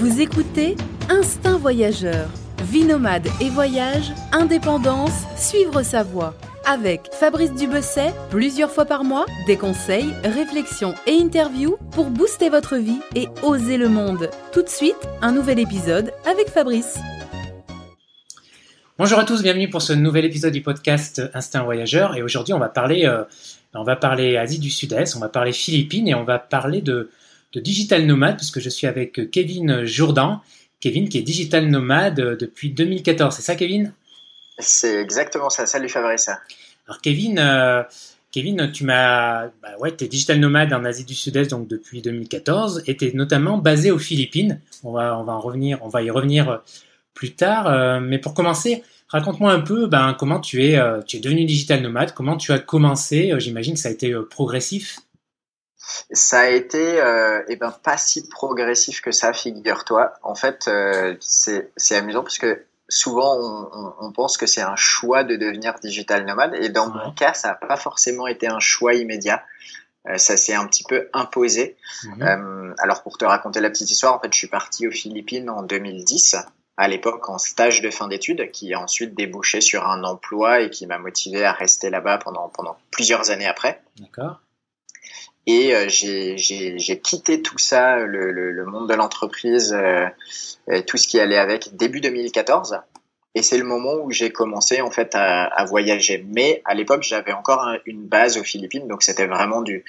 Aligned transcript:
Vous 0.00 0.22
écoutez 0.22 0.76
Instinct 1.10 1.58
Voyageur. 1.58 2.30
Vie 2.72 2.84
nomade 2.84 3.26
et 3.38 3.50
voyage, 3.50 4.12
indépendance, 4.32 5.26
suivre 5.36 5.82
sa 5.82 6.02
voie. 6.02 6.34
Avec 6.64 7.10
Fabrice 7.12 7.52
Dubesset, 7.52 8.14
plusieurs 8.30 8.70
fois 8.70 8.86
par 8.86 9.04
mois, 9.04 9.26
des 9.46 9.58
conseils, 9.58 10.14
réflexions 10.24 10.94
et 11.06 11.20
interviews 11.20 11.76
pour 11.90 12.06
booster 12.06 12.48
votre 12.48 12.76
vie 12.76 13.00
et 13.14 13.28
oser 13.42 13.76
le 13.76 13.90
monde. 13.90 14.30
Tout 14.54 14.62
de 14.62 14.70
suite, 14.70 14.96
un 15.20 15.32
nouvel 15.32 15.58
épisode 15.58 16.14
avec 16.24 16.48
Fabrice. 16.48 16.98
Bonjour 18.96 19.18
à 19.18 19.24
tous, 19.24 19.42
bienvenue 19.42 19.68
pour 19.68 19.82
ce 19.82 19.92
nouvel 19.92 20.24
épisode 20.24 20.54
du 20.54 20.62
podcast 20.62 21.20
Instinct 21.34 21.64
Voyageur. 21.64 22.16
Et 22.16 22.22
aujourd'hui, 22.22 22.54
on 22.54 22.58
va 22.58 22.70
parler, 22.70 23.04
euh, 23.04 23.24
on 23.74 23.84
va 23.84 23.96
parler 23.96 24.38
Asie 24.38 24.60
du 24.60 24.70
Sud-Est, 24.70 25.14
on 25.14 25.20
va 25.20 25.28
parler 25.28 25.52
Philippines 25.52 26.08
et 26.08 26.14
on 26.14 26.24
va 26.24 26.38
parler 26.38 26.80
de, 26.80 27.10
de 27.52 27.60
digital 27.60 28.06
nomade 28.06 28.36
puisque 28.36 28.60
je 28.60 28.68
suis 28.68 28.86
avec 28.86 29.30
Kevin 29.30 29.84
Jourdan. 29.84 30.40
Kevin 30.80 31.08
qui 31.08 31.18
est 31.18 31.22
digital 31.22 31.68
nomade 31.68 32.16
depuis 32.38 32.70
2014, 32.70 33.34
c'est 33.34 33.42
ça 33.42 33.54
Kevin? 33.54 33.92
C'est 34.58 35.00
exactement 35.00 35.50
ça. 35.50 35.66
Salut 35.66 35.88
Fabrice. 35.88 36.30
Alors 36.86 37.00
Kevin, 37.00 37.38
euh, 37.38 37.82
Kevin, 38.32 38.70
tu 38.72 38.84
m'as, 38.84 39.46
bah 39.62 39.76
ouais, 39.80 39.94
es 39.98 40.08
digital 40.08 40.38
nomade 40.38 40.72
en 40.72 40.84
Asie 40.84 41.04
du 41.04 41.14
Sud-Est 41.14 41.50
donc 41.50 41.68
depuis 41.68 42.02
2014 42.02 42.84
et 42.86 42.96
es 43.00 43.12
notamment 43.14 43.58
basé 43.58 43.90
aux 43.90 43.98
Philippines. 43.98 44.60
On 44.84 44.92
va, 44.92 45.18
on 45.18 45.24
va 45.24 45.32
en 45.32 45.40
revenir, 45.40 45.78
on 45.82 45.88
va 45.88 46.02
y 46.02 46.10
revenir 46.10 46.62
plus 47.14 47.34
tard. 47.34 47.66
Euh, 47.66 48.00
mais 48.00 48.18
pour 48.18 48.34
commencer, 48.34 48.82
raconte-moi 49.08 49.52
un 49.52 49.60
peu, 49.60 49.86
ben 49.86 50.14
comment 50.18 50.40
tu 50.40 50.64
es, 50.64 50.78
euh, 50.78 51.00
tu 51.02 51.16
es 51.16 51.20
devenu 51.20 51.44
digital 51.44 51.82
nomade, 51.82 52.12
comment 52.14 52.36
tu 52.36 52.52
as 52.52 52.58
commencé? 52.58 53.32
J'imagine 53.38 53.74
que 53.74 53.80
ça 53.80 53.88
a 53.88 53.92
été 53.92 54.14
progressif. 54.30 55.00
Ça 56.12 56.40
a 56.40 56.48
été 56.48 57.00
euh, 57.00 57.42
eh 57.48 57.56
ben 57.56 57.70
pas 57.70 57.96
si 57.96 58.28
progressif 58.28 59.00
que 59.00 59.12
ça, 59.12 59.32
figure-toi. 59.32 60.12
En 60.22 60.34
fait, 60.34 60.68
euh, 60.68 61.16
c'est 61.20 61.96
amusant 61.96 62.22
parce 62.22 62.38
que 62.38 62.64
souvent 62.88 63.36
on, 63.38 63.94
on, 64.00 64.12
pense 64.12 64.36
que 64.36 64.46
c'est 64.46 64.60
un 64.60 64.76
choix 64.76 65.24
de 65.24 65.36
devenir 65.36 65.74
digital 65.80 66.26
nomade 66.26 66.54
et 66.54 66.68
dans 66.68 66.90
mon 66.90 67.12
cas, 67.12 67.34
ça 67.34 67.48
n'a 67.48 67.54
pas 67.54 67.76
forcément 67.76 68.26
été 68.26 68.48
un 68.48 68.60
choix 68.60 68.94
immédiat. 68.94 69.44
Euh, 70.08 70.16
ça 70.16 70.36
s'est 70.36 70.54
un 70.54 70.66
petit 70.66 70.84
peu 70.84 71.08
imposé. 71.12 71.76
Mhm. 72.04 72.22
Euh, 72.22 72.74
alors 72.78 73.02
pour 73.02 73.18
te 73.18 73.24
raconter 73.24 73.60
la 73.60 73.70
petite 73.70 73.90
histoire, 73.90 74.14
en 74.14 74.20
fait, 74.20 74.32
je 74.32 74.38
suis 74.38 74.48
parti 74.48 74.88
aux 74.88 74.92
Philippines 74.92 75.50
en 75.50 75.62
2010 75.62 76.36
à 76.76 76.88
l'époque 76.88 77.28
en 77.28 77.36
stage 77.36 77.82
de 77.82 77.90
fin 77.90 78.08
d'études, 78.08 78.50
qui 78.52 78.72
a 78.72 78.80
ensuite 78.80 79.14
débouché 79.14 79.60
sur 79.60 79.86
un 79.86 80.02
emploi 80.02 80.62
et 80.62 80.70
qui 80.70 80.86
m'a 80.86 80.98
motivé 80.98 81.44
à 81.44 81.52
rester 81.52 81.90
là-bas 81.90 82.16
pendant, 82.18 82.48
pendant 82.48 82.78
plusieurs 82.90 83.30
années 83.30 83.46
après. 83.46 83.82
D'accord. 83.98 84.40
Et 85.46 85.74
euh, 85.74 85.86
j'ai 85.88 87.00
quitté 87.02 87.42
tout 87.42 87.58
ça, 87.58 87.96
le, 87.96 88.30
le, 88.30 88.52
le 88.52 88.64
monde 88.66 88.88
de 88.88 88.94
l'entreprise, 88.94 89.72
euh, 89.74 90.08
tout 90.86 90.96
ce 90.96 91.08
qui 91.08 91.18
allait 91.18 91.38
avec, 91.38 91.76
début 91.76 92.00
2014. 92.00 92.80
Et 93.34 93.42
c'est 93.42 93.58
le 93.58 93.64
moment 93.64 93.94
où 94.02 94.10
j'ai 94.10 94.30
commencé 94.30 94.80
en 94.80 94.90
fait 94.90 95.14
à, 95.14 95.44
à 95.44 95.64
voyager. 95.64 96.24
Mais 96.28 96.62
à 96.64 96.74
l'époque, 96.74 97.02
j'avais 97.02 97.32
encore 97.32 97.64
une 97.86 98.06
base 98.06 98.36
aux 98.38 98.42
Philippines, 98.42 98.88
donc 98.88 99.02
c'était 99.02 99.26
vraiment 99.26 99.62
du, 99.62 99.84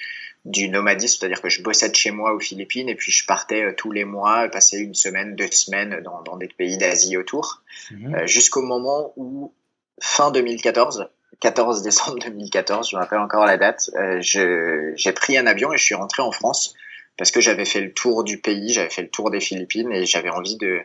du 0.45 0.69
nomadisme, 0.69 1.19
c'est-à-dire 1.19 1.41
que 1.41 1.49
je 1.49 1.61
bossais 1.61 1.89
de 1.89 1.95
chez 1.95 2.11
moi 2.11 2.33
aux 2.33 2.39
Philippines 2.39 2.89
et 2.89 2.95
puis 2.95 3.11
je 3.11 3.25
partais 3.25 3.63
euh, 3.63 3.73
tous 3.75 3.91
les 3.91 4.05
mois, 4.05 4.47
passer 4.49 4.79
une 4.79 4.95
semaine, 4.95 5.35
deux 5.35 5.51
semaines 5.51 6.01
dans, 6.03 6.21
dans 6.23 6.37
des 6.37 6.47
pays 6.47 6.77
d'Asie 6.77 7.17
autour, 7.17 7.61
mmh. 7.91 8.15
euh, 8.15 8.27
jusqu'au 8.27 8.61
moment 8.61 9.13
où 9.17 9.53
fin 9.99 10.31
2014, 10.31 11.09
14 11.39 11.81
décembre 11.81 12.19
2014, 12.19 12.89
je 12.89 12.95
me 12.95 13.01
rappelle 13.01 13.19
encore 13.19 13.45
la 13.45 13.57
date, 13.57 13.89
euh, 13.95 14.19
j'ai 14.21 15.11
pris 15.13 15.37
un 15.37 15.47
avion 15.47 15.73
et 15.73 15.77
je 15.77 15.83
suis 15.83 15.95
rentré 15.95 16.21
en 16.21 16.31
France 16.31 16.75
parce 17.17 17.31
que 17.31 17.41
j'avais 17.41 17.65
fait 17.65 17.81
le 17.81 17.93
tour 17.93 18.23
du 18.23 18.39
pays, 18.39 18.73
j'avais 18.73 18.89
fait 18.89 19.01
le 19.01 19.09
tour 19.09 19.31
des 19.31 19.39
Philippines 19.39 19.91
et 19.91 20.05
j'avais 20.05 20.29
envie 20.29 20.57
de, 20.57 20.81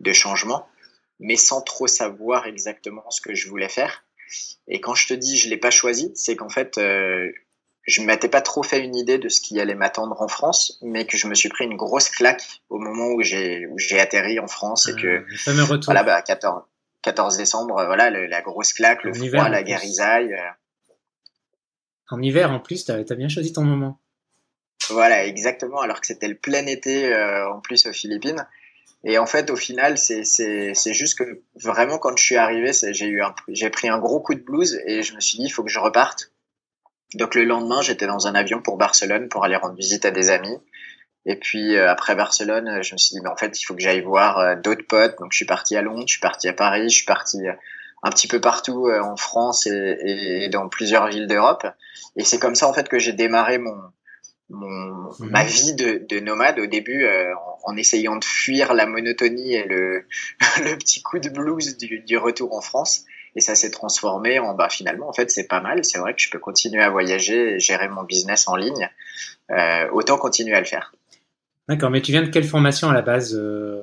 de 0.00 0.12
changement, 0.12 0.66
mais 1.20 1.36
sans 1.36 1.62
trop 1.62 1.86
savoir 1.86 2.46
exactement 2.46 3.04
ce 3.10 3.20
que 3.20 3.34
je 3.34 3.48
voulais 3.48 3.68
faire. 3.68 4.04
Et 4.68 4.80
quand 4.80 4.94
je 4.94 5.06
te 5.06 5.14
dis 5.14 5.36
je 5.36 5.48
l'ai 5.48 5.56
pas 5.56 5.70
choisi, 5.70 6.10
c'est 6.14 6.36
qu'en 6.36 6.48
fait 6.48 6.78
euh, 6.78 7.30
je 7.86 8.02
m'étais 8.02 8.28
pas 8.28 8.40
trop 8.40 8.62
fait 8.62 8.80
une 8.80 8.96
idée 8.96 9.18
de 9.18 9.28
ce 9.28 9.40
qui 9.40 9.60
allait 9.60 9.74
m'attendre 9.74 10.20
en 10.20 10.28
France, 10.28 10.78
mais 10.82 11.06
que 11.06 11.16
je 11.16 11.26
me 11.26 11.34
suis 11.34 11.48
pris 11.48 11.64
une 11.64 11.76
grosse 11.76 12.08
claque 12.08 12.42
au 12.70 12.78
moment 12.78 13.08
où 13.08 13.22
j'ai 13.22 13.66
où 13.66 13.78
j'ai 13.78 14.00
atterri 14.00 14.40
en 14.40 14.48
France 14.48 14.88
et 14.88 14.94
ah, 14.96 15.00
que 15.00 15.06
le 15.06 15.36
fameux 15.36 15.64
retour. 15.64 15.86
voilà 15.86 16.02
bah 16.02 16.22
14 16.22 16.62
14 17.04 17.36
décembre, 17.36 17.78
euh, 17.78 17.86
voilà, 17.86 18.10
la 18.10 18.42
grosse 18.42 18.72
claque, 18.72 19.04
le 19.04 19.12
froid, 19.12 19.48
la 19.48 19.62
guérisaille. 19.62 20.32
Euh. 20.32 20.50
En 22.10 22.20
hiver, 22.20 22.50
en 22.50 22.60
plus, 22.60 22.84
t'as 22.84 22.96
as 22.96 23.14
bien 23.14 23.28
choisi 23.28 23.52
ton 23.52 23.62
moment. 23.62 24.00
Voilà, 24.88 25.26
exactement, 25.26 25.80
alors 25.80 26.00
que 26.00 26.06
c'était 26.06 26.28
le 26.28 26.34
plein 26.34 26.66
été 26.66 27.12
euh, 27.12 27.50
en 27.50 27.60
plus 27.60 27.86
aux 27.86 27.92
Philippines. 27.92 28.46
Et 29.04 29.18
en 29.18 29.26
fait, 29.26 29.50
au 29.50 29.56
final, 29.56 29.98
c'est 29.98 30.94
juste 30.94 31.18
que 31.18 31.42
vraiment, 31.56 31.98
quand 31.98 32.16
je 32.16 32.24
suis 32.24 32.36
arrivé, 32.36 32.70
j'ai 33.48 33.70
pris 33.70 33.88
un 33.88 33.98
gros 33.98 34.20
coup 34.20 34.34
de 34.34 34.40
blues 34.40 34.80
et 34.86 35.02
je 35.02 35.14
me 35.14 35.20
suis 35.20 35.38
dit, 35.38 35.44
il 35.44 35.50
faut 35.50 35.62
que 35.62 35.70
je 35.70 35.78
reparte. 35.78 36.32
Donc 37.14 37.34
le 37.34 37.44
lendemain, 37.44 37.82
j'étais 37.82 38.06
dans 38.06 38.26
un 38.26 38.34
avion 38.34 38.62
pour 38.62 38.78
Barcelone 38.78 39.28
pour 39.28 39.44
aller 39.44 39.56
rendre 39.56 39.76
visite 39.76 40.06
à 40.06 40.10
des 40.10 40.30
amis. 40.30 40.56
Et 41.26 41.36
puis 41.36 41.76
euh, 41.76 41.90
après 41.90 42.14
Barcelone, 42.14 42.82
je 42.82 42.92
me 42.92 42.98
suis 42.98 43.14
dit, 43.14 43.20
mais 43.22 43.30
en 43.30 43.36
fait, 43.36 43.58
il 43.58 43.64
faut 43.64 43.74
que 43.74 43.80
j'aille 43.80 44.02
voir 44.02 44.38
euh, 44.38 44.56
d'autres 44.56 44.86
potes. 44.86 45.18
Donc 45.18 45.32
je 45.32 45.36
suis 45.36 45.46
parti 45.46 45.76
à 45.76 45.82
Londres, 45.82 46.04
je 46.06 46.12
suis 46.12 46.20
parti 46.20 46.48
à 46.48 46.52
Paris, 46.52 46.90
je 46.90 46.96
suis 46.96 47.06
parti 47.06 47.46
euh, 47.46 47.52
un 48.02 48.10
petit 48.10 48.28
peu 48.28 48.40
partout 48.40 48.90
en 48.90 49.16
France 49.16 49.66
et, 49.66 50.44
et 50.44 50.48
dans 50.50 50.68
plusieurs 50.68 51.06
villes 51.06 51.26
d'Europe. 51.26 51.66
Et 52.16 52.24
c'est 52.24 52.38
comme 52.38 52.54
ça 52.54 52.68
en 52.68 52.74
fait 52.74 52.86
que 52.86 52.98
j'ai 52.98 53.14
démarré 53.14 53.56
mon, 53.56 53.80
mon 54.50 54.68
mhm. 55.18 55.30
ma 55.30 55.42
vie 55.42 55.74
de, 55.74 56.04
de, 56.06 56.20
nomade 56.20 56.58
au 56.58 56.66
début 56.66 57.06
en, 57.06 57.72
en, 57.72 57.76
essayant 57.78 58.16
de 58.16 58.24
fuir 58.24 58.74
la 58.74 58.84
monotonie 58.84 59.54
et 59.54 59.64
le, 59.64 60.04
le 60.62 60.76
petit 60.76 61.00
coup 61.00 61.18
de 61.18 61.30
blues 61.30 61.78
du, 61.78 62.00
du 62.00 62.18
retour 62.18 62.54
en 62.54 62.60
France. 62.60 63.04
Et 63.36 63.40
ça 63.40 63.54
s'est 63.54 63.70
transformé 63.70 64.38
en 64.38 64.54
bah 64.54 64.68
finalement 64.68 65.08
en 65.08 65.14
fait 65.14 65.30
c'est 65.30 65.48
pas 65.48 65.60
mal. 65.60 65.82
C'est 65.82 65.98
vrai 65.98 66.12
que 66.12 66.20
je 66.20 66.28
peux 66.28 66.38
continuer 66.38 66.82
à 66.82 66.90
voyager 66.90 67.54
et 67.54 67.58
gérer 67.58 67.88
mon 67.88 68.02
business 68.02 68.48
en 68.48 68.56
ligne. 68.56 68.90
Euh, 69.50 69.88
autant 69.92 70.16
continuer 70.18 70.54
à 70.54 70.60
le 70.60 70.66
faire. 70.66 70.94
D'accord, 71.68 71.90
mais 71.90 72.02
tu 72.02 72.12
viens 72.12 72.22
de 72.22 72.28
quelle 72.28 72.44
formation 72.44 72.90
à 72.90 72.94
la 72.94 73.02
base 73.02 73.34
euh? 73.34 73.82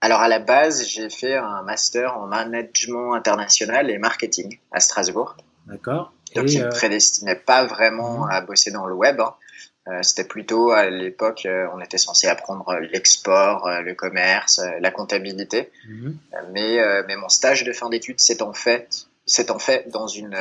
Alors 0.00 0.20
à 0.20 0.28
la 0.28 0.40
base, 0.40 0.86
j'ai 0.88 1.10
fait 1.10 1.36
un 1.36 1.62
master 1.62 2.18
en 2.18 2.26
management 2.26 3.14
international 3.14 3.88
et 3.90 3.98
marketing 3.98 4.58
à 4.72 4.80
Strasbourg. 4.80 5.36
D'accord. 5.66 6.12
Donc 6.34 6.48
je 6.48 6.58
ne 6.58 6.64
euh, 6.64 6.68
prédestinais 6.70 7.36
pas 7.36 7.64
vraiment 7.66 8.24
mhm. 8.24 8.30
à 8.30 8.40
bosser 8.40 8.70
dans 8.72 8.86
le 8.86 8.94
web. 8.94 9.20
Hein. 9.20 9.34
Euh, 9.88 10.02
c'était 10.02 10.24
plutôt 10.24 10.70
à 10.70 10.90
l'époque, 10.90 11.46
on 11.74 11.80
était 11.80 11.98
censé 11.98 12.26
apprendre 12.26 12.74
l'export, 12.80 13.68
le 13.80 13.94
commerce, 13.94 14.60
la 14.80 14.90
comptabilité. 14.90 15.70
Mhm. 15.88 16.16
Mais, 16.52 16.78
mais 17.06 17.16
mon 17.16 17.28
stage 17.28 17.64
de 17.64 17.72
fin 17.72 17.88
d'études 17.88 18.20
s'est 18.20 18.42
en 18.42 18.52
fait, 18.52 19.06
c'est 19.26 19.50
en 19.50 19.58
fait 19.58 19.88
dans 19.90 20.06
une 20.06 20.36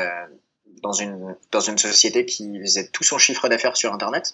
dans 0.82 0.94
une 0.94 1.36
dans 1.52 1.60
une 1.60 1.78
société 1.78 2.26
qui 2.26 2.60
faisait 2.62 2.88
tout 2.88 3.04
son 3.04 3.18
chiffre 3.18 3.48
d'affaires 3.50 3.78
sur 3.78 3.94
Internet. 3.94 4.34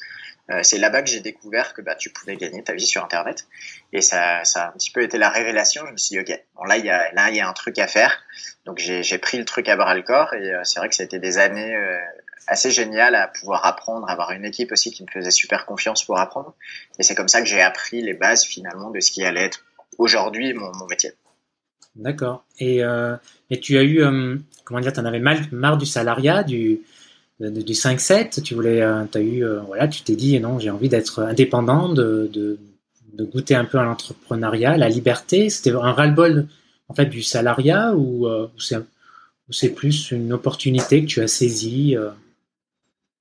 Euh, 0.49 0.61
c'est 0.63 0.77
là-bas 0.77 1.01
que 1.01 1.09
j'ai 1.09 1.19
découvert 1.19 1.73
que 1.73 1.81
bah, 1.81 1.95
tu 1.95 2.09
pouvais 2.09 2.37
gagner 2.37 2.63
ta 2.63 2.73
vie 2.73 2.85
sur 2.85 3.03
Internet. 3.03 3.47
Et 3.91 4.01
ça, 4.01 4.43
ça 4.45 4.63
a 4.63 4.67
un 4.69 4.71
petit 4.71 4.91
peu 4.91 5.01
été 5.01 5.17
la 5.17 5.29
révélation. 5.29 5.85
Je 5.85 5.91
me 5.91 5.97
suis 5.97 6.15
dit, 6.15 6.19
OK, 6.19 6.39
bon, 6.55 6.63
là, 6.63 6.77
il 6.77 6.85
y 6.85 6.89
a, 6.89 7.11
là, 7.13 7.29
il 7.29 7.35
y 7.35 7.41
a 7.41 7.47
un 7.47 7.53
truc 7.53 7.77
à 7.79 7.87
faire. 7.87 8.23
Donc, 8.65 8.77
j'ai 8.79 9.17
pris 9.17 9.37
le 9.37 9.45
truc 9.45 9.67
à 9.67 9.75
bras 9.75 9.93
le 9.93 10.03
corps. 10.03 10.33
Et 10.33 10.53
euh, 10.53 10.63
c'est 10.63 10.79
vrai 10.79 10.87
que 10.87 10.95
ça 10.95 11.03
a 11.03 11.05
été 11.05 11.19
des 11.19 11.37
années 11.37 11.75
euh, 11.75 11.99
assez 12.47 12.71
géniales 12.71 13.15
à 13.15 13.27
pouvoir 13.27 13.65
apprendre, 13.65 14.09
avoir 14.09 14.31
une 14.31 14.45
équipe 14.45 14.71
aussi 14.71 14.91
qui 14.91 15.03
me 15.03 15.11
faisait 15.11 15.31
super 15.31 15.65
confiance 15.65 16.05
pour 16.05 16.17
apprendre. 16.17 16.55
Et 16.97 17.03
c'est 17.03 17.15
comme 17.15 17.27
ça 17.27 17.41
que 17.41 17.47
j'ai 17.47 17.61
appris 17.61 18.01
les 18.01 18.13
bases, 18.13 18.45
finalement, 18.45 18.89
de 18.89 19.01
ce 19.01 19.11
qui 19.11 19.25
allait 19.25 19.43
être 19.43 19.65
aujourd'hui 19.97 20.53
mon, 20.53 20.71
mon 20.75 20.85
métier. 20.85 21.11
D'accord. 21.97 22.45
Et, 22.59 22.83
euh, 22.83 23.15
tu 23.61 23.77
as 23.77 23.83
eu, 23.83 24.01
comment 24.63 24.79
dire, 24.79 24.93
tu 24.93 24.99
en 24.99 25.05
avais 25.05 25.19
mal, 25.19 25.39
marre 25.51 25.77
du 25.77 25.85
salariat, 25.85 26.43
du 26.43 26.81
du 27.39 27.73
5-7, 27.73 28.41
tu 28.41 28.55
voulais, 28.55 28.81
euh, 28.81 29.03
as 29.13 29.19
eu, 29.19 29.43
euh, 29.43 29.61
voilà, 29.61 29.87
tu 29.87 30.01
t'es 30.01 30.15
dit, 30.15 30.39
non, 30.39 30.59
j'ai 30.59 30.69
envie 30.69 30.89
d'être 30.89 31.21
indépendant, 31.21 31.89
de, 31.89 32.29
de, 32.33 32.57
goûter 33.19 33.55
un 33.55 33.65
peu 33.65 33.79
à 33.79 33.83
l'entrepreneuriat, 33.83 34.77
la 34.77 34.89
liberté. 34.89 35.49
C'était 35.49 35.71
un 35.71 35.91
ras-le-bol, 35.91 36.47
en 36.87 36.93
fait, 36.93 37.07
du 37.07 37.23
salariat 37.23 37.91
euh, 37.93 38.47
ou 39.47 39.51
c'est 39.51 39.69
plus 39.69 40.11
une 40.11 40.33
opportunité 40.33 41.01
que 41.01 41.07
tu 41.07 41.21
as 41.21 41.27
saisie 41.27 41.95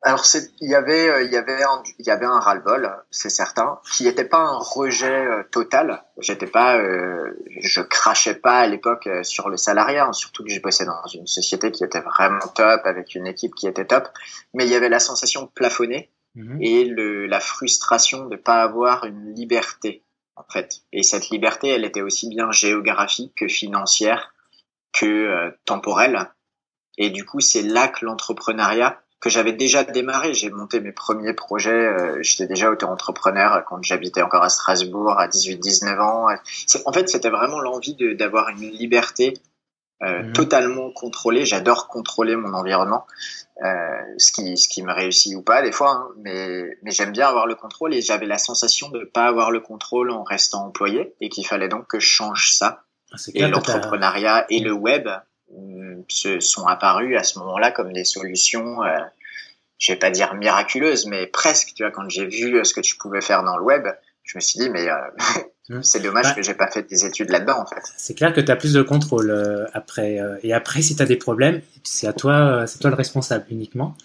alors 0.07 0.25
il 0.61 0.71
y 0.71 0.77
avait 0.77 1.09
euh, 1.09 1.25
il 1.25 1.33
y 1.33 1.37
avait 1.37 1.65
un, 1.65 1.83
il 1.99 2.07
y 2.07 2.11
avait 2.11 2.27
un 2.27 2.39
ras-le-bol, 2.39 2.97
c'est 3.11 3.29
certain, 3.29 3.81
qui 3.93 4.05
n'était 4.05 4.25
pas 4.25 4.39
un 4.39 4.57
rejet 4.57 5.27
euh, 5.27 5.43
total. 5.51 6.05
J'étais 6.19 6.47
pas, 6.47 6.79
euh, 6.79 7.37
je 7.61 7.81
crachais 7.81 8.37
pas 8.37 8.61
à 8.61 8.69
l'époque 8.69 9.09
sur 9.25 9.49
le 9.49 9.57
salariat, 9.57 10.07
hein, 10.07 10.13
surtout 10.13 10.45
que 10.45 10.51
j'ai 10.51 10.61
bossé 10.61 10.85
dans 10.85 11.05
une 11.13 11.27
société 11.27 11.73
qui 11.73 11.83
était 11.83 12.01
vraiment 12.01 12.47
top, 12.55 12.83
avec 12.85 13.17
une 13.17 13.27
équipe 13.27 13.57
qui 13.57 13.67
était 13.67 13.85
top. 13.85 14.09
Mais 14.55 14.65
il 14.65 14.71
y 14.71 14.77
avait 14.77 14.89
la 14.89 15.01
sensation 15.01 15.43
de 15.43 15.49
plafonner 15.49 16.13
mhm. 16.37 16.63
et 16.63 16.85
le, 16.85 17.27
la 17.27 17.41
frustration 17.41 18.27
de 18.27 18.37
pas 18.37 18.63
avoir 18.63 19.07
une 19.07 19.35
liberté 19.35 20.05
en 20.37 20.45
fait. 20.49 20.83
Et 20.93 21.03
cette 21.03 21.31
liberté, 21.31 21.71
elle 21.71 21.85
était 21.85 22.03
aussi 22.03 22.29
bien 22.29 22.53
géographique 22.53 23.35
que 23.35 23.49
financière 23.49 24.33
que 24.93 25.53
temporelle. 25.65 26.31
Et 26.97 27.11
du 27.11 27.25
coup, 27.25 27.41
c'est 27.41 27.63
là 27.63 27.89
que 27.89 28.05
l'entrepreneuriat 28.05 29.03
que 29.21 29.31
j'avais 29.31 29.53
déjà 29.53 29.83
démarré. 29.85 30.35
J'ai 30.35 30.51
monté 30.51 30.81
mes 30.81 30.93
premiers 30.93 31.33
projets. 31.33 31.71
Euh, 31.71 32.23
J'étais 32.23 32.47
déjà 32.47 32.71
auto-entrepreneur 32.71 33.65
quand 33.67 33.83
j'habitais 33.83 34.23
encore 34.23 34.43
à 34.43 34.49
Strasbourg 34.49 35.19
à 35.19 35.29
18-19 35.29 36.01
ans. 36.01 36.27
En 36.85 36.93
fait, 36.93 37.09
c'était 37.09 37.31
vraiment 37.31 37.61
l'envie 37.61 37.97
d'avoir 38.17 38.51
une 38.51 38.71
liberté 38.71 39.35
euh, 40.03 40.25
mhm. 40.25 40.33
totalement 40.35 40.91
contrôlée. 40.91 41.47
J'adore 41.47 41.89
contrôler 41.89 42.37
mon 42.37 42.53
environnement, 42.53 43.07
euh, 43.65 43.69
ce 44.19 44.31
qui 44.31 44.55
ce 44.59 44.69
qui 44.69 44.83
me 44.83 44.93
réussit 44.93 45.35
ou 45.35 45.41
pas 45.41 45.63
des 45.63 45.73
fois, 45.73 45.91
hein, 45.91 46.09
mais 46.19 46.77
mais 46.83 46.91
j'aime 46.91 47.13
bien 47.13 47.29
avoir 47.29 47.47
le 47.47 47.55
contrôle 47.55 47.95
et 47.95 48.03
j'avais 48.03 48.27
la 48.27 48.37
sensation 48.37 48.91
de 48.91 49.05
pas 49.05 49.25
avoir 49.25 49.51
le 49.51 49.61
contrôle 49.61 50.11
en 50.11 50.23
restant 50.23 50.67
employé 50.67 51.15
et 51.23 51.31
qu'il 51.31 51.47
fallait 51.47 51.69
donc 51.69 51.87
que 51.87 51.99
je 51.99 52.07
change 52.07 52.53
ça. 52.53 52.83
Ah, 53.11 53.17
et 53.35 53.49
l'entrepreneuriat 53.49 54.45
et 54.51 54.61
le 54.61 54.73
web 54.73 55.09
se 56.09 56.41
sont 56.41 56.67
apparus 56.67 57.17
à 57.17 57.23
ce 57.23 57.39
moment-là 57.39 57.71
comme 57.71 57.93
des 57.93 58.05
solutions, 58.05 58.83
euh, 58.83 58.99
je 59.79 59.93
vais 59.93 59.99
pas 59.99 60.11
dire 60.11 60.35
miraculeuses, 60.35 61.07
mais 61.07 61.27
presque. 61.27 61.73
Tu 61.75 61.83
vois, 61.83 61.93
quand 61.93 62.09
j'ai 62.09 62.27
vu 62.27 62.65
ce 62.65 62.73
que 62.73 62.81
tu 62.81 62.97
pouvais 62.97 63.21
faire 63.21 63.43
dans 63.43 63.57
le 63.57 63.63
web, 63.63 63.87
je 64.27 64.37
me 64.37 64.41
suis 64.41 64.59
dit, 64.59 64.69
mais 64.69 64.89
euh, 64.89 64.95
mmh. 65.71 65.79
c'est 65.83 66.01
dommage 66.01 66.25
bah, 66.25 66.35
que 66.35 66.43
j'ai 66.43 66.55
pas 66.55 66.69
fait 66.71 66.83
des 66.89 67.07
études 67.07 67.31
là-dedans, 67.31 67.61
en 67.61 67.67
fait. 67.67 67.81
C'est 67.97 68.15
clair 68.15 68.33
que 68.35 68.41
tu 68.41 68.51
as 68.51 68.57
plus 68.57 68.75
de 68.75 68.83
contrôle 68.83 69.31
euh, 69.31 69.67
après. 69.73 70.21
Euh, 70.21 70.37
et 70.43 70.53
après, 70.53 70.83
si 70.83 70.97
tu 70.97 71.03
as 71.03 71.07
des 71.07 71.17
problèmes, 71.17 71.63
c'est 71.85 72.07
à 72.07 72.13
toi, 72.13 72.65
c'est 72.67 72.81
toi 72.81 72.91
le 72.91 72.97
responsable 72.97 73.47
uniquement. 73.51 73.97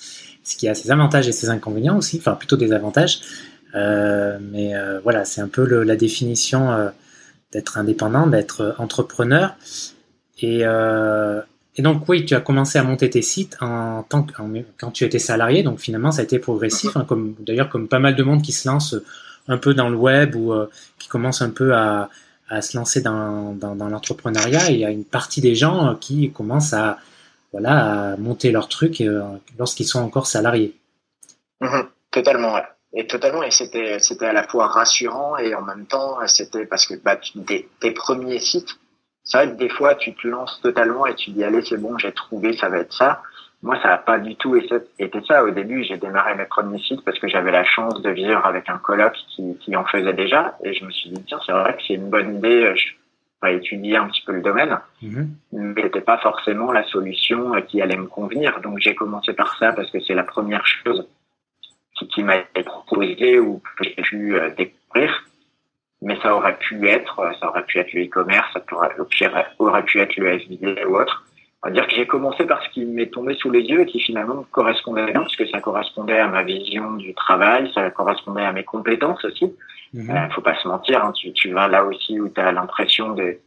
Ce 0.43 0.55
qui 0.55 0.67
a 0.67 0.75
ses 0.75 0.91
avantages 0.91 1.27
et 1.27 1.31
ses 1.31 1.49
inconvénients 1.49 1.97
aussi, 1.97 2.17
enfin 2.17 2.33
plutôt 2.33 2.57
des 2.57 2.71
avantages. 2.71 3.21
mais 3.73 4.73
voilà, 5.03 5.23
c'est 5.23 5.41
un 5.41 5.47
peu 5.47 5.65
le, 5.65 5.83
la 5.83 5.95
définition 5.95 6.91
d'être 7.51 7.77
indépendant, 7.77 8.25
d'être 8.25 8.75
entrepreneur. 8.79 9.55
Et, 10.41 10.65
et 11.77 11.81
donc 11.81 12.07
oui, 12.09 12.25
tu 12.25 12.35
as 12.35 12.41
commencé 12.41 12.77
à 12.77 12.83
monter 12.83 13.09
tes 13.09 13.21
sites 13.21 13.57
en 13.61 14.03
tant 14.03 14.25
quand 14.77 14.91
tu 14.91 15.05
étais 15.05 15.19
salarié, 15.19 15.63
donc 15.63 15.79
finalement 15.79 16.11
ça 16.11 16.21
a 16.21 16.23
été 16.23 16.37
progressif, 16.39 16.97
hein, 16.97 17.05
comme 17.07 17.35
d'ailleurs 17.39 17.69
comme 17.69 17.87
pas 17.87 17.99
mal 17.99 18.15
de 18.15 18.23
monde 18.23 18.41
qui 18.41 18.51
se 18.51 18.67
lance 18.67 18.95
un 19.47 19.57
peu 19.57 19.73
dans 19.73 19.89
le 19.89 19.95
web 19.95 20.35
ou 20.35 20.53
euh, 20.53 20.69
qui 20.99 21.07
commence 21.07 21.41
un 21.41 21.49
peu 21.49 21.73
à, 21.73 22.09
à 22.49 22.61
se 22.61 22.77
lancer 22.77 23.01
dans, 23.01 23.53
dans, 23.53 23.87
l'entrepreneuriat. 23.87 24.69
Il 24.69 24.79
y 24.79 24.85
a 24.85 24.89
une 24.89 25.05
partie 25.05 25.41
des 25.41 25.55
gens 25.55 25.87
euh, 25.87 25.93
qui 25.99 26.31
commencent 26.31 26.73
à 26.73 26.99
voilà 27.53 28.11
à 28.11 28.17
monter 28.17 28.51
leur 28.51 28.67
truc 28.67 29.01
euh, 29.01 29.23
lorsqu'ils 29.57 29.87
sont 29.87 30.01
encore 30.01 30.27
salariés. 30.27 30.75
Mhm. 31.61 31.87
totalement, 32.11 32.53
ouais. 32.53 32.63
Et 32.93 33.07
totalement, 33.07 33.43
et 33.43 33.51
c'était 33.51 33.99
c'était 33.99 34.25
à 34.25 34.33
la 34.33 34.45
fois 34.45 34.67
rassurant 34.67 35.37
et 35.37 35.55
en 35.55 35.61
même 35.61 35.85
temps 35.85 36.17
c'était 36.27 36.65
parce 36.65 36.85
que 36.85 36.95
bah, 36.95 37.17
tes 37.79 37.91
premiers 37.91 38.39
sites 38.39 38.75
c'est 39.31 39.37
vrai 39.37 39.55
que 39.55 39.57
des 39.57 39.69
fois, 39.69 39.95
tu 39.95 40.13
te 40.13 40.27
lances 40.27 40.59
totalement 40.61 41.05
et 41.05 41.15
tu 41.15 41.31
dis, 41.31 41.41
allez, 41.41 41.61
c'est 41.61 41.79
bon, 41.79 41.97
j'ai 41.97 42.11
trouvé, 42.11 42.51
ça 42.51 42.67
va 42.67 42.79
être 42.79 42.91
ça. 42.91 43.21
Moi, 43.63 43.79
ça 43.81 43.87
n'a 43.87 43.97
pas 43.97 44.19
du 44.19 44.35
tout 44.35 44.57
été 44.57 45.21
ça. 45.25 45.45
Au 45.45 45.51
début, 45.51 45.85
j'ai 45.85 45.95
démarré 45.95 46.35
mes 46.35 46.43
premiers 46.45 46.79
sites 46.79 47.01
parce 47.05 47.17
que 47.17 47.29
j'avais 47.29 47.51
la 47.51 47.63
chance 47.63 48.01
de 48.01 48.09
vivre 48.09 48.45
avec 48.45 48.67
un 48.67 48.77
coloc 48.79 49.13
qui, 49.29 49.57
qui 49.59 49.73
en 49.77 49.85
faisait 49.85 50.11
déjà. 50.11 50.57
Et 50.65 50.73
je 50.73 50.83
me 50.83 50.91
suis 50.91 51.11
dit, 51.11 51.23
tiens, 51.25 51.39
c'est 51.45 51.53
vrai 51.53 51.77
que 51.77 51.81
c'est 51.87 51.93
une 51.93 52.09
bonne 52.09 52.35
idée. 52.39 52.75
Je 52.75 52.91
vais 53.41 53.55
étudier 53.55 53.95
un 53.95 54.07
petit 54.07 54.23
peu 54.25 54.33
le 54.33 54.41
domaine. 54.41 54.77
Mm-hmm. 55.01 55.27
Mais 55.53 55.81
c'était 55.83 56.01
pas 56.01 56.17
forcément 56.17 56.73
la 56.73 56.83
solution 56.87 57.53
qui 57.69 57.81
allait 57.81 57.95
me 57.95 58.07
convenir. 58.07 58.59
Donc, 58.59 58.79
j'ai 58.79 58.95
commencé 58.95 59.31
par 59.31 59.57
ça 59.59 59.71
parce 59.71 59.89
que 59.91 60.01
c'est 60.01 60.15
la 60.15 60.23
première 60.23 60.65
chose 60.65 61.07
qui, 61.97 62.05
qui 62.09 62.23
m'a 62.23 62.35
été 62.35 62.63
proposée 62.63 63.39
ou 63.39 63.61
que 63.77 63.85
j'ai 63.85 63.95
pu 64.01 64.35
euh, 64.35 64.49
découvrir 64.57 65.23
mais 66.01 66.17
ça 66.21 66.35
aurait 66.35 66.57
pu 66.57 66.87
être, 66.87 67.21
ça 67.39 67.49
aurait 67.49 67.63
pu 67.63 67.79
être 67.79 67.93
le 67.93 68.05
e-commerce, 68.05 68.51
ça 68.53 68.61
aurait, 68.71 68.89
aurait 69.59 69.83
pu 69.83 69.99
être 69.99 70.15
le 70.17 70.39
FBA 70.39 70.87
ou 70.87 70.95
autre. 70.97 71.23
On 71.63 71.67
va 71.67 71.73
dire 71.73 71.87
que 71.87 71.93
j'ai 71.93 72.07
commencé 72.07 72.45
par 72.45 72.63
ce 72.63 72.69
qui 72.69 72.85
m'est 72.85 73.11
tombé 73.11 73.35
sous 73.35 73.51
les 73.51 73.61
yeux 73.61 73.81
et 73.81 73.85
qui 73.85 73.99
finalement 73.99 74.43
correspondait 74.51 75.05
bien, 75.05 75.21
parce 75.21 75.35
que 75.35 75.47
ça 75.47 75.59
correspondait 75.59 76.17
à 76.17 76.27
ma 76.27 76.41
vision 76.41 76.93
du 76.93 77.13
travail, 77.13 77.71
ça 77.75 77.91
correspondait 77.91 78.43
à 78.43 78.51
mes 78.51 78.63
compétences 78.63 79.23
aussi. 79.25 79.53
Il 79.93 80.03
mhm. 80.03 80.09
euh, 80.09 80.29
faut 80.29 80.41
pas 80.41 80.55
se 80.55 80.67
mentir, 80.67 81.05
hein, 81.05 81.11
tu, 81.11 81.31
tu 81.33 81.51
vas 81.51 81.67
là 81.67 81.85
aussi 81.85 82.19
où 82.19 82.29
tu 82.29 82.41
as 82.41 82.51
l'impression 82.51 83.13
de, 83.13 83.37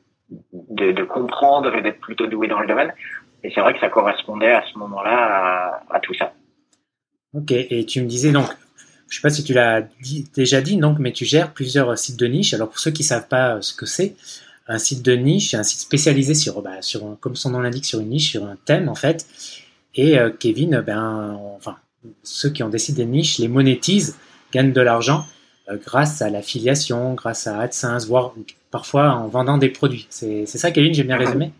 de, 0.52 0.92
de, 0.92 1.02
comprendre 1.02 1.74
et 1.74 1.82
d'être 1.82 2.00
plutôt 2.00 2.28
doué 2.28 2.46
dans 2.46 2.60
le 2.60 2.68
domaine. 2.68 2.92
Et 3.42 3.50
c'est 3.52 3.60
vrai 3.60 3.74
que 3.74 3.80
ça 3.80 3.88
correspondait 3.88 4.52
à 4.52 4.62
ce 4.72 4.78
moment-là 4.78 5.82
à, 5.90 5.96
à 5.96 6.00
tout 6.00 6.14
ça. 6.14 6.32
Ok, 7.32 7.50
et 7.50 7.84
tu 7.84 8.00
me 8.00 8.06
disais 8.06 8.30
donc 8.30 8.46
je 9.08 9.16
sais 9.16 9.22
pas 9.22 9.30
si 9.30 9.44
tu 9.44 9.54
l'as 9.54 9.82
déjà 10.34 10.60
dit, 10.60 10.76
donc, 10.76 10.98
mais 10.98 11.12
tu 11.12 11.24
gères 11.24 11.52
plusieurs 11.52 11.96
sites 11.98 12.18
de 12.18 12.26
niche. 12.26 12.54
Alors 12.54 12.68
pour 12.68 12.78
ceux 12.78 12.90
qui 12.90 13.04
savent 13.04 13.28
pas 13.28 13.56
euh, 13.56 13.60
ce 13.60 13.74
que 13.74 13.86
c'est, 13.86 14.14
un 14.66 14.78
site 14.78 15.02
de 15.02 15.12
niche, 15.12 15.50
c'est 15.50 15.56
un 15.56 15.62
site 15.62 15.80
spécialisé 15.80 16.34
sur, 16.34 16.62
bah, 16.62 16.80
sur, 16.80 17.16
comme 17.20 17.36
son 17.36 17.50
nom 17.50 17.60
l'indique, 17.60 17.84
sur 17.84 18.00
une 18.00 18.08
niche, 18.08 18.30
sur 18.30 18.44
un 18.44 18.56
thème 18.64 18.88
en 18.88 18.94
fait. 18.94 19.26
Et 19.94 20.18
euh, 20.18 20.30
Kevin, 20.30 20.82
ben, 20.84 21.38
enfin, 21.56 21.76
ceux 22.22 22.50
qui 22.50 22.62
ont 22.62 22.68
décidé 22.68 23.04
des 23.04 23.10
niches 23.10 23.38
les 23.38 23.48
monétisent, 23.48 24.16
gagnent 24.52 24.72
de 24.72 24.80
l'argent 24.80 25.24
euh, 25.68 25.76
grâce 25.76 26.22
à 26.22 26.30
l'affiliation, 26.30 27.14
grâce 27.14 27.46
à 27.46 27.58
AdSense, 27.58 28.06
voire 28.06 28.34
parfois 28.70 29.14
en 29.14 29.28
vendant 29.28 29.58
des 29.58 29.68
produits. 29.68 30.06
C'est 30.10 30.46
ça, 30.46 30.70
Kevin, 30.70 30.92
j'ai 30.94 31.04
bien 31.04 31.16
résumé 31.16 31.52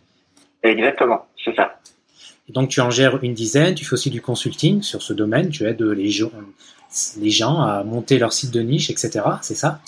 Exactement, 0.62 1.26
c'est 1.44 1.55
ça. 1.55 1.79
Et 2.49 2.52
donc 2.52 2.69
tu 2.69 2.81
en 2.81 2.91
gères 2.91 3.23
une 3.23 3.35
dizaine, 3.35 3.75
tu 3.75 3.85
fais 3.85 3.94
aussi 3.94 4.11
du 4.11 4.20
consulting 4.20 4.82
sur 4.82 5.02
ce 5.02 5.12
domaine, 5.12 5.49
tu 5.49 5.64
aides 5.64 5.82
les 5.82 6.11
gens, 6.11 6.31
les 7.19 7.31
gens 7.31 7.61
à 7.61 7.85
monter 7.85 8.19
leur 8.19 8.32
site 8.32 8.52
de 8.52 8.61
niche, 8.61 8.91
etc. 8.91 9.23
C'est 9.43 9.55
ça? 9.55 9.81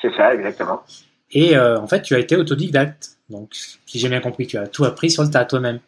C'est 0.00 0.14
ça, 0.16 0.34
exactement. 0.34 0.82
Et 1.30 1.56
euh, 1.56 1.78
en 1.78 1.86
fait, 1.86 2.02
tu 2.02 2.14
as 2.14 2.18
été 2.18 2.36
autodidacte. 2.36 3.16
Donc, 3.30 3.50
si 3.52 3.98
j'ai 3.98 4.08
bien 4.08 4.20
compris, 4.20 4.46
tu 4.46 4.58
as 4.58 4.66
tout 4.66 4.84
appris 4.84 5.10
sur 5.10 5.22
le 5.22 5.30
tas 5.30 5.44
toi-même. 5.44 5.80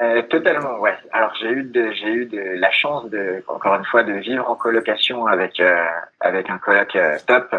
Euh, 0.00 0.22
totalement, 0.22 0.80
ouais. 0.80 0.96
Alors 1.12 1.32
j'ai 1.40 1.48
eu 1.48 1.62
de, 1.62 1.92
j'ai 1.92 2.08
eu 2.08 2.26
de 2.26 2.40
la 2.58 2.72
chance 2.72 3.08
de, 3.08 3.44
encore 3.46 3.76
une 3.76 3.84
fois, 3.84 4.02
de 4.02 4.14
vivre 4.14 4.50
en 4.50 4.56
colocation 4.56 5.26
avec 5.26 5.60
euh, 5.60 5.84
avec 6.18 6.50
un 6.50 6.58
coloc 6.58 6.98
top 7.28 7.54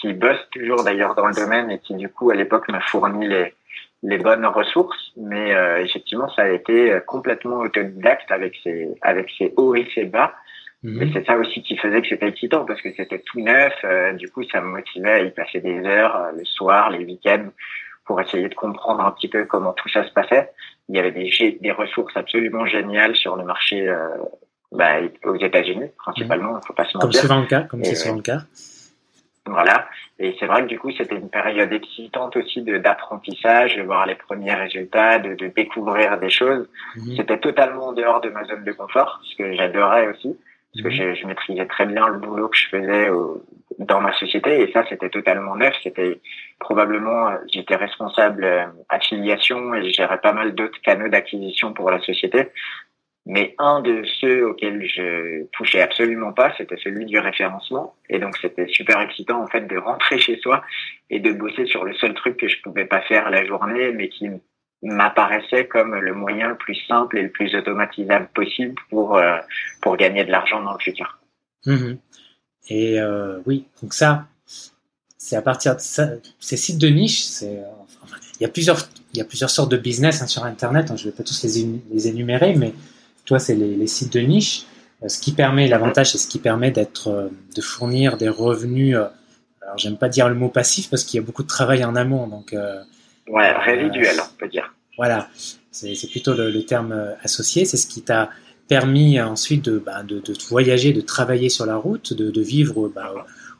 qui 0.00 0.14
bosse 0.14 0.38
toujours 0.50 0.82
d'ailleurs 0.82 1.14
dans 1.14 1.26
le 1.26 1.34
domaine 1.34 1.70
et 1.70 1.78
qui 1.78 1.94
du 1.94 2.08
coup 2.08 2.30
à 2.30 2.34
l'époque 2.34 2.68
m'a 2.68 2.80
fourni 2.80 3.28
les 3.28 3.54
les 4.02 4.18
bonnes 4.18 4.46
ressources. 4.46 5.12
Mais 5.16 5.52
effectivement, 5.82 6.28
ça 6.30 6.42
a 6.42 6.48
été 6.48 6.98
complètement 7.06 7.58
autodidacte 7.58 8.30
avec 8.30 8.54
ses 8.62 8.88
avec 9.02 9.30
ses 9.36 9.52
hauts 9.56 9.74
et 9.74 9.88
ses 9.94 10.04
bas. 10.04 10.32
Mais 10.82 11.06
mhm. 11.06 11.12
c'est 11.12 11.26
ça 11.26 11.36
aussi 11.36 11.62
qui 11.62 11.76
faisait 11.76 12.00
que 12.00 12.08
c'était 12.08 12.28
excitant 12.28 12.64
parce 12.64 12.80
que 12.80 12.90
c'était 12.96 13.18
tout 13.18 13.40
neuf. 13.40 13.72
Euh, 13.84 14.12
du 14.12 14.28
coup, 14.30 14.44
ça 14.44 14.60
me 14.60 14.68
motivait 14.68 15.10
à 15.10 15.20
y 15.20 15.30
passer 15.30 15.60
des 15.60 15.84
heures 15.84 16.16
euh, 16.16 16.32
le 16.36 16.44
soir, 16.44 16.90
les 16.90 17.04
week-ends 17.04 17.48
pour 18.04 18.20
essayer 18.20 18.48
de 18.48 18.54
comprendre 18.54 19.04
un 19.04 19.10
petit 19.10 19.28
peu 19.28 19.44
comment 19.44 19.72
tout 19.72 19.88
ça 19.88 20.06
se 20.06 20.12
passait. 20.12 20.50
Il 20.88 20.96
y 20.96 21.00
avait 21.00 21.10
des, 21.10 21.58
des 21.60 21.72
ressources 21.72 22.16
absolument 22.16 22.64
géniales 22.64 23.16
sur 23.16 23.36
le 23.36 23.44
marché 23.44 23.88
euh, 23.88 24.08
bah, 24.70 25.00
aux 25.24 25.36
États-Unis 25.36 25.90
principalement. 25.98 26.52
Mhm. 26.54 26.60
Faut 26.66 26.74
pas 26.74 26.84
se 26.84 26.96
mentir. 26.96 27.10
Comme 27.10 27.12
souvent 27.12 27.40
le 27.40 27.46
cas. 27.46 27.62
Comme 27.62 27.84
c'est 27.84 27.96
souvent 27.96 28.16
le 28.16 28.22
cas. 28.22 28.42
Voilà. 29.50 29.88
Et 30.18 30.36
c'est 30.38 30.46
vrai 30.46 30.62
que 30.62 30.68
du 30.68 30.78
coup, 30.78 30.90
c'était 30.90 31.16
une 31.16 31.30
période 31.30 31.72
excitante 31.72 32.36
aussi 32.36 32.62
d'apprentissage, 32.62 33.76
de 33.76 33.82
voir 33.82 34.06
les 34.06 34.14
premiers 34.14 34.54
résultats, 34.54 35.18
de, 35.18 35.34
de 35.34 35.48
découvrir 35.48 36.18
des 36.18 36.30
choses. 36.30 36.68
Mhm. 36.96 37.16
C'était 37.16 37.38
totalement 37.38 37.88
en 37.88 37.92
dehors 37.92 38.20
de 38.20 38.30
ma 38.30 38.44
zone 38.44 38.64
de 38.64 38.72
confort, 38.72 39.20
ce 39.24 39.36
que 39.36 39.54
j'adorais 39.54 40.08
aussi 40.08 40.36
parce 40.74 40.82
que 40.84 40.90
je, 40.90 41.14
je, 41.14 41.26
maîtrisais 41.26 41.66
très 41.66 41.86
bien 41.86 42.08
le 42.08 42.18
boulot 42.18 42.48
que 42.48 42.56
je 42.56 42.68
faisais 42.68 43.08
dans 43.78 44.00
ma 44.00 44.12
société 44.14 44.60
et 44.60 44.72
ça 44.72 44.84
c'était 44.88 45.08
totalement 45.08 45.56
neuf 45.56 45.74
c'était 45.82 46.20
probablement 46.58 47.30
j'étais 47.52 47.76
responsable 47.76 48.44
euh, 48.44 48.66
affiliation 48.88 49.74
et 49.74 49.88
je 49.88 49.94
gérais 49.94 50.18
pas 50.18 50.32
mal 50.32 50.54
d'autres 50.54 50.80
canaux 50.82 51.08
d'acquisition 51.08 51.72
pour 51.72 51.90
la 51.90 52.00
société 52.00 52.50
mais 53.28 53.54
un 53.58 53.80
de 53.80 54.02
ceux 54.20 54.46
auxquels 54.46 54.84
je 54.88 55.44
touchais 55.52 55.82
absolument 55.82 56.32
pas 56.32 56.52
c'était 56.56 56.78
celui 56.78 57.04
du 57.04 57.18
référencement 57.18 57.94
et 58.08 58.18
donc 58.18 58.36
c'était 58.38 58.66
super 58.66 59.00
excitant 59.00 59.42
en 59.42 59.46
fait 59.46 59.68
de 59.68 59.76
rentrer 59.76 60.18
chez 60.18 60.38
soi 60.38 60.62
et 61.10 61.20
de 61.20 61.32
bosser 61.32 61.66
sur 61.66 61.84
le 61.84 61.94
seul 61.94 62.14
truc 62.14 62.38
que 62.38 62.48
je 62.48 62.60
pouvais 62.62 62.86
pas 62.86 63.02
faire 63.02 63.30
la 63.30 63.44
journée 63.44 63.92
mais 63.92 64.08
qui 64.08 64.28
m'apparaissait 64.82 65.66
comme 65.66 65.94
le 65.94 66.14
moyen 66.14 66.48
le 66.48 66.56
plus 66.56 66.76
simple 66.86 67.18
et 67.18 67.22
le 67.22 67.30
plus 67.30 67.54
automatisable 67.54 68.28
possible 68.34 68.74
pour 68.90 69.16
euh, 69.16 69.38
pour 69.82 69.96
gagner 69.96 70.24
de 70.24 70.30
l'argent 70.30 70.62
dans 70.62 70.72
le 70.72 70.80
futur. 70.80 71.18
Mmh 71.66 71.94
et 72.70 73.00
euh, 73.00 73.38
oui, 73.46 73.64
donc 73.82 73.94
ça, 73.94 74.26
c'est 75.16 75.36
à 75.36 75.42
partir 75.42 75.74
de 75.74 75.80
ça, 75.80 76.10
ces 76.38 76.56
sites 76.56 76.78
de 76.78 76.88
niche, 76.88 77.22
c'est, 77.24 77.62
il 78.38 78.42
y 78.42 78.44
a 78.44 78.48
plusieurs, 78.48 78.88
il 79.14 79.18
y 79.18 79.20
a 79.22 79.24
plusieurs 79.24 79.50
sortes 79.50 79.70
de 79.70 79.76
business 79.76 80.22
hein, 80.22 80.26
sur 80.26 80.44
Internet. 80.44 80.90
Hein, 80.90 80.96
je 80.96 81.04
vais 81.04 81.12
pas 81.12 81.22
tous 81.22 81.42
les 81.42 82.08
énumérer, 82.08 82.54
mais 82.54 82.74
toi, 83.28 83.38
c'est 83.38 83.54
les, 83.54 83.76
les, 83.76 83.86
sites 83.86 84.12
de 84.12 84.20
niche. 84.20 84.64
Euh, 85.02 85.08
ce 85.08 85.20
qui 85.20 85.32
permet, 85.32 85.68
l'avantage, 85.68 86.12
c'est 86.12 86.18
ce 86.18 86.26
qui 86.26 86.38
permet 86.38 86.70
d'être, 86.70 87.08
euh, 87.08 87.28
de 87.54 87.60
fournir 87.60 88.16
des 88.16 88.28
revenus. 88.28 88.96
alors, 88.96 89.78
j'aime 89.78 89.96
pas 89.96 90.08
dire 90.08 90.28
le 90.28 90.34
mot 90.34 90.48
passif 90.48 90.90
parce 90.90 91.04
qu'il 91.04 91.20
y 91.20 91.22
a 91.22 91.26
beaucoup 91.26 91.44
de 91.44 91.48
travail 91.48 91.84
en 91.84 91.94
amont, 91.94 92.26
donc 92.26 92.54
Ouais, 93.28 93.52
résiduel, 93.52 94.16
on 94.20 94.36
peut 94.38 94.48
dire. 94.48 94.74
Voilà, 94.96 95.28
c'est 95.70 96.10
plutôt 96.10 96.34
le, 96.34 96.62
terme 96.64 96.92
euh, 96.92 97.14
associé. 97.22 97.64
C'est 97.64 97.76
ce 97.76 97.86
qui 97.86 98.02
t'a 98.02 98.30
permis 98.66 99.20
ensuite 99.20 99.64
de, 99.64 99.78
bah, 99.78 100.02
de, 100.02 100.20
de, 100.20 100.34
voyager, 100.48 100.92
de 100.92 101.00
travailler 101.00 101.48
sur 101.48 101.66
la 101.66 101.76
route, 101.76 102.12
de, 102.12 102.30
de 102.30 102.40
vivre 102.42 102.88
bah, 102.88 103.12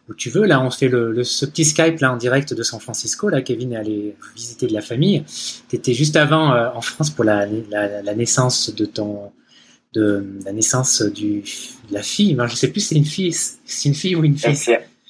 où 0.09 0.15
tu 0.15 0.31
veux. 0.31 0.45
Là, 0.45 0.61
on 0.61 0.71
fait 0.71 0.89
le, 0.89 1.23
ce 1.23 1.47
petit 1.47 1.65
Skype 1.65 2.01
là 2.01 2.13
en 2.13 2.17
direct 2.17 2.55
de 2.55 2.63
San 2.63 2.81
Francisco. 2.81 3.29
Là, 3.29 3.41
Kevin 3.43 3.73
est 3.73 3.77
allé 3.77 4.17
visiter 4.35 4.67
de 4.67 4.73
la 4.73 4.81
famille. 4.81 5.25
Tu 5.69 5.77
étais 5.77 5.95
juste 5.95 6.17
avant 6.17 6.53
euh, 6.53 6.71
en 6.75 6.81
France 6.81 7.11
pour 7.11 7.25
la, 7.25 7.47
la, 7.71 8.03
la, 8.03 8.15
naissance 8.15 8.75
de 8.75 8.85
ton 8.85 9.31
de, 9.99 10.25
la 10.45 10.53
naissance 10.53 11.03
du, 11.03 11.43
de 11.89 11.95
la 11.95 12.03
fille. 12.03 12.37
je 12.39 12.43
ne 12.43 12.49
sais 12.49 12.69
plus 12.69 12.81
si 12.81 12.89
c'est 12.89 12.97
une 12.97 13.05
fille, 13.05 13.33
c'est 13.33 13.89
une 13.89 13.95
fille 13.95 14.17
ou 14.17 14.25
une 14.25 14.37
fille. 14.37 14.57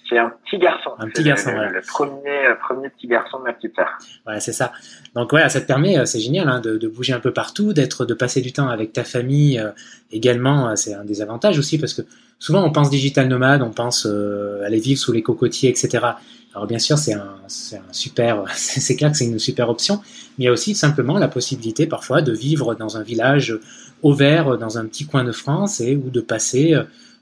C'est 0.09 0.19
un 0.19 0.33
petit 0.45 0.59
garçon. 0.59 0.91
Un 0.99 1.09
petit 1.09 1.23
garçon, 1.23 1.51
le, 1.51 1.71
le, 1.71 1.81
premier, 1.83 2.47
euh, 2.47 2.55
premier 2.67 2.89
petit 2.89 3.07
garçon 3.07 3.41
de 3.41 3.45
ma 3.45 3.53
petite 3.53 3.75
sœur. 3.75 3.89
Voilà, 4.25 4.41
c'est 4.41 4.53
ça. 4.53 4.73
Donc 5.15 5.31
voilà, 5.31 5.51
ça 5.51 5.61
te 5.61 5.67
permet, 5.67 5.99
euh, 5.99 6.07
c'est 6.07 6.21
génial, 6.21 6.49
hein, 6.49 6.61
de, 6.61 6.79
de, 6.79 6.89
bouger 6.89 7.13
un 7.13 7.21
peu 7.21 7.33
partout, 7.33 7.75
d'être, 7.75 8.07
de 8.07 8.15
passer 8.15 8.41
du 8.41 8.53
temps 8.53 8.69
avec 8.69 8.95
ta 8.95 9.05
famille. 9.05 9.59
Euh, 9.59 9.71
également, 10.11 10.75
c'est 10.77 10.95
un 10.95 11.05
des 11.05 11.21
avantages 11.21 11.59
aussi 11.59 11.79
parce 11.79 11.93
que 11.93 12.03
souvent 12.39 12.65
on 12.65 12.73
pense 12.73 12.89
digital 12.89 13.29
nomade, 13.29 13.61
on 13.61 13.71
pense 13.71 14.07
aller 14.07 14.81
vivre 14.81 14.99
sous 14.99 15.13
les 15.13 15.23
cocotiers, 15.23 15.69
etc. 15.69 16.07
Alors 16.55 16.67
bien 16.67 16.79
sûr, 16.79 16.97
c'est 16.97 17.13
un, 17.13 17.37
c'est 17.47 17.77
un 17.77 17.93
super, 17.93 18.45
c'est 18.57 18.97
clair 18.97 19.11
que 19.11 19.19
c'est 19.19 19.27
une 19.27 19.39
super 19.39 19.69
option, 19.69 20.01
mais 20.39 20.45
il 20.45 20.47
y 20.47 20.49
a 20.49 20.53
aussi 20.53 20.75
simplement 20.75 21.19
la 21.19 21.29
possibilité 21.29 21.87
parfois 21.87 22.23
de 22.23 22.33
vivre 22.33 22.75
dans 22.75 22.97
un 22.97 23.03
village 23.03 23.59
au 24.03 24.13
vert, 24.13 24.59
dans 24.59 24.79
un 24.79 24.87
petit 24.87 25.07
coin 25.07 25.25
de 25.25 25.33
France, 25.33 25.81
et 25.81 25.97
ou 25.97 26.11
de 26.11 26.21
passer 26.21 26.75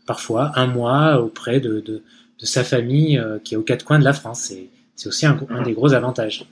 parfois 0.06 0.52
un 0.54 0.66
mois 0.66 1.20
auprès 1.20 1.60
de, 1.60 1.80
de 1.80 2.02
de 2.40 2.46
sa 2.46 2.64
famille 2.64 3.18
euh, 3.18 3.38
qui 3.38 3.54
est 3.54 3.56
aux 3.56 3.62
quatre 3.62 3.84
coins 3.84 3.98
de 3.98 4.04
la 4.04 4.12
France. 4.12 4.52
C'est 4.94 5.08
aussi 5.08 5.26
un, 5.26 5.38
un, 5.50 5.62
des 5.62 5.72
gros 5.72 5.92
avantages. 5.94 6.44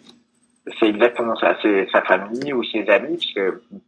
C'est 0.78 0.88
exactement 0.88 1.36
ça. 1.36 1.56
C'est 1.62 1.86
sa 1.92 2.02
famille 2.02 2.52
ou 2.52 2.62
ses 2.64 2.86
amis, 2.88 3.16
puisque 3.16 3.40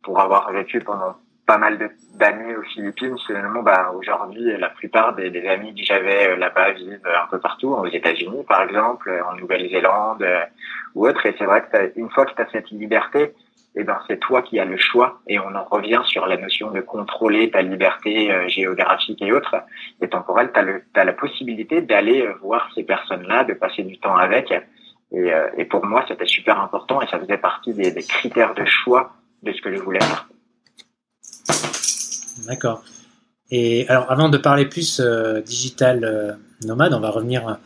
pour 0.02 0.20
avoir 0.20 0.50
vécu 0.52 0.80
pendant 0.80 1.16
pas 1.46 1.58
mal 1.58 1.90
d'années 2.14 2.56
aux 2.56 2.62
Philippines, 2.62 3.16
finalement, 3.26 3.62
bah, 3.62 3.92
aujourd'hui, 3.96 4.56
la 4.58 4.68
plupart 4.70 5.14
des, 5.14 5.30
des 5.30 5.46
amis 5.46 5.74
que 5.74 5.84
j'avais 5.84 6.30
euh, 6.30 6.36
là-bas 6.36 6.72
vivent 6.72 7.00
un 7.06 7.26
peu 7.30 7.38
partout, 7.38 7.68
aux 7.68 7.86
États-Unis, 7.86 8.44
par 8.48 8.62
exemple, 8.62 9.12
en 9.30 9.36
Nouvelle-Zélande 9.36 10.22
euh, 10.22 10.44
ou 10.94 11.06
autre. 11.06 11.24
Et 11.26 11.34
c'est 11.38 11.44
vrai 11.44 11.62
que 11.62 11.92
une 11.98 12.10
fois 12.10 12.26
que 12.26 12.34
tu 12.34 12.42
as 12.42 12.50
cette 12.50 12.70
liberté, 12.70 13.32
eh 13.76 13.84
ben 13.84 13.98
c'est 14.08 14.18
toi 14.18 14.40
qui 14.40 14.58
as 14.58 14.64
le 14.64 14.78
choix 14.78 15.20
et 15.26 15.38
on 15.38 15.54
en 15.54 15.64
revient 15.64 16.00
sur 16.06 16.26
la 16.26 16.38
notion 16.38 16.70
de 16.70 16.80
contrôler 16.80 17.50
ta 17.50 17.60
liberté 17.60 18.32
euh, 18.32 18.48
géographique 18.48 19.20
et 19.20 19.32
autres 19.32 19.54
et 20.00 20.08
temporelle. 20.08 20.50
Tu 20.52 20.60
as, 20.60 21.00
as, 21.00 21.04
la 21.04 21.12
possibilité 21.12 21.82
d'aller 21.82 22.22
euh, 22.22 22.32
voir 22.40 22.70
ces 22.74 22.84
personnes-là, 22.84 23.44
de 23.44 23.52
passer 23.52 23.82
du 23.82 23.98
temps 23.98 24.16
avec. 24.16 24.50
Et, 24.50 25.32
euh, 25.32 25.48
et 25.58 25.66
pour 25.66 25.84
moi, 25.84 26.04
c'était 26.08 26.26
super 26.26 26.58
important 26.60 27.02
et 27.02 27.06
ça 27.08 27.18
faisait 27.18 27.36
partie 27.36 27.74
des, 27.74 27.92
des, 27.92 28.02
critères 28.02 28.54
de 28.54 28.64
choix 28.64 29.12
de 29.42 29.52
ce 29.52 29.60
que 29.60 29.74
je 29.74 29.80
voulais 29.80 30.00
faire. 30.00 30.26
D'accord. 32.44 32.82
Et 33.50 33.88
alors, 33.88 34.10
avant 34.10 34.28
de 34.28 34.38
parler 34.38 34.66
plus 34.66 35.00
digital 35.44 36.38
nomade, 36.64 36.94
on 36.94 37.00
va 37.00 37.10
revenir 37.10 37.58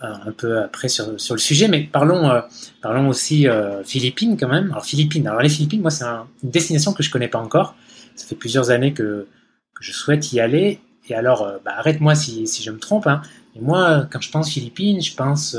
un 0.00 0.32
peu 0.32 0.58
après 0.58 0.88
sur, 0.88 1.20
sur, 1.20 1.34
le 1.34 1.40
sujet, 1.40 1.68
mais 1.68 1.82
parlons, 1.82 2.28
euh, 2.28 2.40
parlons 2.80 3.08
aussi 3.08 3.48
euh, 3.48 3.82
Philippines 3.84 4.36
quand 4.38 4.48
même. 4.48 4.70
Alors 4.70 4.84
Philippines, 4.84 5.26
alors 5.26 5.40
les 5.40 5.48
Philippines, 5.48 5.80
moi 5.80 5.90
c'est 5.90 6.04
une 6.04 6.50
destination 6.50 6.92
que 6.92 7.02
je 7.02 7.10
connais 7.10 7.28
pas 7.28 7.38
encore. 7.38 7.74
Ça 8.16 8.26
fait 8.26 8.34
plusieurs 8.34 8.70
années 8.70 8.92
que, 8.92 9.26
que 9.74 9.84
je 9.84 9.92
souhaite 9.92 10.32
y 10.32 10.40
aller. 10.40 10.80
Et 11.08 11.14
alors, 11.14 11.42
euh, 11.42 11.58
bah, 11.64 11.72
arrête-moi 11.76 12.14
si, 12.14 12.46
si, 12.46 12.62
je 12.62 12.70
me 12.70 12.78
trompe. 12.78 13.06
Hein. 13.06 13.22
Mais 13.54 13.62
moi, 13.62 14.06
quand 14.10 14.20
je 14.20 14.30
pense 14.30 14.50
Philippines, 14.50 15.00
je 15.00 15.14
pense 15.14 15.56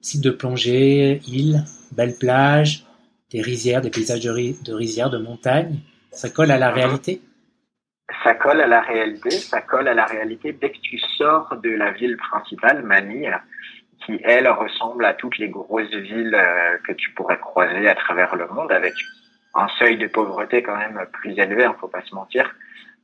site 0.00 0.20
de 0.20 0.30
plongée, 0.30 1.22
îles, 1.28 1.64
belles 1.92 2.16
plages, 2.16 2.84
des 3.30 3.40
rizières, 3.40 3.80
des 3.80 3.90
paysages 3.90 4.20
de, 4.20 4.64
de 4.64 4.72
rizières, 4.72 5.10
de 5.10 5.18
montagnes. 5.18 5.78
Ça 6.10 6.28
colle 6.28 6.50
à 6.50 6.58
la 6.58 6.70
réalité? 6.70 7.22
Ça 8.24 8.34
colle 8.34 8.60
à 8.60 8.66
la 8.66 8.80
réalité, 8.80 9.30
ça 9.30 9.60
colle 9.60 9.88
à 9.88 9.94
la 9.94 10.04
réalité 10.04 10.52
dès 10.52 10.70
que 10.70 10.80
tu 10.80 10.98
sors 10.98 11.56
de 11.56 11.70
la 11.70 11.90
ville 11.90 12.16
principale, 12.16 12.82
Manille, 12.82 13.36
qui 14.04 14.20
elle 14.24 14.48
ressemble 14.48 15.04
à 15.04 15.14
toutes 15.14 15.38
les 15.38 15.48
grosses 15.48 15.94
villes 15.94 16.34
euh, 16.34 16.78
que 16.86 16.92
tu 16.92 17.10
pourrais 17.12 17.38
croiser 17.38 17.88
à 17.88 17.94
travers 17.94 18.34
le 18.36 18.46
monde 18.48 18.72
avec 18.72 18.94
un 19.54 19.68
seuil 19.78 19.98
de 19.98 20.06
pauvreté 20.06 20.62
quand 20.62 20.76
même 20.76 21.06
plus 21.12 21.38
élevé, 21.38 21.64
hein, 21.64 21.76
faut 21.80 21.88
pas 21.88 22.02
se 22.02 22.14
mentir. 22.14 22.54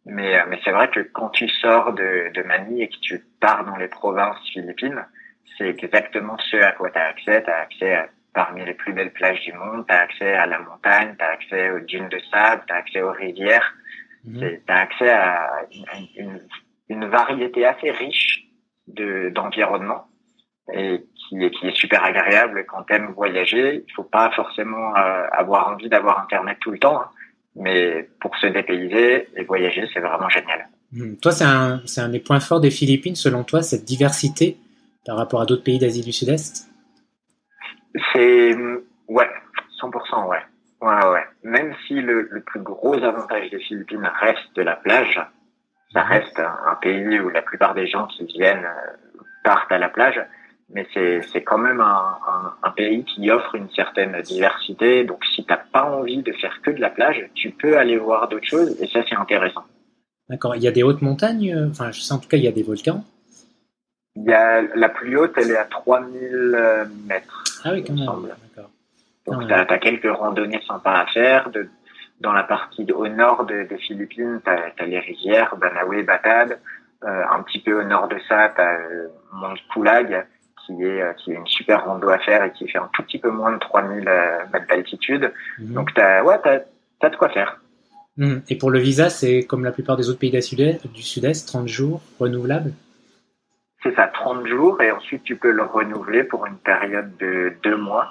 Mais, 0.06 0.38
euh, 0.38 0.44
mais 0.48 0.58
c'est 0.64 0.72
vrai 0.72 0.88
que 0.88 1.00
quand 1.00 1.28
tu 1.30 1.48
sors 1.48 1.92
de, 1.92 2.32
de 2.34 2.42
Manille 2.42 2.82
et 2.82 2.88
que 2.88 2.98
tu 3.00 3.22
pars 3.40 3.64
dans 3.64 3.76
les 3.76 3.88
provinces 3.88 4.40
philippines, 4.52 5.04
c'est 5.56 5.68
exactement 5.68 6.38
ce 6.38 6.56
à 6.56 6.72
quoi 6.72 6.90
tu 6.90 6.98
as 6.98 7.06
accès. 7.06 7.42
Tu 7.42 7.50
as 7.50 7.58
accès 7.58 7.94
à, 7.94 8.08
parmi 8.32 8.64
les 8.64 8.74
plus 8.74 8.92
belles 8.92 9.12
plages 9.12 9.40
du 9.40 9.52
monde, 9.52 9.84
tu 9.86 9.94
as 9.94 10.00
accès 10.00 10.32
à 10.32 10.46
la 10.46 10.58
montagne, 10.60 11.14
tu 11.18 11.24
as 11.24 11.28
accès 11.28 11.70
aux 11.70 11.80
dunes 11.80 12.08
de 12.08 12.20
sable, 12.30 12.62
tu 12.66 12.72
as 12.72 12.76
accès 12.76 13.02
aux 13.02 13.12
rivières. 13.12 13.74
Mmh. 14.24 14.40
Tu 14.40 14.62
as 14.68 14.78
accès 14.78 15.10
à 15.10 15.66
une, 15.72 16.06
une, 16.16 16.40
une 16.88 17.06
variété 17.06 17.64
assez 17.64 17.90
riche 17.90 18.46
de 18.86 19.30
d'environnement 19.30 20.06
et 20.72 21.04
qui 21.16 21.42
est, 21.42 21.50
qui 21.50 21.66
est 21.66 21.76
super 21.76 22.04
agréable 22.04 22.64
quand 22.68 22.82
t'aimes 22.84 23.12
voyager. 23.14 23.84
Il 23.86 23.92
faut 23.94 24.04
pas 24.04 24.30
forcément 24.32 24.94
euh, 24.96 25.24
avoir 25.32 25.68
envie 25.68 25.88
d'avoir 25.88 26.20
Internet 26.20 26.58
tout 26.60 26.70
le 26.70 26.78
temps, 26.78 27.00
hein, 27.00 27.10
mais 27.56 28.08
pour 28.20 28.36
se 28.36 28.46
dépayser 28.46 29.28
et 29.36 29.44
voyager, 29.44 29.88
c'est 29.92 30.00
vraiment 30.00 30.28
génial. 30.28 30.68
Hmm. 30.92 31.16
Toi, 31.16 31.32
c'est 31.32 31.44
un, 31.44 31.82
c'est 31.86 32.00
un 32.00 32.08
des 32.08 32.20
points 32.20 32.40
forts 32.40 32.60
des 32.60 32.70
Philippines, 32.70 33.16
selon 33.16 33.44
toi, 33.44 33.62
cette 33.62 33.84
diversité 33.84 34.58
par 35.06 35.16
rapport 35.16 35.40
à 35.40 35.46
d'autres 35.46 35.64
pays 35.64 35.78
d'Asie 35.78 36.02
du 36.02 36.12
Sud-Est? 36.12 36.68
C'est, 38.12 38.54
ouais, 39.08 39.30
100%, 39.80 40.28
ouais. 40.28 40.38
Ouais, 40.80 41.06
ouais. 41.06 41.24
Même 41.42 41.74
si 41.86 41.94
le, 41.94 42.28
le 42.30 42.40
plus 42.40 42.60
gros 42.60 42.94
avantage 42.94 43.50
des 43.50 43.58
Philippines 43.58 44.08
reste 44.20 44.54
de 44.54 44.62
la 44.62 44.76
plage, 44.76 45.20
ça 45.92 46.04
hmm. 46.04 46.08
reste 46.08 46.40
un, 46.40 46.56
un 46.66 46.74
pays 46.76 47.20
où 47.20 47.28
la 47.30 47.42
plupart 47.42 47.74
des 47.74 47.86
gens 47.86 48.06
qui 48.06 48.24
viennent 48.26 48.64
euh, 48.64 49.20
partent 49.42 49.72
à 49.72 49.78
la 49.78 49.88
plage 49.88 50.20
mais 50.70 50.86
c'est 50.92 51.42
quand 51.42 51.58
même 51.58 51.80
un, 51.80 52.18
un, 52.28 52.52
un, 52.62 52.70
pays 52.70 53.04
qui 53.04 53.30
offre 53.30 53.54
une 53.54 53.70
certaine 53.70 54.20
diversité. 54.22 55.04
Donc, 55.04 55.24
si 55.34 55.44
t'as 55.44 55.56
pas 55.56 55.84
envie 55.84 56.22
de 56.22 56.32
faire 56.32 56.60
que 56.62 56.70
de 56.70 56.80
la 56.80 56.90
plage, 56.90 57.30
tu 57.34 57.50
peux 57.50 57.78
aller 57.78 57.96
voir 57.96 58.28
d'autres 58.28 58.46
choses, 58.46 58.76
et 58.80 58.86
ça, 58.88 59.00
c'est 59.08 59.16
intéressant. 59.16 59.64
D'accord. 60.28 60.56
Il 60.56 60.62
y 60.62 60.68
a 60.68 60.70
des 60.70 60.82
hautes 60.82 61.00
montagnes. 61.00 61.54
Euh, 61.54 61.70
enfin, 61.70 61.90
je 61.90 62.00
sais 62.00 62.12
en 62.12 62.18
tout 62.18 62.28
cas, 62.28 62.36
il 62.36 62.42
y 62.42 62.48
a 62.48 62.52
des 62.52 62.62
volcans. 62.62 63.02
Il 64.16 64.24
y 64.24 64.32
a 64.32 64.60
la 64.60 64.88
plus 64.90 65.16
haute, 65.16 65.32
elle 65.36 65.52
est 65.52 65.56
à 65.56 65.64
3000 65.64 66.88
mètres. 67.06 67.44
Ah 67.64 67.70
oui, 67.72 67.82
quand 67.82 67.94
même. 67.94 68.06
D'accord. 68.06 68.70
Donc, 69.30 69.46
tu 69.46 69.52
as, 69.52 69.78
quelques 69.78 70.10
randonnées 70.10 70.62
sympas 70.66 71.00
à 71.00 71.06
faire. 71.06 71.50
De, 71.50 71.68
dans 72.20 72.32
la 72.32 72.42
partie 72.42 72.86
au 72.92 73.06
nord 73.08 73.44
des 73.44 73.64
de 73.64 73.76
Philippines, 73.76 74.40
tu 74.44 74.50
as, 74.50 74.86
les 74.86 74.98
rivières, 74.98 75.56
Banawe, 75.56 76.04
Batad. 76.04 76.58
Euh, 77.04 77.22
un 77.30 77.42
petit 77.42 77.60
peu 77.60 77.80
au 77.80 77.84
nord 77.84 78.08
de 78.08 78.18
ça, 78.28 78.52
tu 78.54 78.60
as 78.60 78.72
euh, 78.72 79.08
Mont 79.32 79.54
Pulag 79.72 80.26
qui 80.68 80.82
est, 80.82 81.02
euh, 81.02 81.12
qui 81.14 81.32
est 81.32 81.34
une 81.34 81.46
super 81.46 81.84
rando 81.84 82.08
à 82.08 82.18
faire 82.18 82.44
et 82.44 82.52
qui 82.52 82.68
fait 82.68 82.78
un 82.78 82.90
tout 82.92 83.02
petit 83.02 83.18
peu 83.18 83.30
moins 83.30 83.52
de 83.52 83.58
3000 83.58 84.06
euh, 84.06 84.38
mètres 84.52 84.66
d'altitude. 84.68 85.32
Mhm. 85.58 85.74
Donc, 85.74 85.94
t'as, 85.94 86.22
ouais, 86.22 86.38
t'as, 86.42 86.58
as 87.00 87.10
de 87.10 87.16
quoi 87.16 87.28
faire. 87.30 87.60
Mhm. 88.16 88.42
Et 88.48 88.58
pour 88.58 88.70
le 88.70 88.78
visa, 88.78 89.10
c'est 89.10 89.44
comme 89.44 89.64
la 89.64 89.72
plupart 89.72 89.96
des 89.96 90.10
autres 90.10 90.18
pays 90.18 90.30
du 90.30 91.02
Sud-Est, 91.02 91.46
30 91.46 91.68
jours 91.68 92.02
renouvelables? 92.18 92.72
C'est 93.82 93.94
ça, 93.94 94.08
30 94.08 94.46
jours 94.46 94.82
et 94.82 94.90
ensuite 94.90 95.22
tu 95.22 95.36
peux 95.36 95.52
le 95.52 95.62
renouveler 95.62 96.24
pour 96.24 96.46
une 96.46 96.58
période 96.58 97.16
de 97.18 97.52
deux 97.62 97.76
mois 97.76 98.10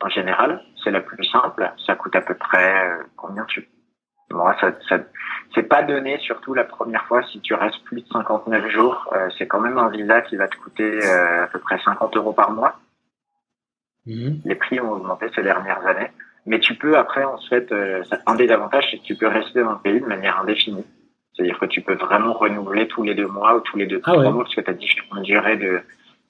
en 0.00 0.08
général. 0.08 0.62
C'est 0.82 0.90
la 0.90 1.00
plus 1.00 1.24
simple. 1.24 1.70
Ça 1.86 1.94
coûte 1.96 2.16
à 2.16 2.20
peu 2.20 2.34
près 2.34 2.88
euh, 2.88 3.02
combien 3.16 3.44
tu 3.44 3.68
moi, 4.30 4.56
ça, 4.60 4.72
ça 4.88 4.98
c'est 5.54 5.62
pas 5.62 5.82
donné, 5.82 6.18
surtout 6.18 6.52
la 6.52 6.64
première 6.64 7.06
fois, 7.06 7.22
si 7.22 7.40
tu 7.40 7.54
restes 7.54 7.82
plus 7.84 8.02
de 8.02 8.08
59 8.08 8.68
jours. 8.70 9.08
Euh, 9.14 9.28
c'est 9.38 9.46
quand 9.46 9.60
même 9.60 9.78
un 9.78 9.88
visa 9.88 10.20
qui 10.22 10.36
va 10.36 10.48
te 10.48 10.56
coûter 10.56 11.00
euh, 11.04 11.44
à 11.44 11.46
peu 11.46 11.58
près 11.60 11.78
50 11.78 12.16
euros 12.16 12.32
par 12.32 12.50
mois. 12.50 12.78
Mhm. 14.04 14.40
Les 14.44 14.54
prix 14.56 14.80
ont 14.80 14.92
augmenté 14.92 15.26
ces 15.34 15.42
dernières 15.42 15.84
années. 15.86 16.10
Mais 16.44 16.60
tu 16.60 16.74
peux 16.74 16.96
après, 16.96 17.24
en 17.24 17.38
fait, 17.48 17.70
euh, 17.72 18.02
un 18.26 18.34
des 18.34 18.50
avantages, 18.50 18.88
c'est 18.90 18.98
que 18.98 19.04
tu 19.04 19.16
peux 19.16 19.26
rester 19.28 19.62
dans 19.62 19.72
le 19.72 19.78
pays 19.78 20.00
de 20.00 20.06
manière 20.06 20.40
indéfinie. 20.40 20.84
C'est-à-dire 21.32 21.58
que 21.58 21.66
tu 21.66 21.80
peux 21.80 21.94
vraiment 21.94 22.32
renouveler 22.32 22.88
tous 22.88 23.02
les 23.02 23.14
deux 23.14 23.26
mois 23.26 23.56
ou 23.56 23.60
tous 23.60 23.76
les 23.76 23.86
deux 23.86 24.00
ah 24.04 24.12
trois 24.12 24.30
mois, 24.30 24.44
parce 24.44 24.54
que 24.54 24.60
tu 24.60 24.70
as 24.70 24.74
différentes 24.74 25.22
durées 25.22 25.56
de, 25.56 25.80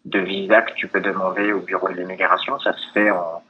de 0.04 0.18
visa 0.20 0.62
que 0.62 0.74
tu 0.74 0.88
peux 0.88 1.00
demander 1.00 1.52
au 1.52 1.60
bureau 1.60 1.88
de 1.88 1.94
l'immigration. 1.94 2.58
Ça 2.60 2.72
se 2.72 2.92
fait 2.92 3.10
en 3.10 3.42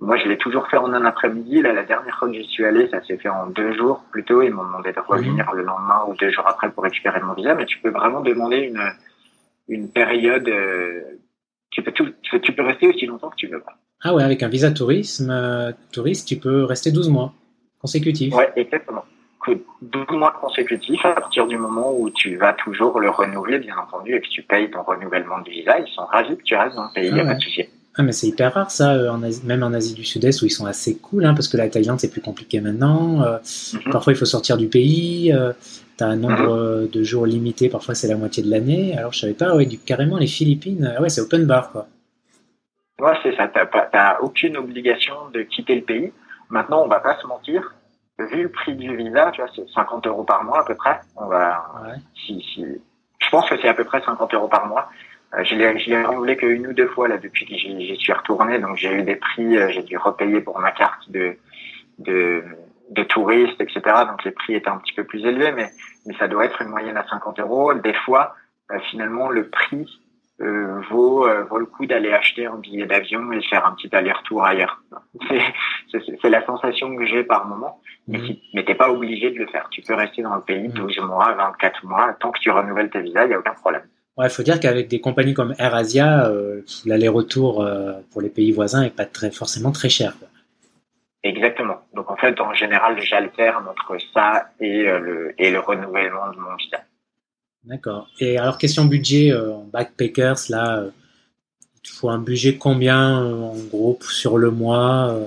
moi, 0.00 0.16
je 0.16 0.26
l'ai 0.28 0.38
toujours 0.38 0.66
fait 0.68 0.78
en 0.78 0.92
un 0.94 1.04
après-midi. 1.04 1.60
Là, 1.60 1.72
la 1.72 1.84
dernière 1.84 2.16
fois 2.18 2.28
que 2.28 2.34
j'y 2.34 2.44
suis 2.44 2.64
allé, 2.64 2.88
ça 2.88 3.02
s'est 3.04 3.18
fait 3.18 3.28
en 3.28 3.46
deux 3.48 3.74
jours 3.74 4.02
plutôt. 4.10 4.40
Ils 4.40 4.50
m'ont 4.50 4.64
demandé 4.64 4.92
de 4.92 5.00
revenir 5.00 5.52
le 5.52 5.62
lendemain 5.62 6.04
ou 6.08 6.14
deux 6.14 6.30
jours 6.30 6.46
après 6.46 6.70
pour 6.70 6.84
récupérer 6.84 7.20
mon 7.20 7.34
visa. 7.34 7.54
Mais 7.54 7.66
tu 7.66 7.78
peux 7.78 7.90
vraiment 7.90 8.22
demander 8.22 8.58
une, 8.58 8.82
une 9.68 9.90
période. 9.90 10.48
Euh, 10.48 11.02
tu, 11.70 11.82
peux 11.82 11.92
tout, 11.92 12.08
tu, 12.22 12.52
peux, 12.52 12.62
rester 12.62 12.88
aussi 12.88 13.04
longtemps 13.04 13.28
que 13.28 13.36
tu 13.36 13.46
veux. 13.46 13.62
Ah 14.02 14.14
ouais, 14.14 14.22
avec 14.22 14.42
un 14.42 14.48
visa 14.48 14.70
tourisme, 14.70 15.30
euh, 15.30 15.72
touriste, 15.92 16.26
tu 16.26 16.36
peux 16.36 16.64
rester 16.64 16.92
12 16.92 17.10
mois 17.10 17.34
consécutifs. 17.80 18.34
Ouais, 18.34 18.50
exactement. 18.56 19.04
12 19.82 20.06
mois 20.12 20.32
consécutifs 20.40 21.04
à 21.04 21.12
partir 21.12 21.46
du 21.46 21.58
moment 21.58 21.92
où 21.92 22.08
tu 22.10 22.36
vas 22.36 22.52
toujours 22.54 23.00
le 23.00 23.10
renouveler, 23.10 23.58
bien 23.58 23.76
entendu, 23.76 24.14
et 24.14 24.20
que 24.20 24.28
tu 24.28 24.42
payes 24.42 24.70
ton 24.70 24.82
renouvellement 24.82 25.40
de 25.40 25.50
visa. 25.50 25.78
Ils 25.78 25.92
sont 25.92 26.04
ravis 26.06 26.36
que 26.36 26.42
tu 26.42 26.54
restes 26.54 26.76
dans 26.76 26.84
le 26.84 26.92
pays, 26.94 27.08
il 27.08 27.14
n'y 27.14 27.20
a 27.20 27.24
ah 27.24 27.28
pas 27.28 27.34
de 27.34 27.42
souci. 27.42 27.64
Ah, 27.96 28.02
mais 28.02 28.12
c'est 28.12 28.28
hyper 28.28 28.54
rare 28.54 28.70
ça, 28.70 28.94
euh, 28.94 29.08
en 29.08 29.18
même 29.18 29.62
en 29.62 29.72
Asie 29.72 29.94
du 29.94 30.04
Sud-Est 30.04 30.42
où 30.42 30.46
ils 30.46 30.50
sont 30.50 30.66
assez 30.66 30.96
cool, 30.98 31.24
hein, 31.24 31.34
parce 31.34 31.48
que 31.48 31.56
la 31.56 31.68
Thaïlande 31.68 31.98
c'est 31.98 32.10
plus 32.10 32.20
compliqué 32.20 32.60
maintenant. 32.60 33.22
Euh, 33.22 33.38
mhm. 33.74 33.92
Parfois 33.92 34.12
il 34.12 34.16
faut 34.16 34.24
sortir 34.24 34.56
du 34.56 34.68
pays, 34.68 35.32
euh, 35.32 35.52
tu 35.98 36.04
as 36.04 36.06
un 36.06 36.16
nombre 36.16 36.82
mhm. 36.82 36.88
de 36.88 37.02
jours 37.02 37.26
limité, 37.26 37.68
parfois 37.68 37.96
c'est 37.96 38.06
la 38.06 38.16
moitié 38.16 38.44
de 38.44 38.50
l'année. 38.50 38.96
Alors 38.96 39.12
je 39.12 39.20
savais 39.20 39.34
pas, 39.34 39.56
ouais, 39.56 39.66
du, 39.66 39.78
carrément 39.78 40.18
les 40.18 40.28
Philippines, 40.28 40.94
ouais, 41.00 41.08
c'est 41.08 41.20
open 41.20 41.46
bar 41.46 41.72
quoi. 41.72 41.88
Ouais, 43.00 43.14
c'est 43.22 43.34
ça, 43.34 43.48
t'as 43.48 44.18
aucune 44.20 44.56
obligation 44.56 45.14
de 45.34 45.42
quitter 45.42 45.74
le 45.74 45.82
pays. 45.82 46.12
Maintenant, 46.50 46.82
on 46.84 46.88
va 46.88 47.00
pas 47.00 47.16
se 47.20 47.26
mentir, 47.26 47.74
vu 48.18 48.42
le 48.42 48.50
prix 48.50 48.74
du 48.74 48.94
visa, 48.94 49.30
tu 49.32 49.40
vois, 49.40 49.50
c'est 49.56 49.66
50 49.68 50.06
euros 50.06 50.24
par 50.24 50.44
mois 50.44 50.60
à 50.60 50.64
peu 50.64 50.74
près. 50.74 51.00
On 51.16 51.26
va, 51.26 51.64
si, 52.14 52.44
si, 52.52 52.64
je 53.18 53.30
pense 53.30 53.48
que 53.48 53.56
c'est 53.60 53.68
à 53.68 53.74
peu 53.74 53.84
près 53.84 54.02
50 54.02 54.34
euros 54.34 54.48
par 54.48 54.66
mois. 54.66 54.90
Euh, 55.34 55.44
je 55.44 55.54
l'ai, 55.54 55.78
je 55.78 55.90
l'ai 55.90 56.02
renouvelé 56.02 56.36
qu'une 56.36 56.66
ou 56.66 56.72
deux 56.72 56.88
fois 56.88 57.08
là 57.08 57.18
depuis 57.18 57.46
que 57.46 57.54
j'y, 57.54 57.96
suis 57.96 58.12
retourné, 58.12 58.58
donc 58.58 58.76
j'ai 58.76 58.92
eu 58.92 59.02
des 59.02 59.16
prix, 59.16 59.56
euh, 59.56 59.70
j'ai 59.70 59.82
dû 59.82 59.96
repayer 59.96 60.40
pour 60.40 60.58
ma 60.58 60.72
carte 60.72 61.10
de, 61.10 61.36
de, 61.98 62.42
de 62.90 63.02
touriste, 63.04 63.60
etc. 63.60 63.80
Donc 64.08 64.24
les 64.24 64.32
prix 64.32 64.54
étaient 64.54 64.68
un 64.68 64.78
petit 64.78 64.92
peu 64.92 65.04
plus 65.04 65.24
élevés, 65.24 65.52
mais, 65.52 65.70
mais 66.06 66.14
ça 66.18 66.28
doit 66.28 66.44
être 66.44 66.60
une 66.62 66.68
moyenne 66.68 66.96
à 66.96 67.06
50 67.06 67.38
euros. 67.40 67.74
Des 67.74 67.94
fois, 67.94 68.34
euh, 68.72 68.78
finalement, 68.90 69.28
le 69.28 69.48
prix 69.48 69.86
euh, 70.40 70.80
vaut, 70.90 71.26
euh, 71.26 71.44
vaut 71.44 71.58
le 71.58 71.66
coup 71.66 71.86
d'aller 71.86 72.12
acheter 72.12 72.46
un 72.46 72.56
billet 72.56 72.86
d'avion 72.86 73.30
et 73.32 73.42
faire 73.42 73.66
un 73.66 73.74
petit 73.74 73.94
aller-retour 73.94 74.44
ailleurs. 74.44 74.82
C'est 75.92 76.30
la 76.30 76.44
sensation 76.46 76.96
que 76.96 77.04
j'ai 77.04 77.24
par 77.24 77.46
moment, 77.46 77.80
mais, 78.08 78.18
mmh. 78.18 78.36
mais 78.54 78.64
t'es 78.64 78.74
pas 78.74 78.90
obligé 78.90 79.30
de 79.30 79.38
le 79.38 79.46
faire. 79.46 79.68
Tu 79.70 79.82
peux 79.82 79.94
rester 79.94 80.22
dans 80.22 80.34
le 80.34 80.42
pays 80.42 80.68
12 80.68 80.98
mmh. 80.98 81.04
mois, 81.04 81.32
24 81.32 81.84
mois, 81.84 82.14
tant 82.20 82.32
que 82.32 82.40
tu 82.40 82.50
renouvelles 82.50 82.90
tes 82.90 83.02
visas, 83.02 83.24
il 83.24 83.28
n'y 83.28 83.34
a 83.34 83.38
aucun 83.38 83.54
problème. 83.54 83.82
Ouais, 84.20 84.26
il 84.26 84.30
faut 84.30 84.42
dire 84.42 84.60
qu'avec 84.60 84.88
des 84.88 85.00
compagnies 85.00 85.32
comme 85.32 85.54
AirAsia, 85.58 86.26
euh, 86.26 86.60
l'aller-retour 86.84 87.62
euh, 87.62 87.94
pour 88.12 88.20
les 88.20 88.28
pays 88.28 88.52
voisins 88.52 88.82
est 88.82 88.94
pas 88.94 89.06
très, 89.06 89.30
forcément 89.30 89.72
très 89.72 89.88
cher. 89.88 90.14
Quoi. 90.18 90.28
Exactement. 91.22 91.80
Donc 91.94 92.10
en 92.10 92.16
fait, 92.16 92.38
en 92.38 92.52
général, 92.52 93.00
j'alterne 93.00 93.66
entre 93.66 93.96
ça 94.12 94.50
et, 94.60 94.82
le, 94.84 95.34
et 95.38 95.50
le 95.50 95.58
renouvellement 95.58 96.30
de 96.32 96.36
mon 96.38 96.54
visa. 96.56 96.84
D'accord. 97.64 98.08
Et 98.18 98.38
alors, 98.38 98.58
question 98.58 98.86
budget, 98.86 99.32
euh, 99.32 99.54
en 99.54 99.64
backpackers, 99.64 100.38
là, 100.48 100.78
euh, 100.78 100.90
il 101.84 101.90
faut 101.90 102.08
un 102.08 102.18
budget 102.18 102.56
combien 102.56 103.22
euh, 103.22 103.42
en 103.42 103.56
gros 103.70 103.98
sur 104.02 104.38
le 104.38 104.50
mois 104.50 105.18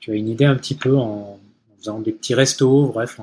Tu 0.00 0.12
as 0.12 0.14
une 0.14 0.28
idée 0.28 0.44
un 0.44 0.56
petit 0.56 0.76
peu 0.76 0.96
en, 0.96 1.40
faisant 1.78 2.00
des 2.00 2.12
petits 2.12 2.34
restos, 2.34 2.86
bref. 2.88 3.20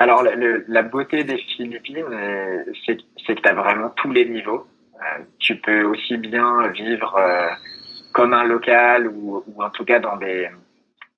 Alors, 0.00 0.24
la 0.24 0.82
beauté 0.82 1.24
des 1.24 1.38
Philippines, 1.38 2.04
c'est 2.84 2.96
que 2.96 3.40
tu 3.40 3.48
as 3.48 3.54
vraiment 3.54 3.90
tous 3.90 4.10
les 4.10 4.28
niveaux. 4.28 4.66
tu 5.38 5.56
peux 5.56 5.82
aussi 5.84 6.16
bien 6.16 6.68
vivre 6.68 7.16
comme 8.14 8.32
un 8.32 8.44
local 8.44 9.08
ou, 9.08 9.44
ou 9.46 9.62
en 9.62 9.70
tout 9.70 9.84
cas 9.84 9.98
dans 9.98 10.16
des 10.16 10.48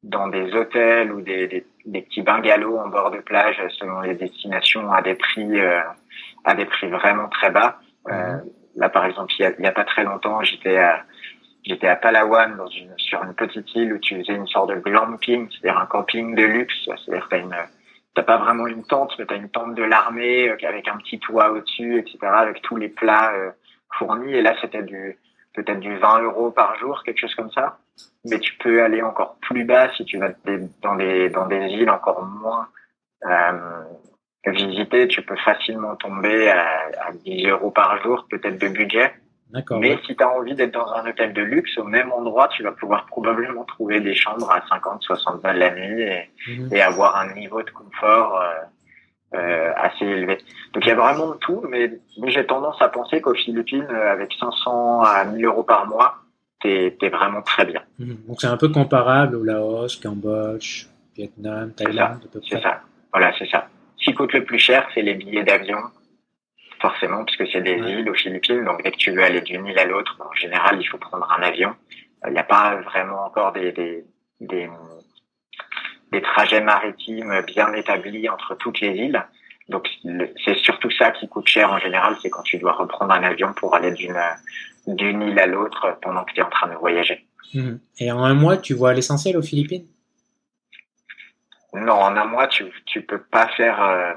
dans 0.02 0.28
des 0.28 0.54
hôtels 0.54 1.12
ou 1.12 1.20
des, 1.20 1.48
des, 1.48 1.66
des, 1.84 2.02
petits 2.02 2.22
bungalows 2.22 2.78
en 2.78 2.88
bord 2.88 3.10
de 3.10 3.18
plage 3.18 3.60
selon 3.78 4.00
les 4.00 4.14
destinations 4.14 4.92
à 4.92 5.02
des 5.02 5.14
prix 5.14 5.60
euh, 5.60 5.80
à 6.44 6.54
des 6.54 6.64
prix 6.64 6.88
vraiment 6.88 7.28
très 7.28 7.50
bas. 7.50 7.78
Euh, 8.08 8.36
mhm. 8.36 8.42
là, 8.76 8.88
par 8.88 9.04
exemple, 9.04 9.32
il 9.38 9.42
y, 9.42 9.46
a, 9.46 9.52
il 9.58 9.64
y 9.64 9.68
a 9.68 9.72
pas 9.72 9.84
très 9.84 10.04
longtemps, 10.04 10.42
j'étais 10.42 10.78
à 10.78 11.04
j'étais 11.64 11.88
à 11.88 11.96
Palawan 11.96 12.56
dans 12.56 12.68
une 12.68 12.94
sur 12.96 13.22
une 13.24 13.34
petite 13.34 13.74
île 13.74 13.92
où 13.92 13.98
tu 13.98 14.16
faisais 14.20 14.34
une 14.34 14.46
sorte 14.46 14.70
de 14.70 14.76
glamping, 14.76 15.48
c'est-à-dire 15.50 15.80
un 15.80 15.86
camping 15.86 16.34
de 16.34 16.44
luxe. 16.44 16.74
C'est-à-dire 16.84 17.28
une 17.32 17.56
t'as 18.16 18.24
pas 18.24 18.38
vraiment 18.38 18.66
une 18.66 18.84
tente, 18.84 19.16
mais 19.18 19.26
t'as 19.26 19.36
une 19.36 19.50
tente 19.50 19.74
de 19.74 19.84
l'armée 19.84 20.48
euh, 20.48 20.56
avec 20.66 20.88
un 20.88 20.96
petit 20.96 21.20
toit 21.20 21.52
au-dessus, 21.52 21.98
etc., 21.98 22.18
avec 22.22 22.62
tous 22.62 22.76
les 22.76 22.88
plats 22.88 23.32
fournis. 23.92 24.34
Et 24.34 24.42
là, 24.42 24.56
c'était 24.60 24.82
du 24.82 25.18
peut-être 25.56 25.80
du 25.80 25.96
20 25.96 26.22
euros 26.22 26.50
par 26.50 26.76
jour, 26.78 27.02
quelque 27.02 27.20
chose 27.20 27.34
comme 27.34 27.50
ça. 27.50 27.78
Mais 28.24 28.38
tu 28.38 28.54
peux 28.58 28.82
aller 28.82 29.02
encore 29.02 29.36
plus 29.40 29.64
bas 29.64 29.90
si 29.96 30.04
tu 30.04 30.18
vas 30.18 30.30
dans 30.82 30.96
des, 30.96 31.30
dans 31.30 31.46
des 31.46 31.66
îles 31.68 31.90
encore 31.90 32.22
moins 32.24 32.68
euh, 33.24 33.82
visitées. 34.46 35.08
Tu 35.08 35.22
peux 35.22 35.36
facilement 35.36 35.96
tomber 35.96 36.50
à, 36.50 36.66
à 37.06 37.12
10 37.12 37.46
euros 37.46 37.70
par 37.70 38.02
jour, 38.02 38.26
peut-être 38.28 38.58
de 38.58 38.68
budget. 38.68 39.14
Mais 39.52 39.98
si 40.06 40.16
tu 40.16 40.22
as 40.22 40.28
envie 40.28 40.54
d'être 40.54 40.74
dans 40.74 40.92
un 40.92 41.08
hôtel 41.08 41.32
de 41.32 41.42
luxe, 41.42 41.78
au 41.78 41.84
même 41.84 42.10
endroit, 42.12 42.48
tu 42.48 42.62
vas 42.62 42.72
pouvoir 42.72 43.06
probablement 43.06 43.64
trouver 43.64 44.00
des 44.00 44.14
chambres 44.14 44.50
à 44.50 44.60
50, 44.68 45.02
60 45.02 45.40
balles 45.40 45.58
la 45.58 45.74
nuit 45.74 46.02
et, 46.02 46.30
mhm. 46.48 46.68
et 46.72 46.82
avoir 46.82 47.16
un 47.16 47.32
niveau 47.34 47.62
de 47.62 47.70
confort 47.70 48.40
euh, 48.40 48.54
euh, 49.34 49.72
assez 49.76 50.04
élevé. 50.04 50.38
Donc 50.72 50.84
il 50.84 50.88
y 50.88 50.92
a 50.92 50.96
vraiment 50.96 51.28
de 51.28 51.36
tout, 51.38 51.62
mais 51.68 51.92
j'ai 52.26 52.46
tendance 52.46 52.80
à 52.80 52.88
penser 52.88 53.20
qu'aux 53.20 53.34
Philippines, 53.34 53.86
euh, 53.90 54.12
avec 54.12 54.32
500 54.38 55.02
à 55.02 55.24
1000 55.24 55.44
euros 55.44 55.62
par 55.62 55.86
mois, 55.86 56.16
t'es 56.60 56.96
es 57.00 57.08
vraiment 57.08 57.42
très 57.42 57.64
bien. 57.64 57.82
Mhm. 57.98 58.18
Donc 58.28 58.40
c'est 58.40 58.46
un 58.46 58.56
peu 58.56 58.68
comparable 58.68 59.36
au 59.36 59.44
Laos, 59.44 59.96
Cambodge, 60.02 60.86
Vietnam, 61.16 61.72
Thaïlande. 61.72 62.28
C'est 62.48 62.60
ça. 62.60 62.80
Voilà, 63.12 63.32
c'est 63.38 63.48
ça. 63.48 63.68
Ce 63.96 64.04
qui 64.04 64.14
coûte 64.14 64.32
le 64.32 64.44
plus 64.44 64.58
cher, 64.58 64.86
c'est 64.94 65.02
les 65.02 65.14
billets 65.14 65.44
d'avion, 65.44 65.78
forcément, 66.88 67.24
puisque 67.24 67.46
c'est 67.50 67.62
des 67.62 67.76
îles 67.76 68.08
aux 68.08 68.14
Philippines. 68.14 68.64
Donc 68.64 68.82
dès 68.82 68.92
que 68.92 68.96
tu 68.96 69.10
veux 69.10 69.22
aller 69.22 69.40
d'une 69.40 69.66
île 69.66 69.78
à 69.78 69.84
l'autre, 69.84 70.16
en 70.20 70.34
général, 70.34 70.78
il 70.80 70.86
faut 70.86 70.98
prendre 70.98 71.28
un 71.36 71.42
avion. 71.42 71.74
Il 72.26 72.32
n'y 72.32 72.38
a 72.38 72.44
pas 72.44 72.76
vraiment 72.90 73.24
encore 73.24 73.52
des, 73.52 73.72
des, 73.72 74.04
des 74.40 74.68
des 76.12 76.22
trajets 76.22 76.60
maritimes 76.60 77.42
bien 77.46 77.72
établis 77.72 78.28
entre 78.28 78.54
toutes 78.54 78.80
les 78.80 78.94
îles. 79.06 79.22
Donc 79.68 79.88
c'est 80.44 80.58
surtout 80.58 80.90
ça 80.90 81.10
qui 81.10 81.28
coûte 81.28 81.48
cher 81.48 81.72
en 81.72 81.78
général, 81.78 82.16
c'est 82.22 82.30
quand 82.30 82.42
tu 82.42 82.58
dois 82.58 82.72
reprendre 82.72 83.12
un 83.12 83.24
avion 83.24 83.52
pour 83.52 83.74
aller 83.74 83.90
d'une 83.90 84.20
d'une 84.86 85.22
île 85.22 85.38
à 85.40 85.46
l'autre 85.46 85.98
pendant 86.00 86.22
que 86.24 86.32
tu 86.32 86.40
es 86.40 86.44
en 86.44 86.50
train 86.50 86.68
de 86.68 86.74
voyager. 86.74 87.26
Mhm. 87.54 87.80
Et 87.98 88.12
en 88.12 88.22
un 88.22 88.34
mois, 88.34 88.56
tu 88.56 88.74
vois 88.74 88.94
l'essentiel 88.94 89.36
aux 89.36 89.42
Philippines? 89.42 89.86
Non, 91.74 91.94
en 91.94 92.16
un 92.16 92.24
mois, 92.24 92.46
tu 92.46 92.64
tu 92.86 93.02
peux 93.02 93.20
pas 93.20 93.48
faire. 93.48 93.82
Euh, 93.82 94.14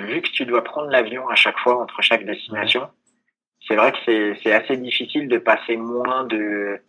vu 0.00 0.22
que 0.22 0.30
tu 0.30 0.44
dois 0.44 0.62
prendre 0.64 0.88
l'avion 0.90 1.28
à 1.28 1.34
chaque 1.34 1.58
fois 1.58 1.80
entre 1.80 2.02
chaque 2.02 2.24
destination, 2.24 2.88
c'est 3.66 3.76
vrai 3.76 3.92
que 3.92 4.34
c'est 4.42 4.52
assez 4.52 4.76
difficile 4.76 5.28
de 5.28 5.38
passer 5.38 5.76
moins 5.76 6.24
de, 6.24 6.80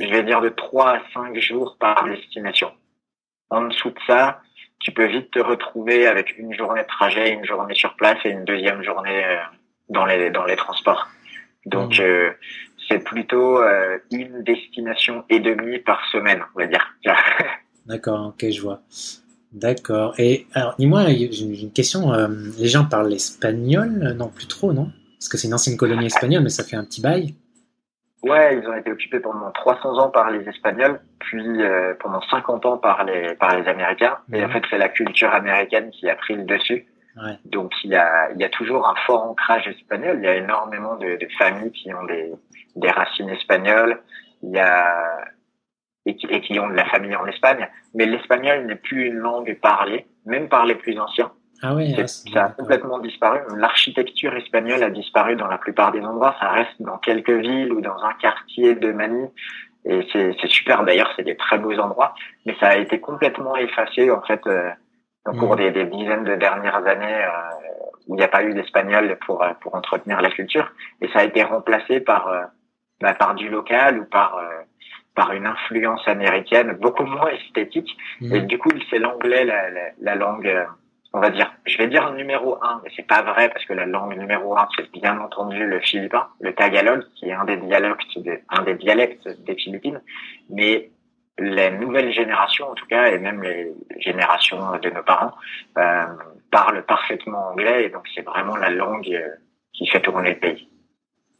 je 0.00 0.06
vais 0.06 0.22
dire 0.22 0.40
de 0.40 0.48
3 0.48 0.90
à 0.90 1.02
5 1.12 1.38
jours 1.38 1.76
par 1.78 2.04
destination. 2.04 2.72
En 3.50 3.62
dessous 3.62 3.90
de 3.90 3.98
ça, 4.06 4.40
tu 4.80 4.92
peux 4.92 5.06
vite 5.06 5.30
te 5.30 5.38
retrouver 5.38 6.06
avec 6.06 6.36
une 6.38 6.52
journée 6.54 6.82
de 6.82 6.86
trajet, 6.86 7.32
une 7.32 7.44
journée 7.44 7.74
sur 7.74 7.94
place 7.94 8.18
et 8.24 8.30
une 8.30 8.44
deuxième 8.44 8.82
journée 8.82 9.24
euh, 9.24 9.36
dans 9.88 10.04
les 10.04 10.30
dans 10.30 10.44
les 10.44 10.56
transports. 10.56 11.08
Donc 11.66 11.98
mmh. 11.98 12.02
euh, 12.02 12.32
c'est 12.88 13.02
plutôt 13.02 13.58
euh, 13.62 13.98
une 14.10 14.42
destination 14.42 15.24
et 15.30 15.40
demie 15.40 15.78
par 15.78 16.04
semaine, 16.10 16.42
on 16.54 16.60
va 16.60 16.66
dire. 16.66 16.94
D'accord, 17.86 18.28
ok, 18.28 18.50
je 18.50 18.60
vois. 18.60 18.80
D'accord. 19.54 20.14
Et 20.18 20.46
alors, 20.52 20.74
dis-moi, 20.78 21.04
j'ai 21.08 21.62
une 21.62 21.72
question. 21.72 22.12
les 22.58 22.66
gens 22.66 22.84
parlent 22.84 23.12
espagnol? 23.12 24.14
Non, 24.18 24.28
plus 24.28 24.48
trop, 24.48 24.72
non? 24.72 24.90
Parce 25.18 25.28
que 25.28 25.38
c'est 25.38 25.48
une 25.48 25.54
ancienne 25.54 25.76
colonie 25.76 26.06
espagnole, 26.06 26.42
mais 26.42 26.50
ça 26.50 26.64
fait 26.64 26.76
un 26.76 26.84
petit 26.84 27.00
bail. 27.00 27.34
Ouais, 28.24 28.58
ils 28.58 28.66
ont 28.66 28.74
été 28.74 28.90
occupés 28.90 29.20
pendant 29.20 29.50
300 29.50 29.98
ans 29.98 30.08
par 30.08 30.30
les 30.30 30.48
Espagnols, 30.48 30.98
puis 31.18 31.62
euh, 31.62 31.92
pendant 32.00 32.22
50 32.22 32.64
ans 32.64 32.78
par 32.78 33.04
les 33.04 33.34
par 33.34 33.58
les 33.58 33.68
Américains. 33.68 34.16
Et 34.32 34.42
en 34.42 34.48
fait, 34.48 34.62
c'est 34.70 34.78
la 34.78 34.88
culture 34.88 35.32
américaine 35.32 35.90
qui 35.90 36.08
a 36.08 36.16
pris 36.16 36.34
le 36.34 36.44
dessus. 36.44 36.86
Ouais. 37.16 37.38
Donc 37.44 37.72
il 37.84 37.90
y 37.90 37.96
a 37.96 38.30
il 38.34 38.40
y 38.40 38.44
a 38.44 38.48
toujours 38.48 38.88
un 38.88 38.94
fort 39.06 39.24
ancrage 39.24 39.68
espagnol. 39.68 40.16
Il 40.18 40.24
y 40.24 40.28
a 40.28 40.36
énormément 40.36 40.96
de, 40.96 41.18
de 41.18 41.28
familles 41.38 41.72
qui 41.72 41.92
ont 41.92 42.04
des 42.04 42.32
des 42.76 42.90
racines 42.90 43.28
espagnoles. 43.28 44.00
Il 44.42 44.50
y 44.52 44.58
a 44.58 45.18
et 46.06 46.16
qui, 46.16 46.26
et 46.26 46.40
qui 46.40 46.58
ont 46.58 46.68
de 46.68 46.74
la 46.74 46.84
famille 46.86 47.16
en 47.16 47.26
Espagne. 47.26 47.68
Mais 47.94 48.06
l'espagnol 48.06 48.66
n'est 48.66 48.76
plus 48.76 49.06
une 49.06 49.16
langue 49.16 49.58
parlée, 49.60 50.06
même 50.26 50.48
par 50.48 50.66
les 50.66 50.74
plus 50.74 50.98
anciens. 50.98 51.32
Ah 51.62 51.74
oui, 51.74 51.96
ça 52.06 52.44
a 52.44 52.48
complètement 52.50 52.98
disparu. 52.98 53.40
L'architecture 53.56 54.34
espagnole 54.36 54.82
a 54.82 54.90
disparu 54.90 55.36
dans 55.36 55.46
la 55.46 55.56
plupart 55.56 55.92
des 55.92 56.00
endroits. 56.02 56.34
Ça 56.38 56.50
reste 56.50 56.80
dans 56.80 56.98
quelques 56.98 57.30
villes 57.30 57.72
ou 57.72 57.80
dans 57.80 58.02
un 58.02 58.12
quartier 58.14 58.74
de 58.74 58.92
Manille. 58.92 59.30
Et 59.86 60.06
c'est 60.12 60.48
super. 60.48 60.84
D'ailleurs, 60.84 61.10
c'est 61.16 61.22
des 61.22 61.36
très 61.36 61.58
beaux 61.58 61.78
endroits. 61.78 62.14
Mais 62.44 62.54
ça 62.60 62.68
a 62.68 62.76
été 62.76 63.00
complètement 63.00 63.56
effacé, 63.56 64.10
en 64.10 64.20
fait, 64.22 64.40
euh, 64.46 64.70
au 65.26 65.32
cours 65.32 65.54
mm. 65.56 65.72
des, 65.72 65.84
dizaines 65.86 66.24
de 66.24 66.34
dernières 66.34 66.86
années 66.86 67.24
euh, 67.24 67.30
où 68.08 68.14
il 68.14 68.18
n'y 68.18 68.24
a 68.24 68.28
pas 68.28 68.44
eu 68.44 68.52
d'espagnol 68.52 69.16
pour, 69.24 69.42
euh, 69.42 69.52
pour 69.60 69.74
entretenir 69.74 70.20
la 70.20 70.30
culture. 70.30 70.70
Et 71.00 71.08
ça 71.08 71.20
a 71.20 71.24
été 71.24 71.42
remplacé 71.42 72.00
par, 72.00 72.30
bah, 73.00 73.14
par 73.14 73.34
du 73.34 73.48
local 73.48 74.00
ou 74.00 74.04
par 74.04 74.38
par 75.14 75.32
une 75.32 75.46
influence 75.46 76.06
américaine 76.08 76.76
beaucoup 76.80 77.04
moins 77.04 77.28
esthétique. 77.28 77.96
Mm. 78.20 78.34
Et 78.34 78.40
du 78.42 78.58
coup, 78.58 78.70
c'est 78.90 78.98
l'anglais 78.98 79.44
la, 79.44 79.70
la, 79.70 79.90
la, 80.00 80.14
langue 80.14 80.66
on 81.14 81.20
va 81.20 81.30
dire, 81.30 81.54
je 81.64 81.78
vais 81.78 81.86
dire 81.86 82.12
numéro 82.12 82.58
un, 82.60 82.80
mais 82.82 82.90
c'est 82.96 83.06
pas 83.06 83.22
vrai 83.22 83.48
parce 83.48 83.64
que 83.64 83.72
la 83.72 83.86
langue 83.86 84.18
numéro 84.18 84.58
un, 84.58 84.68
c'est 84.76 84.90
bien 84.90 85.18
entendu 85.20 85.64
le 85.64 85.78
philippin, 85.78 86.26
le 86.40 86.52
tagalog, 86.52 87.04
qui 87.14 87.28
est 87.28 87.32
un 87.32 87.44
des 87.44 87.56
dialectes, 87.56 88.18
des, 88.18 88.42
un 88.50 88.62
des 88.64 88.74
dialectes 88.74 89.28
des 89.44 89.54
Philippines. 89.54 90.02
Mais 90.50 90.90
les 91.38 91.70
nouvelles 91.70 92.12
générations, 92.12 92.68
en 92.68 92.74
tout 92.74 92.86
cas, 92.86 93.06
et 93.06 93.18
même 93.18 93.42
les 93.44 93.72
générations 94.00 94.76
de 94.82 94.90
nos 94.90 95.04
parents, 95.04 95.34
euh, 95.78 96.04
parlent 96.50 96.84
parfaitement 96.84 97.50
anglais, 97.50 97.84
et 97.84 97.88
donc 97.90 98.08
c'est 98.12 98.24
vraiment 98.24 98.56
la 98.56 98.70
langue 98.70 99.08
euh, 99.12 99.28
qui 99.72 99.86
fait 99.86 100.00
tourner 100.00 100.30
le 100.30 100.40
pays. 100.40 100.68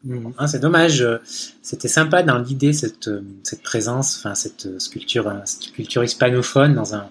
Mmh. 0.04 0.32
Ah, 0.38 0.46
c'est 0.46 0.60
dommage. 0.60 1.06
C'était 1.24 1.88
sympa 1.88 2.22
dans 2.22 2.38
l'idée 2.38 2.72
cette 2.72 3.10
cette 3.42 3.62
présence, 3.62 4.18
enfin 4.18 4.34
cette 4.34 4.78
sculpture, 4.78 5.32
cette 5.46 5.72
culture 5.72 6.04
hispanophone 6.04 6.74
dans 6.74 6.94
un 6.94 7.08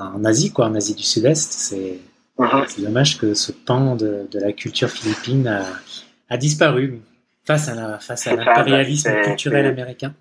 en 0.00 0.24
Asie, 0.24 0.52
quoi, 0.52 0.66
en 0.66 0.74
Asie 0.74 0.94
du 0.94 1.02
Sud-Est. 1.02 1.52
C'est 1.52 1.98
dommage 2.82 3.18
que 3.18 3.34
ce 3.34 3.52
pan 3.52 3.96
de, 3.96 4.26
la 4.32 4.52
culture 4.52 4.88
philippine 4.88 5.46
a, 6.28 6.36
disparu 6.36 7.00
face 7.44 7.68
à 7.68 7.74
la 7.74 7.98
face 7.98 8.26
à 8.26 8.36
l'impérialisme 8.36 9.10
culturel 9.22 9.66
américain. 9.66 10.14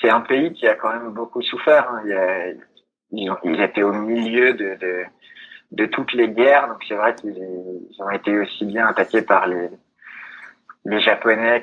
C'est 0.00 0.10
un 0.10 0.20
pays 0.20 0.52
qui 0.52 0.66
a 0.66 0.74
quand 0.76 0.92
même 0.92 1.12
beaucoup 1.12 1.42
souffert. 1.42 1.90
Hein. 1.90 2.54
ils, 3.12 3.60
étaient 3.60 3.82
au 3.82 3.92
milieu 3.92 4.54
de, 4.54 4.76
de, 4.80 5.04
de 5.72 5.86
toutes 5.86 6.14
les 6.14 6.28
guerres, 6.28 6.68
donc 6.68 6.82
c'est 6.88 6.94
vrai 6.94 7.14
qu'ils 7.14 7.34
ont 7.98 8.10
été 8.10 8.38
aussi 8.38 8.64
bien 8.64 8.86
attaqués 8.86 9.20
par 9.20 9.46
les, 9.46 9.68
les 10.84 11.00
Japonais. 11.00 11.62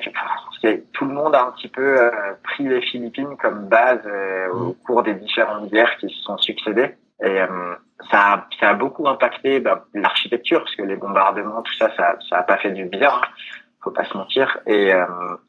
tout 0.92 1.04
le 1.04 1.12
monde 1.12 1.34
a 1.34 1.46
un 1.46 1.52
petit 1.52 1.68
peu 1.68 2.00
euh, 2.00 2.10
pris 2.42 2.64
les 2.64 2.80
Philippines 2.80 3.36
comme 3.40 3.68
base 3.68 4.00
euh, 4.06 4.48
au 4.50 4.70
mm. 4.70 4.74
cours 4.86 5.02
des 5.02 5.14
différentes 5.14 5.70
guerres 5.70 5.96
qui 5.98 6.08
se 6.08 6.22
sont 6.22 6.38
succédées. 6.38 6.94
Et 7.20 7.40
euh, 7.40 7.74
ça, 8.10 8.32
a, 8.32 8.46
ça 8.60 8.70
a 8.70 8.74
beaucoup 8.74 9.08
impacté 9.08 9.58
bah, 9.58 9.86
l'architecture, 9.92 10.60
parce 10.60 10.76
que 10.76 10.82
les 10.82 10.96
bombardements, 10.96 11.62
tout 11.62 11.74
ça, 11.74 11.90
ça, 11.96 12.16
ça 12.28 12.38
a 12.38 12.42
pas 12.44 12.58
fait 12.58 12.70
du 12.70 12.84
bien. 12.84 13.12
Faut 13.82 13.90
pas 13.90 14.04
se 14.04 14.16
mentir. 14.16 14.58
Et, 14.66 14.92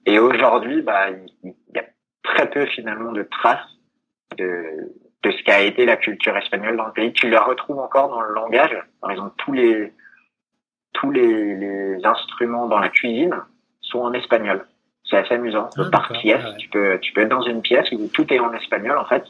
et 0.06 0.20
aujourd'hui, 0.20 0.82
bah, 0.82 1.10
il 1.44 1.54
y 1.74 1.80
a 1.80 1.84
très 2.24 2.50
peu 2.50 2.66
finalement 2.68 3.12
de 3.12 3.24
traces 3.24 3.68
de, 4.38 4.94
de 5.24 5.32
ce 5.32 5.44
qu'a 5.44 5.62
été 5.62 5.86
la 5.86 5.98
culture 5.98 6.38
espagnole 6.38 6.78
dans 6.78 6.86
le 6.86 6.92
pays. 6.92 7.12
Tu 7.14 7.30
la 7.30 7.42
retrouves 7.42 7.80
encore 7.80 8.10
dans 8.10 8.22
le 8.22 8.34
langage. 8.34 8.78
Par 9.02 9.12
exemple, 9.12 9.34
tous 9.38 9.54
les 9.54 9.94
tous 10.94 11.12
les, 11.12 11.56
les 11.56 12.06
instruments 12.06 12.68
dans 12.68 12.80
la 12.80 12.90
cuisine 12.90 13.36
sont 13.90 14.00
en 14.00 14.14
espagnol. 14.14 14.66
C'est 15.04 15.18
assez 15.18 15.34
amusant. 15.34 15.70
Ah, 15.78 15.86
par 15.92 16.10
pièce, 16.10 16.44
tu 16.58 16.70
peux 16.70 17.00
tu 17.02 17.14
peux 17.14 17.22
être 17.22 17.30
dans 17.30 17.42
une 17.42 17.62
pièce 17.62 17.92
où 17.92 18.08
tout 18.14 18.32
est 18.32 18.40
en 18.40 18.54
espagnol 18.54 18.98
en 18.98 19.06
fait, 19.06 19.24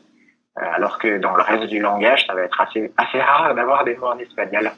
euh, 0.57 0.61
alors 0.75 0.99
que 0.99 1.19
dans 1.19 1.35
le 1.35 1.41
reste 1.41 1.67
du 1.67 1.79
langage, 1.79 2.25
ça 2.27 2.33
va 2.33 2.41
être 2.41 2.59
assez 2.59 2.91
assez 2.97 3.19
rare 3.19 3.55
d'avoir 3.55 3.85
des 3.85 3.95
mots 3.95 4.07
en 4.07 4.19
espagnol. 4.19 4.71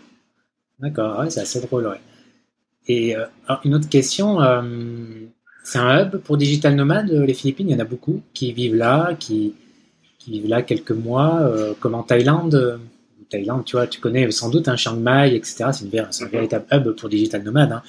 D'accord, 0.79 1.19
ouais, 1.19 1.29
c'est 1.29 1.41
assez 1.41 1.61
drôle. 1.61 1.87
Ouais. 1.87 1.99
Et 2.87 3.15
euh, 3.15 3.25
une 3.63 3.75
autre 3.75 3.89
question, 3.89 4.41
euh, 4.41 4.61
c'est 5.63 5.79
un 5.79 6.03
hub 6.03 6.17
pour 6.17 6.37
digital 6.37 6.75
nomades 6.75 7.11
les 7.11 7.33
Philippines? 7.33 7.69
Il 7.69 7.73
y 7.73 7.75
en 7.75 7.79
a 7.79 7.85
beaucoup 7.85 8.21
qui 8.33 8.51
vivent 8.53 8.75
là, 8.75 9.13
qui 9.19 9.55
qui 10.19 10.31
vivent 10.31 10.49
là 10.49 10.61
quelques 10.61 10.91
mois, 10.91 11.39
euh, 11.41 11.73
comme 11.79 11.95
en 11.95 12.03
Thaïlande. 12.03 12.79
Thaïlande, 13.29 13.63
tu 13.65 13.75
vois, 13.75 13.87
tu 13.87 13.99
connais 13.99 14.29
sans 14.31 14.49
doute 14.49 14.67
un 14.67 14.75
Chiang 14.75 14.97
Mai, 14.97 15.35
etc. 15.35 15.69
C'est, 15.71 15.85
un 15.85 16.27
véritable 16.27 16.65
hub 16.71 16.91
pour 16.95 17.09
digital 17.09 17.43
nomade. 17.43 17.71
Hein. 17.71 17.81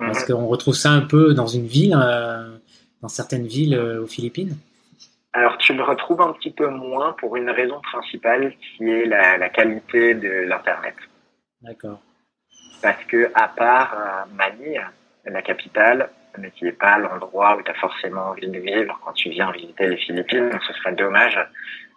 Parce 0.00 0.24
qu'on 0.24 0.46
retrouve 0.46 0.74
ça 0.74 0.90
un 0.90 1.02
peu 1.02 1.34
dans 1.34 1.46
une 1.46 1.66
ville, 1.66 1.96
euh, 1.96 2.56
dans 3.02 3.08
certaines 3.08 3.46
villes 3.46 3.78
aux 3.78 4.06
Philippines. 4.06 4.56
Alors 5.32 5.58
tu 5.58 5.74
le 5.74 5.84
retrouves 5.84 6.20
un 6.20 6.32
petit 6.32 6.50
peu 6.50 6.68
moins 6.68 7.12
pour 7.20 7.36
une 7.36 7.50
raison 7.50 7.80
principale 7.80 8.52
qui 8.58 8.90
est 8.90 9.06
la, 9.06 9.36
la 9.36 9.48
qualité 9.48 10.14
de 10.14 10.28
l'internet. 10.48 10.96
D'accord. 11.62 12.00
Parce 12.82 13.04
que 13.04 13.30
à 13.34 13.46
part 13.48 14.26
Manille, 14.34 14.82
la 15.26 15.42
capitale, 15.42 16.10
mais 16.38 16.50
qui 16.50 16.64
n'est 16.64 16.72
pas 16.72 16.98
l'endroit 16.98 17.56
où 17.56 17.62
tu 17.62 17.70
as 17.70 17.74
forcément 17.74 18.28
envie 18.30 18.48
de 18.48 18.58
vivre 18.58 18.98
quand 19.04 19.12
tu 19.12 19.30
viens 19.30 19.50
visiter 19.52 19.86
les 19.88 19.96
Philippines, 19.96 20.50
ce 20.66 20.72
serait 20.74 20.94
dommage. 20.94 21.38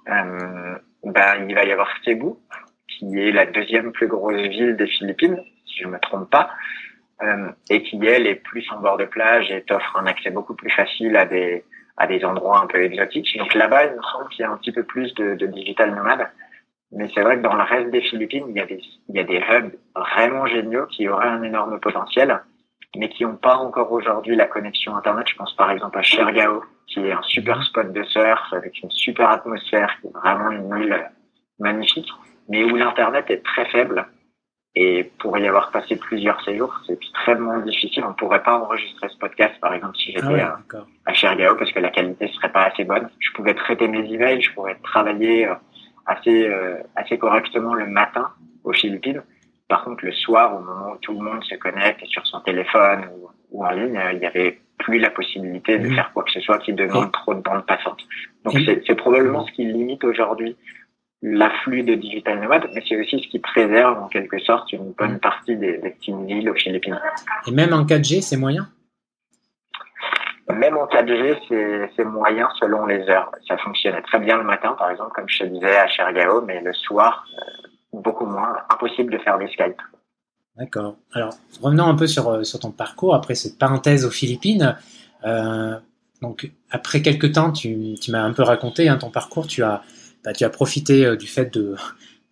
Euh, 0.09 0.75
ben, 1.03 1.45
il 1.47 1.55
va 1.55 1.65
y 1.65 1.71
avoir 1.71 1.89
Cebu, 2.03 2.31
qui 2.87 3.19
est 3.19 3.31
la 3.31 3.45
deuxième 3.45 3.91
plus 3.91 4.07
grosse 4.07 4.41
ville 4.41 4.75
des 4.75 4.87
Philippines, 4.87 5.39
si 5.65 5.81
je 5.81 5.87
ne 5.87 5.93
me 5.93 5.99
trompe 5.99 6.29
pas, 6.29 6.49
euh, 6.49 6.53
et 7.69 7.83
qui, 7.83 7.97
elle, 8.05 8.27
est 8.27 8.35
plus 8.35 8.69
en 8.71 8.79
bord 8.79 8.97
de 8.97 9.05
plage 9.05 9.51
et 9.51 9.61
t'offre 9.63 9.95
un 9.97 10.05
accès 10.07 10.29
beaucoup 10.29 10.55
plus 10.55 10.69
facile 10.69 11.15
à 11.15 11.25
des, 11.25 11.63
à 11.97 12.07
des 12.07 12.25
endroits 12.25 12.59
un 12.59 12.67
peu 12.67 12.83
exotiques. 12.83 13.37
Donc 13.37 13.53
là-bas, 13.53 13.85
il 13.85 13.95
me 13.95 14.01
semble 14.01 14.29
qu'il 14.29 14.41
y 14.41 14.45
a 14.45 14.51
un 14.51 14.57
petit 14.57 14.71
peu 14.71 14.83
plus 14.83 15.13
de, 15.15 15.35
de 15.35 15.47
digital 15.47 15.95
nomade. 15.95 16.27
Mais 16.91 17.09
c'est 17.13 17.21
vrai 17.21 17.37
que 17.37 17.41
dans 17.41 17.55
le 17.55 17.63
reste 17.63 17.91
des 17.91 18.01
Philippines, 18.01 18.45
il 18.49 18.57
y 18.57 18.61
a 18.61 18.65
des, 18.65 18.81
il 19.09 19.15
y 19.15 19.19
a 19.19 19.23
des 19.23 19.37
hubs 19.37 19.71
vraiment 19.95 20.45
géniaux 20.45 20.85
qui 20.87 21.07
auraient 21.07 21.27
un 21.27 21.43
énorme 21.43 21.79
potentiel 21.79 22.41
mais 22.95 23.09
qui 23.09 23.23
n'ont 23.23 23.35
pas 23.35 23.57
encore 23.57 23.91
aujourd'hui 23.91 24.35
la 24.35 24.45
connexion 24.45 24.95
Internet. 24.95 25.27
Je 25.27 25.35
pense 25.35 25.53
par 25.55 25.71
exemple 25.71 25.97
à 25.97 26.03
Chergao, 26.03 26.63
qui 26.87 26.99
est 26.99 27.11
un 27.11 27.21
super 27.23 27.57
mhm. 27.57 27.63
spot 27.63 27.93
de 27.93 28.03
surf 28.03 28.53
avec 28.53 28.81
une 28.81 28.91
super 28.91 29.29
atmosphère, 29.29 29.89
qui 30.01 30.07
est 30.07 30.11
vraiment 30.11 30.51
une 30.51 30.83
île 30.83 31.11
magnifique, 31.59 32.09
mais 32.49 32.63
où 32.63 32.75
l'Internet 32.75 33.25
est 33.29 33.43
très 33.43 33.65
faible. 33.65 34.05
Et 34.75 35.11
pour 35.19 35.37
y 35.37 35.47
avoir 35.47 35.69
passé 35.69 35.95
plusieurs 35.95 36.43
séjours, 36.43 36.81
c'est 36.87 36.93
extrêmement 36.93 37.59
difficile. 37.59 38.03
On 38.05 38.09
ne 38.09 38.13
pourrait 38.13 38.41
pas 38.41 38.57
enregistrer 38.57 39.07
ce 39.09 39.17
podcast, 39.17 39.53
par 39.61 39.73
exemple, 39.73 39.95
si 39.97 40.13
j'étais 40.13 40.41
ah 40.41 40.59
à, 41.05 41.13
Chergao, 41.13 41.55
parce 41.55 41.71
que 41.71 41.79
la 41.79 41.91
qualité 41.91 42.27
serait 42.29 42.51
pas 42.51 42.63
assez 42.63 42.83
bonne. 42.83 43.07
Je 43.19 43.31
pouvais 43.33 43.53
traiter 43.53 43.87
mes 43.87 44.11
emails, 44.11 44.41
je 44.41 44.51
pourrais 44.53 44.75
travailler 44.83 45.47
euh, 45.47 45.53
assez 46.07 46.47
euh, 46.47 46.77
assez 46.95 47.19
correctement 47.19 47.75
le 47.75 47.85
matin 47.85 48.31
aux 48.63 48.73
Philippines, 48.73 49.21
par 49.73 49.85
contre, 49.85 50.05
le 50.05 50.11
soir, 50.11 50.55
au 50.55 50.59
moment 50.59 50.91
où 50.91 50.97
tout 50.97 51.13
le 51.13 51.19
monde 51.19 51.43
se 51.43 51.55
connecte 51.55 52.05
sur 52.05 52.25
son 52.27 52.41
téléphone 52.41 53.07
ou, 53.51 53.65
en 53.65 53.71
ligne, 53.71 53.99
il 54.13 54.19
n'y 54.19 54.25
avait 54.25 54.59
plus 54.77 54.99
la 54.99 55.09
possibilité 55.09 55.79
de 55.79 55.89
faire 55.89 56.11
quoi 56.13 56.23
que 56.23 56.31
ce 56.31 56.41
soit 56.41 56.59
qui 56.59 56.73
demande 56.73 57.11
trop 57.11 57.33
de 57.33 57.41
bande 57.41 57.65
passante. 57.65 57.99
Donc 58.43 58.55
c'est 58.85 58.95
probablement 58.95 59.45
ce 59.47 59.51
qui 59.53 59.65
limite 59.65 60.03
aujourd'hui 60.03 60.55
l'afflux 61.23 61.83
de 61.83 61.95
digital 61.95 62.39
nomades, 62.41 62.69
mais 62.73 62.83
c'est 62.87 62.99
aussi 62.99 63.17
ce 63.17 63.27
qui 63.29 63.39
préserve 63.39 63.97
en 63.97 64.09
quelque 64.09 64.37
sorte 64.39 64.71
une 64.73 64.91
bonne 64.91 65.19
partie 65.19 65.55
des, 65.55 65.77
des 65.77 65.89
petites 65.91 66.19
villes 66.25 66.49
aux 66.49 66.55
Philippines. 66.55 66.99
Et 67.47 67.51
même 67.51 67.73
en 67.73 67.85
4G, 67.85 68.21
c'est 68.21 68.35
moyen? 68.35 68.67
Même 70.53 70.75
en 70.75 70.85
4G, 70.85 71.89
c'est 71.95 72.03
moyen 72.03 72.49
selon 72.59 72.85
les 72.85 73.07
heures. 73.09 73.31
Ça 73.47 73.57
fonctionnait 73.57 74.01
très 74.01 74.19
bien 74.19 74.37
le 74.37 74.43
matin, 74.43 74.75
par 74.77 74.91
exemple, 74.91 75.11
comme 75.15 75.29
je 75.29 75.39
te 75.39 75.45
disais 75.45 75.77
à 75.77 75.87
Chergao, 75.87 76.41
mais 76.41 76.61
le 76.61 76.73
soir, 76.73 77.25
euh, 77.39 77.67
beaucoup 77.93 78.25
moins. 78.25 78.57
Impossible 78.69 79.13
de 79.13 79.17
faire 79.19 79.37
des 79.37 79.47
Skype. 79.47 79.81
D'accord. 80.57 80.97
Alors, 81.13 81.33
revenons 81.61 81.85
un 81.85 81.95
peu 81.95 82.05
sur, 82.05 82.29
euh, 82.29 82.43
sur 82.43 82.59
ton 82.59 82.71
parcours 82.71 83.15
après 83.15 83.35
cette 83.35 83.57
parenthèse 83.57 84.05
aux 84.05 84.11
Philippines. 84.11 84.75
Euh, 85.23 85.79
donc, 86.21 86.51
après 86.69 87.01
quelques 87.01 87.31
temps, 87.31 87.53
tu, 87.53 87.95
tu 88.01 88.11
m'as 88.11 88.21
un 88.21 88.33
peu 88.33 88.43
raconté 88.43 88.89
hein, 88.89 88.97
ton 88.97 89.09
parcours. 89.09 89.47
Tu 89.47 89.63
as, 89.63 89.81
bah, 90.23 90.33
tu 90.33 90.43
as 90.43 90.49
profité 90.49 91.05
euh, 91.05 91.15
du 91.15 91.27
fait 91.27 91.53
de, 91.53 91.75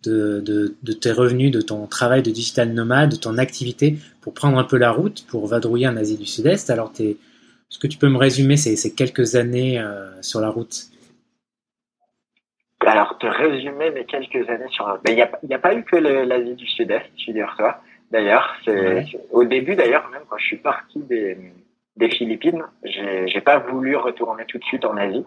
de, 0.04 0.40
de, 0.40 0.74
de, 0.82 0.92
tes 0.92 1.12
revenus, 1.12 1.50
de 1.50 1.60
ton 1.60 1.86
travail 1.86 2.22
de 2.22 2.30
digital 2.30 2.72
nomade, 2.72 3.10
de 3.10 3.16
ton 3.16 3.38
activité 3.38 3.96
pour 4.20 4.34
prendre 4.34 4.58
un 4.58 4.64
peu 4.64 4.78
la 4.78 4.90
route, 4.90 5.26
pour 5.28 5.46
vadrouiller 5.46 5.88
en 5.88 5.96
Asie 5.96 6.16
du 6.16 6.26
Sud-Est. 6.26 6.70
Alors, 6.70 6.92
est-ce 6.98 7.78
que 7.78 7.86
tu 7.86 7.98
peux 7.98 8.08
me 8.08 8.18
résumer 8.18 8.56
ces, 8.56 8.76
ces 8.76 8.94
quelques 8.94 9.36
années 9.36 9.78
euh, 9.78 10.10
sur 10.22 10.40
la 10.40 10.48
route 10.48 10.88
alors, 12.84 13.16
te 13.18 13.26
résumer 13.26 13.92
mes 13.92 14.04
quelques 14.04 14.48
années 14.48 14.66
sur. 14.70 14.98
Il 15.06 15.14
n'y 15.14 15.54
a, 15.54 15.58
pas 15.58 15.72
eu 15.72 15.84
que 15.84 15.94
l'Asie 15.94 16.56
du 16.56 16.66
Sud-Est, 16.66 17.06
figure-toi. 17.24 17.80
D'ailleurs, 18.10 18.56
c'est 18.64 19.06
au 19.30 19.44
début, 19.44 19.76
d'ailleurs, 19.76 20.08
même 20.10 20.22
quand 20.28 20.36
je 20.38 20.46
suis 20.46 20.56
parti 20.56 20.98
des, 20.98 21.38
des 21.96 22.10
Philippines, 22.10 22.62
j'ai 22.84 23.40
pas 23.40 23.58
voulu 23.58 23.96
retourner 23.96 24.44
tout 24.46 24.58
de 24.58 24.64
suite 24.64 24.84
en 24.84 24.96
Asie. 24.96 25.24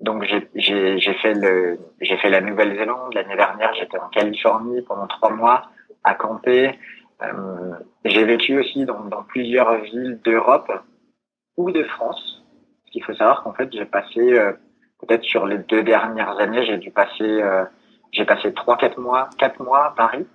Donc, 0.00 0.24
j'ai 0.24 1.14
fait 1.14 1.34
le, 1.34 1.78
j'ai 2.00 2.16
fait 2.16 2.30
la 2.30 2.40
Nouvelle-Zélande 2.40 3.14
l'année 3.14 3.36
dernière. 3.36 3.74
J'étais 3.74 3.98
en 3.98 4.08
Californie 4.08 4.82
pendant 4.82 5.06
trois 5.06 5.30
mois 5.30 5.62
à 6.04 6.14
camper. 6.14 6.78
Euh, 7.22 7.74
j'ai 8.04 8.24
vécu 8.24 8.58
aussi 8.58 8.86
dans, 8.86 9.04
dans 9.04 9.22
plusieurs 9.22 9.76
villes 9.82 10.18
d'Europe 10.24 10.72
ou 11.56 11.70
de 11.70 11.84
France. 11.84 12.42
Il 12.94 13.04
faut 13.04 13.14
savoir 13.14 13.42
qu'en 13.42 13.52
fait, 13.52 13.70
j'ai 13.72 13.84
passé 13.84 14.20
euh, 14.20 14.52
peut-être 15.00 15.24
sur 15.24 15.46
les 15.46 15.58
deux 15.58 15.82
dernières 15.82 16.38
années, 16.38 16.64
j'ai 16.64 16.78
dû 16.78 16.90
passer, 16.90 17.42
euh, 17.42 17.64
j'ai 18.12 18.24
passé 18.24 18.52
trois, 18.52 18.76
quatre 18.76 18.98
mois, 18.98 19.28
quatre 19.38 19.62
mois 19.62 19.86
à 19.86 19.90
Paris, 19.90 20.26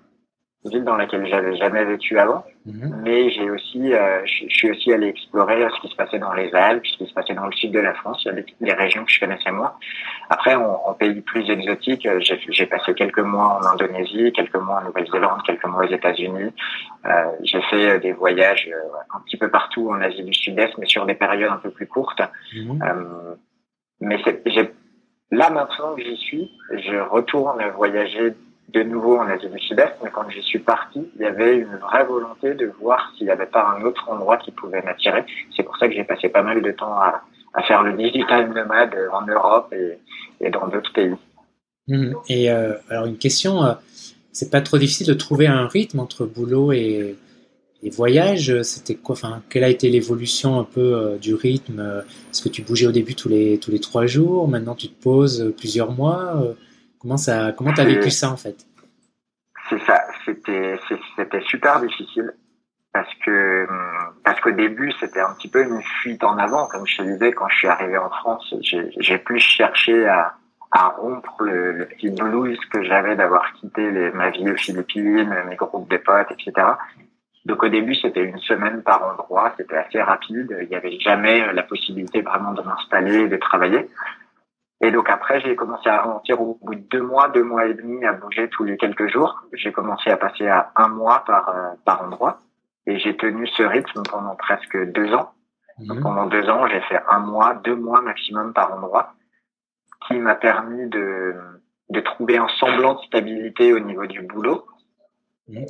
ville 0.70 0.84
dans 0.84 0.96
laquelle 0.96 1.26
j'avais 1.28 1.56
jamais 1.58 1.84
vécu 1.86 2.18
avant. 2.20 2.44
Mhm. 2.66 3.02
Mais 3.04 3.30
j'ai 3.30 3.50
aussi, 3.50 3.94
euh, 3.94 4.26
je, 4.26 4.48
suis 4.50 4.72
aussi 4.72 4.92
allé 4.92 5.08
explorer 5.08 5.68
ce 5.76 5.82
qui 5.82 5.90
se 5.90 5.96
passait 5.96 6.20
dans 6.20 6.34
les 6.34 6.54
Alpes, 6.54 6.86
ce 6.86 6.98
qui 6.98 7.06
se 7.08 7.14
passait 7.14 7.34
dans 7.34 7.46
le 7.46 7.52
sud 7.52 7.72
de 7.72 7.80
la 7.80 7.94
France, 7.94 8.24
il 8.26 8.28
y 8.28 8.32
a 8.32 8.74
des, 8.74 8.74
régions 8.74 9.06
que 9.06 9.12
je 9.12 9.20
connaissais 9.20 9.52
moins. 9.52 9.74
Après, 10.30 10.56
en, 10.56 10.94
pays 10.94 11.22
plus 11.22 11.50
exotiques, 11.50 12.06
euh, 12.06 12.20
j'ai 12.22 12.66
passé 12.66 12.94
quelques 12.94 13.20
mois 13.20 13.60
en 13.60 13.66
Indonésie, 13.66 14.32
quelques 14.34 14.56
mois 14.56 14.82
en 14.82 14.86
Nouvelle-Zélande, 14.86 15.42
quelques 15.46 15.66
mois 15.66 15.86
aux 15.86 15.94
États-Unis. 15.94 16.54
Euh, 17.06 17.26
j'ai 17.44 17.62
fait 17.64 18.00
des 18.00 18.14
voyages 18.14 18.70
un 19.14 19.20
petit 19.22 19.38
peu 19.38 19.50
partout 19.50 19.90
en 19.90 20.02
Asie 20.02 20.24
du 20.24 20.34
Sud-Est, 20.34 20.78
mais 20.78 20.88
sur 20.88 21.06
des 21.06 21.16
périodes 21.16 21.52
un 21.52 21.58
peu 21.58 21.70
plus 21.70 21.88
courtes. 21.88 22.22
Mhm 22.56 22.80
mais 24.02 24.18
là 25.32 25.50
maintenant 25.50 25.96
que 25.96 26.04
j'y 26.04 26.18
suis, 26.18 26.52
je 26.72 26.98
retourne 27.10 27.62
voyager 27.76 28.34
de 28.74 28.84
nouveau 28.84 29.18
en 29.18 29.28
Asie 29.28 29.48
du 29.48 29.60
Sud-Est, 29.60 29.96
mais 30.04 30.10
quand 30.10 30.30
j'y 30.30 30.42
suis 30.42 30.60
parti, 30.60 31.08
il 31.16 31.22
y 31.22 31.26
avait 31.26 31.58
une 31.58 31.78
vraie 31.78 32.04
volonté 32.04 32.54
de 32.56 32.72
voir 32.82 33.14
s'il 33.16 33.28
n'y 33.28 33.32
avait 33.32 33.46
pas 33.46 33.76
un 33.78 33.84
autre 33.84 34.10
endroit 34.10 34.38
qui 34.38 34.52
pouvait 34.52 34.82
m'attirer. 34.82 35.24
C'est 35.56 35.64
pour 35.64 35.78
ça 35.78 35.88
que 35.88 35.94
j'ai 35.94 36.04
passé 36.04 36.30
pas 36.30 36.42
mal 36.42 36.62
de 36.62 36.72
temps 36.72 36.94
à, 36.94 37.24
faire 37.68 37.84
le 37.84 37.94
digital 37.94 38.52
nomade 38.54 38.94
en 39.14 39.26
Europe 39.26 39.74
et, 40.42 40.50
dans 40.50 40.68
d'autres 40.68 40.92
pays. 40.92 41.16
Mmh. 41.88 42.14
Et 42.28 42.52
euh, 42.52 42.74
alors 42.90 43.06
une 43.06 43.18
question, 43.18 43.64
euh, 43.64 43.74
c'est 44.34 44.52
pas 44.52 44.60
trop 44.60 44.78
difficile 44.78 45.08
de 45.08 45.14
trouver 45.14 45.48
un 45.48 45.68
rythme 45.68 46.00
entre 46.00 46.26
boulot 46.26 46.72
et, 46.74 47.16
les 47.84 47.92
voyages, 47.92 48.64
c'était 48.64 48.96
quoi 48.96 49.14
Enfin, 49.14 49.44
quelle 49.48 49.64
a 49.64 49.70
été 49.70 49.90
l'évolution 49.90 50.60
un 50.60 50.64
peu 50.64 50.96
euh, 50.96 51.18
du 51.18 51.36
rythme? 51.36 52.04
Est-ce 52.32 52.42
que 52.42 52.50
tu 52.50 52.64
bougeais 52.64 52.88
au 52.88 52.92
début 52.92 53.14
tous 53.14 53.30
les 53.30 53.60
tous 53.60 53.70
les 53.70 53.80
trois 53.80 54.08
jours? 54.08 54.48
Maintenant, 54.48 54.74
tu 54.74 54.88
te 54.88 55.04
poses 55.04 55.54
plusieurs 55.56 55.92
mois 55.92 56.56
Comment 57.06 57.18
ça 57.18 57.52
Comment 57.56 57.72
t'as 57.72 57.86
vécu 57.86 58.10
ça 58.10 58.32
en 58.32 58.36
fait? 58.36 58.66
C'est 59.70 59.80
ça. 59.86 60.02
C'était 60.26 60.80
c'était 61.16 61.42
super 61.42 61.80
difficile 61.80 62.34
parce 62.94 63.14
que 63.24 63.68
parce 64.24 64.42
qu'au 64.42 64.50
début 64.50 64.92
c'était 65.00 65.20
un 65.20 65.36
petit 65.36 65.48
peu 65.48 65.62
une 65.62 65.84
fuite 66.02 66.24
en 66.24 66.36
avant, 66.40 66.66
comme 66.66 66.88
je 66.88 66.98
te 66.98 67.04
disais 67.04 67.32
quand 67.32 67.48
je 67.50 67.58
suis 67.58 67.68
arrivé 67.68 67.96
en 68.00 68.10
France. 68.10 68.56
J'ai 68.62 69.20
plus 69.20 69.40
cherché 69.40 70.08
à 70.08 70.34
à 70.72 70.88
rompre 70.88 71.44
le, 71.44 71.74
le 71.74 71.86
petit 71.86 72.10
blues 72.10 72.58
que 72.74 72.82
j'avais 72.82 73.16
d'avoir 73.16 73.54
quitté 73.54 73.92
les, 73.92 74.10
ma 74.10 74.32
vie 74.32 74.50
aux 74.50 74.58
Philippines, 74.58 75.32
mes 75.48 75.56
groupes 75.56 75.88
de 75.88 75.98
potes, 75.98 76.32
etc. 76.32 76.54
Donc 77.46 77.62
au 77.62 77.70
début, 77.70 77.94
c'était 77.94 78.24
une 78.24 78.40
semaine 78.40 78.82
par 78.82 79.04
endroit, 79.04 79.54
c'était 79.58 79.78
assez 79.78 80.02
rapide. 80.02 80.58
Il 80.60 80.70
n'y 80.70 80.76
avait 80.76 81.00
jamais 81.00 81.54
la 81.54 81.62
possibilité 81.62 82.22
vraiment 82.22 82.54
de 82.54 82.64
m'installer 82.64 83.28
de 83.28 83.38
travailler. 83.38 83.88
Et 84.82 84.92
donc 84.92 85.10
après, 85.10 85.40
j'ai 85.42 85.56
commencé 85.56 85.90
à 85.90 86.02
ralentir 86.02 86.42
au 86.42 86.60
bout 86.62 86.76
de 86.76 86.82
deux 86.82 87.02
mois, 87.02 87.30
deux 87.30 87.44
mois 87.44 87.66
et 87.66 87.74
demi, 87.74 88.06
à 88.06 88.14
bouger 88.14 88.50
tous 88.50 88.64
les 88.66 88.78
quelques 88.78 89.08
jours. 89.08 89.42
J'ai 89.54 89.72
commencé 89.72 90.10
à 90.10 90.18
passer 90.18 90.48
à 90.48 90.72
un 90.76 90.90
mois 90.90 91.24
par, 91.26 91.50
euh, 91.50 91.70
par 91.86 92.04
endroit. 92.04 92.42
Et 92.88 93.00
j'ai 93.00 93.16
tenu 93.16 93.48
ce 93.48 93.64
rythme 93.64 94.04
pendant 94.04 94.36
presque 94.36 94.78
deux 94.92 95.14
ans. 95.14 95.32
Donc, 95.80 96.02
pendant 96.02 96.26
deux 96.28 96.48
ans, 96.50 96.68
j'ai 96.68 96.82
fait 96.82 97.02
un 97.10 97.20
mois, 97.20 97.56
deux 97.56 97.76
mois 97.76 98.02
maximum 98.02 98.54
par 98.54 98.74
endroit, 98.74 99.14
qui 100.08 100.14
m'a 100.20 100.36
permis 100.36 100.88
de, 100.88 101.36
de 101.90 102.00
trouver 102.00 102.38
un 102.38 102.48
semblant 102.60 102.94
de 102.94 103.02
stabilité 103.02 103.74
au 103.74 103.80
niveau 103.80 104.06
du 104.06 104.22
boulot. 104.22 104.66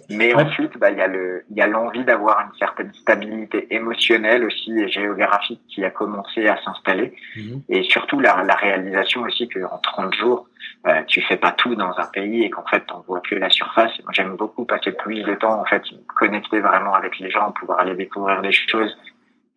Mais 0.09 0.33
ensuite, 0.33 0.77
bah, 0.77 0.89
il 0.91 0.97
y 0.97 1.01
a 1.01 1.07
le, 1.07 1.43
il 1.49 1.57
y 1.57 1.61
a 1.61 1.67
l'envie 1.67 2.05
d'avoir 2.05 2.39
une 2.41 2.57
certaine 2.57 2.93
stabilité 2.93 3.67
émotionnelle 3.73 4.45
aussi 4.45 4.71
et 4.71 4.87
géographique 4.87 5.61
qui 5.67 5.83
a 5.83 5.89
commencé 5.89 6.47
à 6.47 6.55
s'installer. 6.63 7.13
Mhm. 7.35 7.61
Et 7.67 7.83
surtout 7.83 8.19
la, 8.21 8.41
la 8.43 8.55
réalisation 8.55 9.23
aussi 9.23 9.49
que 9.49 9.59
en 9.65 9.77
30 9.79 10.13
jours, 10.15 10.47
euh, 10.87 11.01
tu 11.07 11.21
fais 11.21 11.35
pas 11.35 11.51
tout 11.51 11.75
dans 11.75 11.93
un 11.97 12.05
pays 12.07 12.43
et 12.43 12.49
qu'en 12.49 12.65
fait, 12.65 12.81
t'en 12.85 13.01
vois 13.01 13.19
que 13.19 13.35
la 13.35 13.49
surface. 13.49 13.91
Moi, 14.03 14.13
j'aime 14.13 14.37
beaucoup 14.37 14.63
passer 14.65 14.93
plus 14.93 15.23
de 15.23 15.33
temps, 15.35 15.59
en 15.59 15.65
fait, 15.65 15.83
connecter 16.15 16.61
vraiment 16.61 16.93
avec 16.93 17.19
les 17.19 17.29
gens, 17.29 17.51
pouvoir 17.51 17.79
aller 17.79 17.95
découvrir 17.95 18.41
des 18.41 18.53
choses 18.53 18.97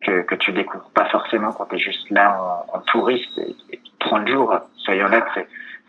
que, 0.01 0.21
que 0.23 0.35
tu 0.35 0.51
découvres 0.51 0.89
pas 0.93 1.05
forcément 1.09 1.53
quand 1.53 1.65
tu 1.67 1.75
es 1.75 1.79
juste 1.79 2.09
là 2.09 2.65
en, 2.73 2.77
en 2.77 2.81
touriste. 2.81 3.37
Et, 3.37 3.55
et 3.73 3.79
30 3.99 4.27
jours, 4.27 4.59
soyons 4.77 5.05
honnêtes, 5.05 5.23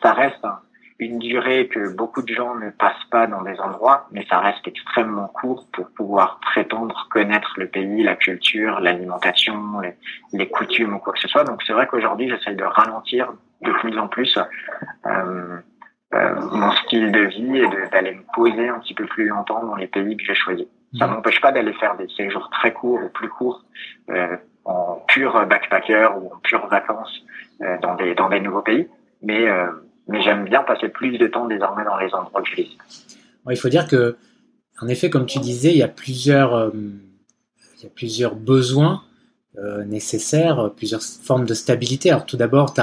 ça 0.02 0.12
reste 0.12 0.44
un- 0.44 0.60
une 1.00 1.18
durée 1.18 1.66
que 1.68 1.94
beaucoup 1.96 2.22
de 2.22 2.32
gens 2.32 2.54
ne 2.54 2.70
passent 2.70 3.04
pas 3.10 3.26
dans 3.26 3.42
des 3.42 3.58
endroits, 3.58 4.06
mais 4.12 4.24
ça 4.28 4.38
reste 4.38 4.66
extrêmement 4.68 5.28
court 5.28 5.66
pour 5.72 5.88
pouvoir 5.90 6.38
prétendre 6.40 7.08
connaître 7.10 7.54
le 7.56 7.66
pays, 7.66 8.02
la 8.02 8.16
culture, 8.16 8.80
l'alimentation, 8.80 9.80
les, 9.80 9.94
les 10.32 10.48
coutumes 10.48 10.94
ou 10.94 10.98
quoi 10.98 11.12
que 11.14 11.20
ce 11.20 11.28
soit. 11.28 11.44
Donc 11.44 11.62
c'est 11.66 11.72
vrai 11.72 11.86
qu'aujourd'hui, 11.86 12.28
j'essaye 12.28 12.54
de 12.56 12.64
ralentir 12.64 13.32
de 13.62 13.72
plus 13.72 13.98
en 13.98 14.08
plus 14.08 14.38
euh, 15.06 15.58
euh, 16.14 16.34
mon 16.52 16.70
style 16.72 17.10
de 17.12 17.20
vie 17.20 17.58
et 17.58 17.88
d'aller 17.92 18.12
me 18.12 18.22
poser 18.34 18.68
un 18.68 18.78
petit 18.80 18.94
peu 18.94 19.06
plus 19.06 19.28
longtemps 19.28 19.64
dans 19.64 19.76
les 19.76 19.86
pays 19.86 20.16
que 20.16 20.24
j'ai 20.24 20.34
choisis. 20.34 20.66
Ça 20.98 21.06
Mhm. 21.06 21.14
m'empêche 21.14 21.40
pas 21.40 21.52
d'aller 21.52 21.72
faire 21.74 21.96
des 21.96 22.08
séjours 22.08 22.50
très 22.50 22.72
courts 22.72 23.00
ou 23.04 23.08
plus 23.08 23.28
courts 23.28 23.62
euh, 24.10 24.36
en 24.64 25.02
pur 25.08 25.46
backpacker 25.46 26.08
ou 26.16 26.34
en 26.34 26.38
pure 26.40 26.66
vacances 26.66 27.24
euh, 27.62 27.78
dans 27.80 27.94
des 27.94 28.14
dans 28.14 28.28
des 28.28 28.40
nouveaux 28.40 28.62
pays, 28.62 28.88
mais 29.22 29.48
euh, 29.48 29.70
mais 30.08 30.22
j'aime 30.22 30.44
bien 30.44 30.62
passer 30.62 30.88
plus 30.88 31.16
de 31.18 31.26
temps 31.26 31.46
désormais 31.46 31.84
dans 31.84 31.96
les 31.98 32.12
endroits 32.14 32.42
que 32.42 32.48
je 32.50 32.56
visite. 32.56 32.78
Ouais, 33.46 33.54
il 33.54 33.56
faut 33.58 33.68
dire 33.68 33.86
que, 33.88 34.16
en 34.80 34.88
effet, 34.88 35.10
comme 35.10 35.26
tu 35.26 35.38
disais, 35.38 35.70
il 35.72 35.78
y 35.78 35.82
a 35.82 35.88
plusieurs, 35.88 36.54
euh, 36.54 36.70
il 37.78 37.84
y 37.84 37.86
a 37.86 37.90
plusieurs 37.94 38.34
besoins 38.34 39.02
euh, 39.58 39.84
nécessaires, 39.84 40.58
euh, 40.60 40.68
plusieurs 40.68 41.02
formes 41.02 41.44
de 41.46 41.54
stabilité. 41.54 42.10
Alors 42.10 42.24
tout 42.26 42.36
d'abord, 42.36 42.74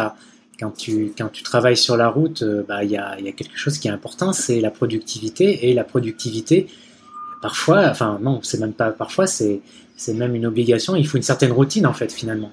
quand 0.60 0.72
tu 0.72 1.14
quand 1.18 1.30
tu 1.30 1.44
travailles 1.44 1.78
sur 1.78 1.98
la 1.98 2.10
route, 2.10 2.42
euh, 2.42 2.64
bah, 2.68 2.84
il 2.84 2.92
y 2.92 2.98
a, 2.98 3.16
il 3.20 3.26
y 3.26 3.30
a 3.30 3.32
quelque 3.32 3.58
chose 3.58 3.78
qui 3.78 3.88
est 3.88 3.92
important, 3.92 4.34
c'est 4.34 4.60
la 4.60 4.72
productivité. 4.72 5.70
Et 5.70 5.74
la 5.74 5.84
productivité, 5.84 6.68
parfois, 7.42 7.88
enfin 7.90 8.20
non, 8.22 8.42
c'est 8.44 8.60
même 8.60 8.74
pas 8.74 8.92
parfois, 8.92 9.28
c'est 9.28 9.62
même 10.14 10.36
une 10.36 10.46
obligation. 10.46 10.96
Il 10.96 11.08
faut 11.08 11.18
une 11.18 11.24
certaine 11.24 11.52
routine 11.52 11.86
en 11.88 11.94
fait 11.94 12.12
finalement. 12.12 12.52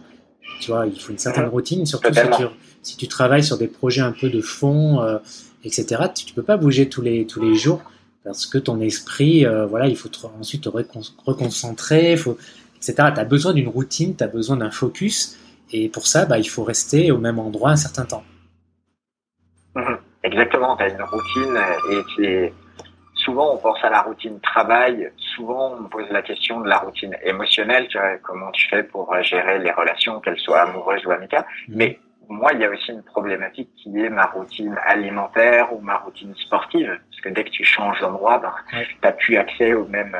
Tu 0.60 0.70
vois, 0.70 0.86
il 0.86 0.98
faut 1.00 1.10
une 1.12 1.18
certaine 1.18 1.44
Mhm. 1.44 1.50
routine, 1.50 1.86
surtout 1.86 2.12
si 2.14 2.20
tu, 2.36 2.44
si 2.84 2.96
tu 2.96 3.08
travailles 3.08 3.42
sur 3.42 3.58
des 3.58 3.66
projets 3.66 4.02
un 4.02 4.12
peu 4.12 4.30
de 4.30 4.40
fond, 4.40 5.00
euh, 5.02 5.18
etc. 5.64 6.02
Tu, 6.14 6.26
tu 6.26 6.34
peux 6.34 6.42
pas 6.44 6.56
bouger 6.56 6.88
tous 6.88 7.02
les 7.02 7.26
tous 7.26 7.42
les 7.42 7.56
jours 7.56 7.82
parce 8.22 8.46
que 8.46 8.58
ton 8.58 8.80
esprit, 8.80 9.44
euh, 9.44 9.66
voilà, 9.66 9.86
il 9.86 9.96
faut 9.96 10.08
te- 10.08 10.26
ensuite 10.40 10.62
te 10.64 10.68
recon- 10.68 11.12
reconcentrer, 11.26 12.16
faut, 12.16 12.38
etc. 12.76 12.94
Tu 13.14 13.20
as 13.20 13.24
besoin 13.24 13.52
d'une 13.52 13.68
routine, 13.68 14.14
tu 14.16 14.22
as 14.24 14.28
besoin 14.28 14.56
d'un 14.56 14.70
focus, 14.70 15.36
et 15.72 15.88
pour 15.88 16.06
ça, 16.06 16.24
bah, 16.24 16.38
il 16.38 16.48
faut 16.48 16.64
rester 16.64 17.10
au 17.10 17.18
même 17.18 17.38
endroit 17.38 17.70
un 17.70 17.76
certain 17.76 18.04
temps. 18.06 18.24
Mhm. 19.74 19.98
Exactement, 20.22 20.76
tu 20.76 20.84
as 20.84 20.88
une 20.88 21.02
routine 21.02 21.58
et 21.90 22.00
c'est 22.16 22.52
souvent 23.16 23.54
on 23.54 23.58
pense 23.58 23.78
à 23.82 23.90
la 23.90 24.02
routine 24.02 24.40
travail, 24.40 25.10
souvent 25.36 25.74
on 25.76 25.82
me 25.82 25.88
pose 25.88 26.06
la 26.10 26.22
question 26.22 26.60
de 26.60 26.68
la 26.68 26.78
routine 26.78 27.14
émotionnelle, 27.24 27.88
tu 27.88 27.98
vois, 27.98 28.16
comment 28.22 28.50
tu 28.52 28.68
fais 28.68 28.82
pour 28.82 29.14
gérer 29.22 29.58
les 29.58 29.70
relations, 29.72 30.20
qu'elles 30.20 30.38
soient 30.38 30.62
amoureuses 30.62 31.04
ou 31.06 31.10
amicales. 31.10 31.44
Mais 31.68 31.98
moi, 32.34 32.50
il 32.52 32.60
y 32.60 32.64
a 32.64 32.70
aussi 32.70 32.90
une 32.90 33.02
problématique 33.02 33.70
qui 33.76 33.98
est 33.98 34.10
ma 34.10 34.26
routine 34.26 34.76
alimentaire 34.84 35.72
ou 35.72 35.80
ma 35.80 35.96
routine 35.98 36.34
sportive, 36.36 36.98
parce 37.10 37.20
que 37.22 37.28
dès 37.30 37.44
que 37.44 37.50
tu 37.50 37.64
changes 37.64 38.00
d'endroit, 38.00 38.38
ben, 38.38 38.52
Ouais. 38.72 38.86
t'as 39.00 39.12
plus 39.12 39.36
accès 39.36 39.72
aux 39.74 39.86
mêmes 39.86 40.16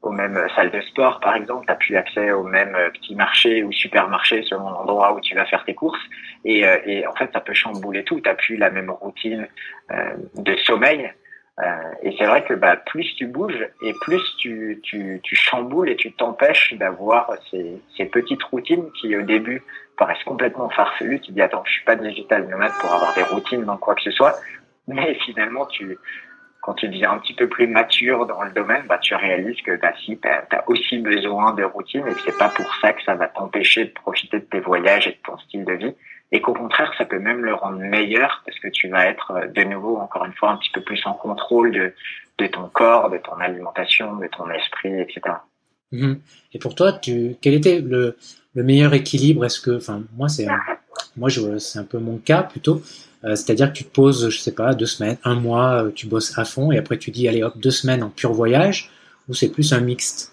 aux 0.00 0.12
mêmes 0.12 0.40
salles 0.54 0.70
de 0.70 0.80
sport, 0.82 1.18
par 1.18 1.34
exemple, 1.34 1.64
t'as 1.66 1.74
plus 1.74 1.96
accès 1.96 2.30
aux 2.30 2.44
mêmes 2.44 2.76
euh, 2.76 2.88
petits 2.90 3.16
marchés 3.16 3.64
ou 3.64 3.72
supermarchés 3.72 4.44
selon 4.44 4.70
l'endroit 4.70 5.12
où 5.12 5.20
tu 5.20 5.34
vas 5.34 5.44
faire 5.44 5.64
tes 5.64 5.74
courses. 5.74 6.00
Et, 6.44 6.64
euh, 6.64 6.78
et 6.86 7.04
en 7.04 7.12
fait, 7.14 7.28
ça 7.32 7.40
peut 7.40 7.52
chambouler 7.52 8.04
tout. 8.04 8.20
T'as 8.20 8.34
plus 8.34 8.56
la 8.56 8.70
même 8.70 8.90
routine 8.90 9.48
euh, 9.90 10.14
de 10.36 10.54
sommeil. 10.58 11.12
Euh, 11.60 11.92
et 12.02 12.14
c'est 12.16 12.26
vrai 12.26 12.44
que 12.44 12.54
bah, 12.54 12.76
plus 12.76 13.14
tu 13.16 13.26
bouges 13.26 13.66
et 13.82 13.92
plus 14.02 14.22
tu, 14.38 14.78
tu, 14.82 15.20
tu 15.22 15.34
chamboules 15.34 15.88
et 15.88 15.96
tu 15.96 16.12
t'empêches 16.12 16.74
d'avoir 16.74 17.32
ces, 17.50 17.80
ces 17.96 18.04
petites 18.04 18.42
routines 18.44 18.90
qui 18.92 19.16
au 19.16 19.22
début 19.22 19.62
paraissent 19.96 20.22
complètement 20.24 20.70
farfelues. 20.70 21.20
Tu 21.20 21.32
dis 21.32 21.42
attends, 21.42 21.64
je 21.64 21.72
suis 21.72 21.84
pas 21.84 21.96
digital 21.96 22.46
nomade 22.48 22.72
pour 22.80 22.92
avoir 22.92 23.12
des 23.14 23.24
routines 23.24 23.64
dans 23.64 23.76
quoi 23.76 23.96
que 23.96 24.02
ce 24.02 24.12
soit. 24.12 24.36
Mais 24.86 25.14
finalement, 25.26 25.66
tu, 25.66 25.98
quand 26.60 26.74
tu 26.74 26.88
deviens 26.88 27.12
un 27.12 27.18
petit 27.18 27.34
peu 27.34 27.48
plus 27.48 27.66
mature 27.66 28.26
dans 28.26 28.42
le 28.42 28.50
domaine, 28.50 28.84
bah, 28.88 28.98
tu 28.98 29.14
réalises 29.14 29.60
que 29.62 29.76
bah, 29.76 29.92
si, 30.04 30.18
tu 30.18 30.28
as, 30.28 30.64
aussi 30.68 30.98
besoin 30.98 31.54
de 31.54 31.64
routine 31.64 32.06
et 32.06 32.12
que 32.12 32.20
c'est 32.24 32.38
pas 32.38 32.50
pour 32.50 32.72
ça 32.80 32.92
que 32.92 33.02
ça 33.02 33.14
va 33.14 33.28
t'empêcher 33.28 33.86
de 33.86 33.90
profiter 33.90 34.38
de 34.38 34.44
tes 34.44 34.60
voyages 34.60 35.06
et 35.06 35.12
de 35.12 35.18
ton 35.24 35.36
style 35.38 35.64
de 35.64 35.72
vie. 35.72 35.94
Et 36.30 36.40
qu'au 36.40 36.52
contraire, 36.52 36.92
ça 36.98 37.04
peut 37.04 37.18
même 37.18 37.44
le 37.44 37.54
rendre 37.54 37.78
meilleur 37.78 38.42
parce 38.44 38.58
que 38.58 38.68
tu 38.68 38.88
vas 38.88 39.06
être 39.06 39.30
euh, 39.32 39.46
de 39.46 39.62
nouveau, 39.62 39.96
encore 39.96 40.24
une 40.24 40.34
fois, 40.34 40.50
un 40.50 40.56
petit 40.56 40.70
peu 40.70 40.82
plus 40.82 41.00
en 41.06 41.14
contrôle 41.14 41.72
de, 41.72 41.94
de 42.38 42.46
ton 42.46 42.68
corps, 42.68 43.10
de 43.10 43.18
ton 43.18 43.38
alimentation, 43.40 44.16
de 44.16 44.26
ton 44.26 44.48
esprit, 44.50 45.00
etc. 45.00 45.20
Mhm. 45.92 46.20
Et 46.52 46.58
pour 46.58 46.74
toi, 46.74 46.98
quel 47.00 47.54
était 47.54 47.80
le, 47.80 48.16
le 48.54 48.62
meilleur 48.62 48.92
équilibre? 48.94 49.44
Est-ce 49.44 49.60
que, 49.60 49.76
enfin, 49.76 50.02
moi, 50.16 50.28
c'est, 50.28 50.46
moi, 51.16 51.30
c'est 51.58 51.78
un 51.78 51.84
peu 51.84 51.98
mon 51.98 52.18
cas 52.18 52.42
plutôt. 52.42 52.82
Euh, 53.24 53.34
c'est-à-dire 53.34 53.72
que 53.72 53.78
tu 53.78 53.84
te 53.84 53.92
poses, 53.92 54.30
je 54.30 54.38
sais 54.38 54.54
pas, 54.54 54.74
deux 54.74 54.86
semaines, 54.86 55.16
un 55.24 55.34
mois, 55.34 55.84
euh, 55.84 55.90
tu 55.90 56.06
bosses 56.06 56.38
à 56.38 56.44
fond, 56.44 56.70
et 56.70 56.78
après 56.78 56.98
tu 56.98 57.10
dis, 57.10 57.26
allez 57.26 57.42
hop, 57.42 57.58
deux 57.58 57.70
semaines 57.70 58.02
en 58.02 58.10
pur 58.10 58.32
voyage, 58.32 58.90
ou 59.28 59.34
c'est 59.34 59.50
plus 59.50 59.72
un 59.72 59.80
mixte? 59.80 60.32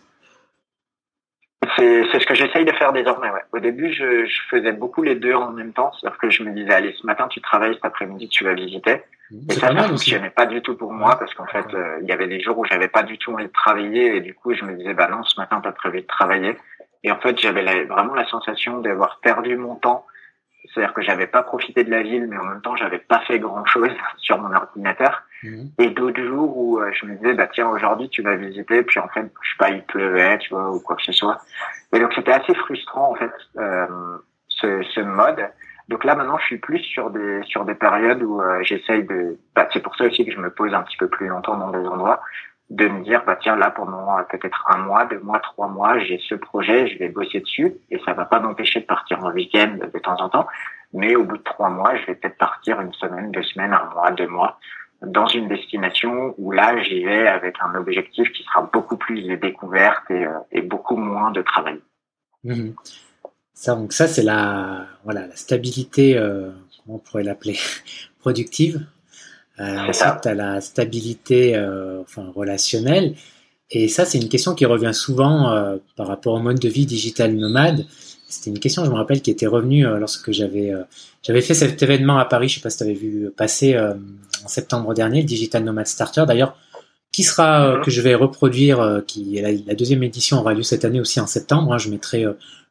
C'est 1.77 2.03
c'est 2.11 2.19
ce 2.19 2.25
que 2.27 2.35
j'essaye 2.35 2.65
de 2.65 2.71
faire 2.73 2.93
désormais. 2.93 3.29
Ouais. 3.31 3.41
Au 3.53 3.59
début, 3.59 3.91
je, 3.91 4.25
je 4.25 4.41
faisais 4.49 4.71
beaucoup 4.71 5.01
les 5.01 5.15
deux 5.15 5.33
en 5.33 5.51
même 5.51 5.73
temps. 5.73 5.91
C'est-à-dire 5.93 6.19
que 6.19 6.29
je 6.29 6.43
me 6.43 6.51
disais, 6.51 6.71
allez, 6.73 6.93
ce 6.93 7.05
matin, 7.07 7.27
tu 7.27 7.41
travailles, 7.41 7.73
cet 7.73 7.85
après-midi, 7.85 8.29
tu 8.29 8.43
vas 8.43 8.53
visiter. 8.53 8.91
Et 9.31 9.53
C'est 9.53 9.59
ça, 9.61 9.67
ça 9.67 9.73
fonctionnait 9.89 10.29
pas 10.29 10.45
du 10.45 10.61
tout 10.61 10.75
pour 10.77 10.93
moi 10.93 11.17
parce 11.17 11.33
qu'en 11.33 11.47
fait, 11.47 11.65
euh, 11.73 11.97
il 12.01 12.07
y 12.07 12.11
avait 12.11 12.27
des 12.27 12.39
jours 12.39 12.59
où 12.59 12.65
j'avais 12.65 12.87
pas 12.87 13.01
du 13.03 13.17
tout 13.17 13.33
envie 13.33 13.47
de 13.47 13.51
travailler 13.51 14.17
et 14.17 14.21
du 14.21 14.35
coup, 14.35 14.53
je 14.53 14.63
me 14.63 14.73
disais, 14.75 14.93
bah 14.93 15.07
non, 15.07 15.23
ce 15.23 15.39
matin, 15.39 15.59
t'as 15.63 15.71
prévu 15.71 16.01
de 16.01 16.07
travailler. 16.07 16.55
Et 17.03 17.11
en 17.11 17.17
fait, 17.19 17.39
j'avais 17.39 17.63
la- 17.63 17.85
vraiment 17.85 18.13
la 18.13 18.25
sensation 18.27 18.79
d'avoir 18.81 19.19
perdu 19.21 19.55
mon 19.57 19.75
temps. 19.75 20.05
C'est-à-dire 20.73 20.93
que 20.93 21.01
j'avais 21.01 21.27
pas 21.27 21.41
profité 21.43 21.83
de 21.83 21.89
la 21.91 22.03
ville, 22.03 22.27
mais 22.27 22.37
en 22.37 22.43
même 22.45 22.61
temps, 22.61 22.75
j'avais 22.75 22.99
pas 22.99 23.19
fait 23.21 23.39
grand-chose 23.39 23.89
sur 24.17 24.37
mon 24.37 24.53
ordinateur. 24.53 25.23
Mhm. 25.45 25.71
Et 25.79 25.89
d'autres 25.89 26.21
jours 26.23 26.57
où 26.57 26.79
euh, 26.79 26.91
je 26.93 27.05
me 27.05 27.15
disais, 27.15 27.33
bah 27.33 27.47
tiens, 27.47 27.69
aujourd'hui, 27.69 28.09
tu 28.09 28.21
vas 28.21 28.35
visiter, 28.35 28.83
puis 28.83 28.99
en 28.99 29.07
fait, 29.09 29.31
je 29.41 29.49
sais 29.49 29.57
pas, 29.57 29.69
il 29.69 29.83
pleuvait, 29.83 30.37
tu 30.39 30.49
vois, 30.53 30.71
ou 30.71 30.79
quoi 30.79 30.95
que 30.95 31.03
ce 31.03 31.11
soit. 31.11 31.37
Et 31.93 31.99
donc, 31.99 32.13
c'était 32.13 32.33
assez 32.33 32.55
frustrant, 32.55 33.11
en 33.11 33.15
fait, 33.15 33.31
euh, 33.57 33.87
ce, 34.47 34.81
ce 34.83 35.01
mode. 35.01 35.47
Donc 35.87 36.03
là, 36.03 36.15
maintenant, 36.15 36.37
je 36.39 36.45
suis 36.45 36.57
plus 36.57 36.79
sur 36.79 37.11
des 37.11 37.41
sur 37.43 37.63
des 37.63 37.75
périodes 37.75 38.23
où 38.23 38.41
euh, 38.41 38.63
j'essaye 38.63 39.03
de... 39.03 39.37
Bah, 39.55 39.67
c'est 39.71 39.81
pour 39.81 39.95
ça 39.95 40.05
aussi 40.05 40.25
que 40.25 40.31
je 40.31 40.39
me 40.39 40.49
pose 40.49 40.73
un 40.73 40.81
petit 40.81 40.97
peu 40.97 41.07
plus 41.07 41.27
longtemps 41.27 41.57
dans 41.57 41.69
des 41.69 41.85
endroits, 41.87 42.21
de 42.71 42.87
me 42.87 43.03
dire, 43.03 43.23
bah 43.27 43.37
tiens, 43.39 43.55
là, 43.55 43.69
pendant 43.69 44.17
euh, 44.17 44.23
peut-être 44.23 44.65
un 44.69 44.77
mois, 44.77 45.05
deux 45.05 45.19
mois, 45.19 45.39
trois 45.39 45.67
mois, 45.67 45.99
j'ai 45.99 46.17
ce 46.27 46.33
projet, 46.33 46.87
je 46.87 46.97
vais 46.97 47.09
bosser 47.09 47.39
dessus, 47.39 47.75
et 47.91 47.99
ça 48.03 48.13
va 48.13 48.25
pas 48.25 48.39
m'empêcher 48.39 48.79
de 48.79 48.85
partir 48.85 49.23
en 49.23 49.31
week-end 49.31 49.77
de 49.93 49.99
temps 49.99 50.19
en 50.19 50.29
temps. 50.29 50.47
Mais 50.93 51.15
au 51.15 51.23
bout 51.23 51.37
de 51.37 51.43
trois 51.43 51.69
mois, 51.69 51.95
je 51.97 52.05
vais 52.07 52.15
peut-être 52.15 52.37
partir 52.37 52.81
une 52.81 52.93
semaine, 52.93 53.31
deux 53.31 53.43
semaines, 53.43 53.73
un 53.73 53.93
mois, 53.93 54.09
deux 54.11 54.27
mois, 54.27 54.57
dans 55.05 55.27
une 55.27 55.47
destination 55.47 56.33
où 56.37 56.51
là, 56.51 56.81
j'y 56.83 57.03
vais 57.03 57.27
avec 57.27 57.55
un 57.61 57.75
objectif 57.75 58.31
qui 58.31 58.43
sera 58.43 58.69
beaucoup 58.71 58.97
plus 58.97 59.23
de 59.23 59.35
découverte 59.35 60.09
et, 60.09 60.25
euh, 60.25 60.39
et 60.51 60.61
beaucoup 60.61 60.97
moins 60.97 61.31
de 61.31 61.41
travail. 61.41 61.79
Mhm. 62.43 62.75
Ça, 63.53 63.73
donc 63.75 63.93
ça, 63.93 64.07
c'est 64.07 64.21
la, 64.21 64.85
voilà, 65.05 65.27
la 65.27 65.35
stabilité, 65.35 66.17
euh, 66.17 66.51
comment 66.83 66.97
on 66.97 66.99
pourrait 66.99 67.23
l'appeler, 67.23 67.57
productive. 68.19 68.85
Euh, 69.59 69.77
ensuite, 69.87 70.21
tu 70.21 70.27
as 70.27 70.35
la 70.35 70.59
stabilité 70.59 71.55
euh, 71.55 72.01
enfin, 72.01 72.31
relationnelle. 72.35 73.15
Et 73.71 73.87
ça, 73.87 74.03
c'est 74.05 74.19
une 74.19 74.27
question 74.27 74.53
qui 74.53 74.65
revient 74.65 74.93
souvent 74.93 75.79
par 75.95 76.05
rapport 76.05 76.35
au 76.35 76.39
mode 76.39 76.59
de 76.59 76.69
vie 76.69 76.85
digital 76.85 77.33
nomade. 77.33 77.85
C'était 78.35 78.49
une 78.49 78.59
question, 78.59 78.83
je 78.83 78.89
me 78.89 78.95
rappelle, 78.95 79.21
qui 79.21 79.31
était 79.31 79.47
revenue 79.47 79.87
euh, 79.87 79.97
lorsque 79.97 80.31
j'avais 80.31 80.69
euh, 80.69 80.83
j'avais 81.23 81.41
fait 81.41 81.53
cet 81.53 81.81
événement 81.81 82.17
à 82.17 82.25
Paris. 82.25 82.49
Je 82.49 82.55
sais 82.55 82.61
pas 82.61 82.69
si 82.69 82.77
tu 82.77 82.83
avais 82.83 82.93
vu 82.93 83.31
passer 83.35 83.77
en 83.77 84.47
septembre 84.47 84.93
dernier, 84.93 85.21
le 85.21 85.27
Digital 85.27 85.63
Nomad 85.63 85.87
Starter. 85.87 86.25
D'ailleurs, 86.27 86.57
qui 87.11 87.23
sera 87.23 87.79
que 87.83 87.89
je 87.89 88.01
vais 88.01 88.13
reproduire, 88.13 89.01
qui 89.07 89.41
la, 89.41 89.51
la, 89.51 89.73
deuxième 89.73 90.03
édition 90.03 90.39
aura 90.39 90.53
lieu 90.53 90.63
cette 90.63 90.85
année 90.85 90.99
aussi 90.99 91.19
en 91.19 91.27
septembre. 91.27 91.73
Hein. 91.73 91.77
je 91.77 91.89
mettrai 91.89 92.25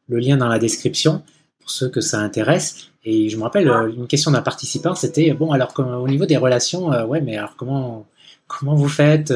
le 0.06 0.18
lien 0.18 0.36
dans 0.36 0.48
la 0.48 0.58
description 0.58 1.22
pour 1.58 1.70
ceux 1.70 1.88
que 1.88 2.00
ça 2.00 2.18
intéresse. 2.18 2.90
Et 3.04 3.28
je 3.28 3.36
me 3.36 3.42
rappelle 3.42 3.68
une 3.96 4.06
question 4.06 4.30
d'un 4.30 4.42
participant, 4.42 4.94
c'était 4.94 5.32
bon 5.32 5.50
alors 5.50 5.72
au 5.78 6.06
niveau 6.06 6.26
des 6.26 6.36
relations, 6.36 6.88
ouais, 7.06 7.22
mais 7.22 7.36
alors 7.36 7.56
comment 7.56 8.06
comment 8.46 8.74
vous 8.74 8.88
faites 8.88 9.32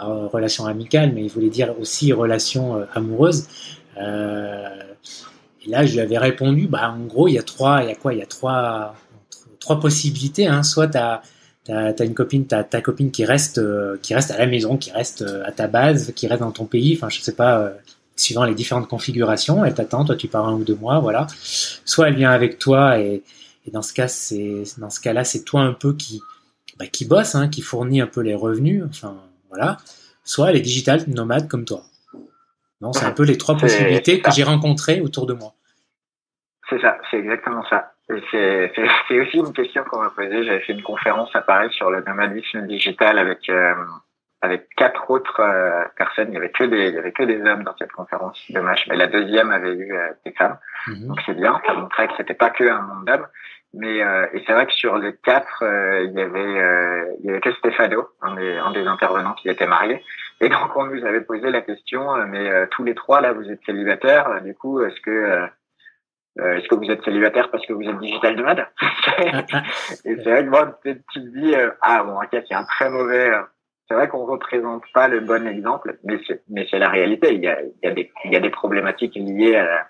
relations 0.00 0.66
amicales, 0.66 1.12
mais 1.14 1.22
il 1.22 1.30
voulait 1.30 1.50
dire 1.50 1.78
aussi 1.78 2.12
relations 2.12 2.84
amoureuses. 2.94 3.46
Et 5.64 5.70
là, 5.70 5.84
je 5.84 5.92
lui 5.92 6.00
avais 6.00 6.18
répondu, 6.18 6.66
bah, 6.66 6.90
en 6.90 7.04
gros, 7.04 7.28
il 7.28 7.34
y 7.34 7.38
a 7.38 7.42
trois, 7.42 7.82
il 7.82 7.88
y 7.88 7.92
a 7.92 7.94
quoi? 7.94 8.14
Il 8.14 8.18
y 8.18 8.22
a 8.22 8.26
trois, 8.26 8.94
trois 9.58 9.80
possibilités. 9.80 10.46
Hein. 10.46 10.62
Soit 10.62 10.88
tu 10.88 10.98
as, 10.98 11.22
as, 11.68 12.04
une 12.04 12.14
copine, 12.14 12.46
t'as 12.46 12.64
ta 12.64 12.80
copine 12.80 13.10
qui 13.10 13.24
reste, 13.24 13.58
euh, 13.58 13.98
qui 14.02 14.14
reste 14.14 14.30
à 14.30 14.38
la 14.38 14.46
maison, 14.46 14.76
qui 14.76 14.90
reste 14.90 15.22
euh, 15.22 15.42
à 15.44 15.52
ta 15.52 15.66
base, 15.66 16.12
qui 16.14 16.26
reste 16.26 16.40
dans 16.40 16.52
ton 16.52 16.64
pays. 16.64 16.94
Enfin, 16.96 17.08
je 17.08 17.20
sais 17.20 17.34
pas, 17.34 17.58
euh, 17.60 17.70
suivant 18.16 18.44
les 18.44 18.54
différentes 18.54 18.88
configurations, 18.88 19.64
elle 19.64 19.74
t'attend, 19.74 20.04
toi 20.04 20.16
tu 20.16 20.28
pars 20.28 20.46
un 20.48 20.54
ou 20.54 20.64
deux 20.64 20.74
mois, 20.74 20.98
voilà. 21.00 21.26
Soit 21.84 22.08
elle 22.08 22.16
vient 22.16 22.30
avec 22.30 22.58
toi 22.58 22.98
et, 22.98 23.22
et 23.66 23.70
dans 23.70 23.82
ce 23.82 23.92
cas, 23.92 24.08
c'est 24.08 24.64
dans 24.78 24.90
ce 24.90 25.00
cas-là, 25.00 25.24
c'est 25.24 25.42
toi 25.42 25.62
un 25.62 25.72
peu 25.72 25.94
qui, 25.94 26.20
bah, 26.78 26.86
qui 26.86 27.04
bosse, 27.04 27.34
hein, 27.34 27.48
qui 27.48 27.62
fournit 27.62 28.00
un 28.00 28.06
peu 28.06 28.20
les 28.20 28.34
revenus. 28.34 28.82
Enfin, 28.88 29.16
voilà. 29.48 29.78
Soit 30.24 30.50
elle 30.50 30.56
est 30.56 30.60
digitale, 30.60 31.04
nomade 31.08 31.48
comme 31.48 31.64
toi. 31.64 31.84
Non, 32.80 32.92
c'est 32.92 33.04
un 33.04 33.12
peu 33.12 33.24
les 33.24 33.36
trois 33.36 33.56
possibilités 33.56 34.20
que 34.20 34.30
j'ai 34.30 34.44
rencontrées 34.44 35.00
autour 35.00 35.26
de 35.26 35.34
moi. 35.34 35.52
C'est 36.68 36.80
ça, 36.80 36.98
c'est 37.10 37.18
exactement 37.18 37.64
ça. 37.68 37.92
C'est 38.30 39.20
aussi 39.20 39.36
une 39.36 39.52
question 39.52 39.84
qu'on 39.84 40.00
m'a 40.00 40.10
posée. 40.10 40.44
J'avais 40.44 40.60
fait 40.60 40.72
une 40.72 40.82
conférence 40.82 41.34
à 41.34 41.42
Paris 41.42 41.70
sur 41.72 41.90
le 41.90 42.02
nomadisme 42.02 42.66
digital 42.66 43.18
avec 43.18 43.48
euh, 43.48 43.74
avec 44.42 44.68
quatre 44.76 45.10
autres 45.10 45.40
euh, 45.40 45.84
personnes. 45.96 46.28
Il 46.30 46.34
y 46.34 46.36
avait 46.36 46.50
que 46.50 46.64
des 46.64 46.88
il 46.88 46.94
y 46.94 46.98
avait 46.98 47.12
que 47.12 47.22
des 47.22 47.40
hommes 47.42 47.64
dans 47.64 47.76
cette 47.76 47.92
conférence. 47.92 48.40
Dommage, 48.50 48.86
mais 48.88 48.96
la 48.96 49.06
deuxième 49.06 49.50
avait 49.50 49.74
eu 49.74 49.92
euh, 49.92 50.08
des 50.24 50.32
femmes. 50.32 50.58
Mhm. 50.86 51.08
Donc 51.08 51.20
c'est 51.26 51.34
bien. 51.34 51.60
Ça 51.66 51.74
montrait 51.74 52.08
que 52.08 52.14
c'était 52.16 52.34
pas 52.34 52.50
que 52.50 52.64
un 52.64 52.82
monde 52.82 53.04
d'hommes. 53.06 53.26
Mais 53.72 53.98
et 53.98 54.42
c'est 54.44 54.52
vrai 54.52 54.66
que 54.66 54.72
sur 54.72 54.98
les 54.98 55.14
quatre, 55.14 55.62
il 55.62 56.10
y 56.10 56.20
avait 56.20 57.14
il 57.20 57.26
y 57.26 57.30
avait 57.30 57.40
que 57.40 57.52
Stefano, 57.52 58.08
un 58.20 58.34
des 58.34 58.56
un 58.56 58.72
des 58.72 58.84
intervenants 58.84 59.34
qui 59.34 59.48
était 59.48 59.68
marié. 59.68 60.02
Et 60.40 60.48
donc 60.48 60.74
on 60.74 60.86
nous 60.86 61.04
avait 61.04 61.20
posé 61.20 61.50
la 61.50 61.60
question, 61.60 62.14
euh, 62.14 62.24
mais 62.26 62.50
euh, 62.50 62.66
tous 62.70 62.82
les 62.82 62.94
trois 62.94 63.20
là, 63.20 63.32
vous 63.32 63.48
êtes 63.50 63.62
célibataires. 63.64 64.28
Euh, 64.28 64.40
du 64.40 64.54
coup, 64.54 64.80
est-ce 64.82 65.00
que 65.00 65.48
est-ce 66.38 66.68
que 66.68 66.74
vous 66.74 66.90
êtes 66.90 67.04
célibataire 67.04 67.50
parce 67.50 67.66
que 67.66 67.74
vous 67.74 67.82
êtes 67.82 67.98
digital 67.98 68.36
nomade? 68.36 68.66
Et 70.04 70.16
c'est 70.16 70.30
vrai 70.30 70.44
que 70.44 70.48
moi, 70.48 70.80
tu 70.82 71.02
te 71.02 71.18
dis, 71.18 71.54
ah 71.82 72.02
bon, 72.04 72.16
ok, 72.16 72.42
c'est 72.48 72.54
un 72.54 72.64
très 72.64 72.88
mauvais. 72.88 73.30
c'est 73.86 73.94
vrai 73.94 74.08
qu'on 74.08 74.24
représente 74.24 74.84
pas 74.94 75.08
le 75.08 75.20
bon 75.20 75.46
exemple, 75.46 75.98
mais 76.04 76.18
c'est 76.26 76.42
mais 76.48 76.66
c'est 76.70 76.78
la 76.78 76.88
réalité. 76.88 77.34
Il 77.34 77.42
y 77.42 77.48
a 77.48 77.60
il 77.60 77.74
y 77.82 77.88
a 77.88 77.90
des 77.90 78.10
il 78.24 78.32
y 78.32 78.36
a 78.36 78.40
des 78.40 78.50
problématiques 78.50 79.16
liées 79.16 79.56
à, 79.56 79.88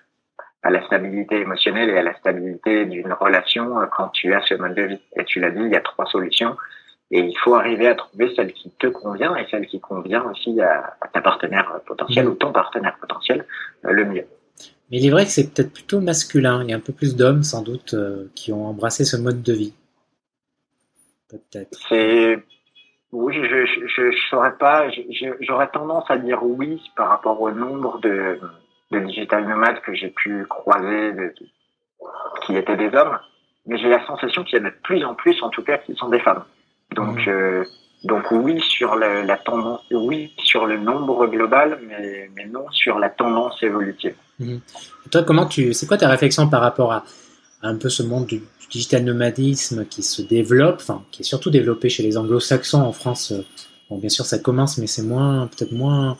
à 0.63 0.69
la 0.71 0.83
stabilité 0.85 1.39
émotionnelle 1.39 1.89
et 1.89 1.97
à 1.97 2.03
la 2.03 2.15
stabilité 2.15 2.85
d'une 2.85 3.13
relation 3.13 3.75
quand 3.95 4.09
tu 4.09 4.33
as 4.33 4.41
ce 4.41 4.55
mode 4.55 4.75
de 4.75 4.83
vie. 4.83 5.01
Et 5.15 5.23
tu 5.23 5.39
l'as 5.39 5.51
dit, 5.51 5.61
il 5.61 5.71
y 5.71 5.77
a 5.77 5.81
trois 5.81 6.07
solutions. 6.07 6.57
Et 7.11 7.19
il 7.19 7.37
faut 7.37 7.55
arriver 7.55 7.87
à 7.87 7.95
trouver 7.95 8.33
celle 8.35 8.53
qui 8.53 8.71
te 8.71 8.87
convient 8.87 9.35
et 9.35 9.45
celle 9.51 9.67
qui 9.67 9.81
convient 9.81 10.23
aussi 10.23 10.61
à, 10.61 10.95
ta 11.13 11.21
partenaire 11.21 11.81
potentiel 11.85 12.27
ou 12.27 12.35
ton 12.35 12.53
partenaire 12.53 12.97
potentiel 12.99 13.45
euh, 13.85 13.91
le 13.91 14.05
mieux. 14.05 14.25
Mais 14.89 14.97
il 14.97 15.07
est 15.07 15.09
vrai 15.09 15.25
que 15.25 15.31
c'est 15.31 15.53
peut-être 15.53 15.73
plutôt 15.73 15.99
masculin. 15.99 16.63
Il 16.63 16.69
y 16.69 16.73
a 16.73 16.77
un 16.77 16.81
peu 16.81 16.93
plus 16.93 17.17
d'hommes, 17.17 17.43
sans 17.43 17.61
doute, 17.61 17.93
euh, 17.93 18.29
qui 18.33 18.53
ont 18.53 18.65
embrassé 18.65 19.03
ce 19.03 19.17
mode 19.17 19.41
de 19.41 19.53
vie. 19.53 19.73
Peut-être. 21.29 21.77
C'est. 21.89 22.41
Oui, 23.11 23.35
je, 23.35 23.65
je, 23.65 24.11
je 24.11 24.17
saurais 24.29 24.57
pas. 24.57 24.87
J'aurais 25.41 25.69
tendance 25.69 26.09
à 26.09 26.17
dire 26.17 26.43
oui 26.43 26.81
par 26.95 27.09
rapport 27.09 27.41
au 27.41 27.51
nombre 27.51 27.99
de, 27.99 28.39
de 28.91 28.99
digital 28.99 29.45
nomades 29.47 29.81
que 29.81 29.93
j'ai 29.93 30.09
pu 30.09 30.45
croiser, 30.45 31.11
de, 31.11 31.33
qui 32.45 32.55
étaient 32.55 32.77
des 32.77 32.95
hommes. 32.95 33.19
Mais 33.65 33.77
j'ai 33.77 33.89
la 33.89 34.05
sensation 34.05 34.45
qu'il 34.45 34.59
y 34.59 34.61
en 34.61 34.65
a 34.65 34.69
de 34.69 34.75
plus 34.81 35.03
en 35.03 35.13
plus, 35.13 35.41
en 35.43 35.49
tout 35.49 35.63
cas, 35.63 35.77
qui 35.77 35.93
sont 35.95 36.07
des 36.07 36.19
femmes. 36.19 36.43
Donc, 36.95 37.25
mmh. 37.25 37.29
euh, 37.29 37.63
donc 38.03 38.31
oui 38.31 38.59
sur 38.61 38.95
la, 38.95 39.23
la, 39.23 39.37
tendance, 39.37 39.81
oui 39.91 40.33
sur 40.43 40.65
le 40.65 40.77
nombre 40.77 41.27
global, 41.27 41.79
mais, 41.87 42.29
mais 42.35 42.45
non 42.45 42.65
sur 42.71 42.99
la 42.99 43.09
tendance 43.09 43.61
évolutive. 43.63 44.15
Mmh. 44.39 44.57
Toi, 45.11 45.23
comment 45.23 45.45
tu, 45.45 45.73
c'est 45.73 45.87
quoi 45.87 45.97
ta 45.97 46.09
réflexion 46.09 46.49
par 46.49 46.61
rapport 46.61 46.91
à, 46.91 47.03
un 47.61 47.75
peu 47.75 47.89
ce 47.89 48.03
monde 48.03 48.25
du, 48.25 48.41
digital 48.69 49.03
nomadisme 49.03 49.85
qui 49.85 50.01
se 50.01 50.21
développe, 50.21 50.77
enfin 50.79 51.03
qui 51.11 51.21
est 51.21 51.25
surtout 51.25 51.49
développé 51.49 51.89
chez 51.89 52.03
les 52.03 52.17
Anglo-Saxons 52.17 52.81
en 52.81 52.93
France. 52.93 53.31
Euh, 53.31 53.45
bon, 53.89 53.97
bien 53.97 54.09
sûr, 54.09 54.25
ça 54.25 54.39
commence, 54.39 54.77
mais 54.77 54.87
c'est 54.87 55.03
moins, 55.03 55.47
peut-être 55.47 55.73
moins, 55.73 56.17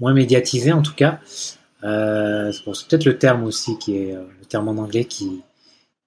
moins 0.00 0.12
médiatisé 0.12 0.72
en 0.72 0.82
tout 0.82 0.94
cas. 0.94 1.20
Euh, 1.84 2.52
c'est 2.52 2.88
peut-être 2.88 3.04
le 3.04 3.18
terme 3.18 3.44
aussi 3.44 3.78
qui 3.78 3.96
est 3.96 4.14
le 4.14 4.46
terme 4.46 4.68
en 4.68 4.82
anglais 4.82 5.04
qui 5.04 5.42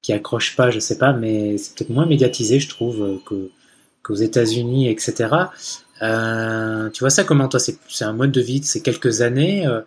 qui 0.02 0.14
accroche 0.14 0.56
pas, 0.56 0.70
je 0.70 0.78
sais 0.78 1.00
pas, 1.00 1.14
mais 1.14 1.58
c'est 1.58 1.74
peut-être 1.74 1.90
moins 1.90 2.06
médiatisé, 2.06 2.60
je 2.60 2.70
trouve, 2.70 3.20
que 3.26 3.50
qu'aux 4.06 4.14
États-Unis, 4.16 4.90
etc. 4.90 5.30
Euh, 6.02 6.90
tu 6.90 7.00
vois 7.00 7.10
ça 7.10 7.24
comment 7.24 7.48
toi? 7.48 7.60
C'est 7.60 8.06
un 8.06 8.14
mode 8.14 8.32
de 8.32 8.42
vie 8.42 8.62
c'est 8.64 8.82
quelques 8.82 9.22
années 9.22 9.66
euh, 9.66 9.82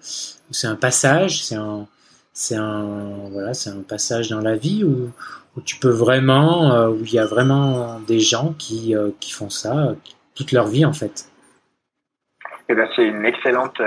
C'est 0.50 0.66
un 0.66 0.76
passage 0.76 1.44
C'est 1.44 1.54
un, 1.54 1.86
voilà, 3.30 3.54
c'est 3.54 3.70
un 3.70 3.82
passage 3.82 4.30
dans 4.30 4.40
la 4.40 4.56
vie 4.56 4.84
où, 4.84 5.12
tu 5.64 5.76
peux 5.76 5.90
vraiment, 5.90 6.72
euh, 6.72 6.88
où 6.90 7.00
il 7.00 7.12
y 7.12 7.18
a 7.18 7.26
vraiment 7.26 7.98
des 8.06 8.20
gens 8.20 8.54
qui, 8.56 8.94
euh, 8.94 9.10
qui 9.18 9.32
font 9.32 9.50
ça 9.50 9.94
toute 10.36 10.52
leur 10.52 10.68
vie 10.68 10.84
en 10.84 10.92
fait? 10.92 11.28
Eh 12.68 12.74
ben, 12.74 12.88
c'est 12.94 13.06
une 13.06 13.24
excellente, 13.24 13.80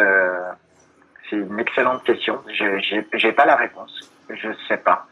c'est 1.30 1.38
une 1.38 1.60
excellente 1.60 2.04
question. 2.04 2.40
Je 2.48 3.06
j'ai 3.14 3.32
pas 3.32 3.46
la 3.46 3.56
réponse. 3.56 4.12
Je 4.30 4.50
sais 4.68 4.78
pas. 4.78 5.08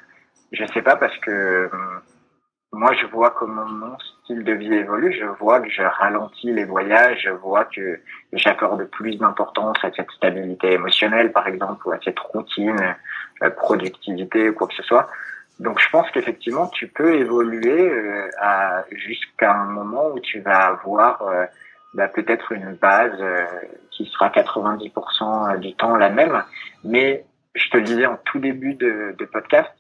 Je 0.52 0.66
sais 0.74 0.82
pas 0.82 0.98
parce 0.98 1.18
que 1.20 1.70
moi, 2.74 2.94
je 3.02 3.06
vois 3.08 3.32
comment 3.32 3.66
mon 3.66 3.96
style 4.30 4.44
de 4.44 4.54
vie 4.54 4.74
évolue. 4.74 5.12
Je 5.12 5.26
vois 5.26 5.60
que 5.60 5.70
je 5.70 5.82
ralentis 5.82 6.52
les 6.52 6.66
voyages. 6.66 7.22
Je 7.24 7.32
vois 7.32 7.66
que 7.66 8.00
j'accorde 8.34 8.84
plus 8.86 9.18
d'importance 9.18 9.78
à 9.84 9.92
cette 9.96 10.12
stabilité 10.12 10.74
émotionnelle, 10.74 11.32
par 11.32 11.48
exemple, 11.48 11.88
ou 11.88 11.92
à 11.92 12.00
cette 12.04 12.20
routine, 12.20 12.96
euh, 13.42 13.50
productivité 13.50 14.54
quoi 14.54 14.68
que 14.68 14.76
ce 14.76 14.84
soit. 14.84 15.10
Donc, 15.60 15.80
je 15.80 15.90
pense 15.90 16.10
qu'effectivement, 16.12 16.68
tu 16.68 16.88
peux 16.88 17.16
évoluer 17.16 17.90
euh, 17.90 18.30
jusqu'à 18.92 19.54
un 19.54 19.66
moment 19.66 20.10
où 20.14 20.20
tu 20.20 20.40
vas 20.42 20.68
avoir 20.68 21.22
euh, 21.24 21.46
bah, 21.96 22.08
peut-être 22.08 22.52
une 22.52 22.76
base 22.76 23.20
qui 23.92 24.06
sera 24.06 24.30
90% 24.30 25.58
du 25.58 25.74
temps 25.74 25.96
la 25.96 26.10
même. 26.10 26.44
Mais 26.84 27.26
je 27.56 27.70
te 27.72 27.78
le 27.78 27.84
disais 27.84 28.06
en 28.06 28.18
tout 28.26 28.40
début 28.40 28.76
de 28.76 29.26
podcast, 29.34 29.72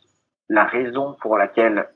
la 0.49 0.65
raison 0.65 1.15
pour 1.21 1.37
laquelle 1.37 1.87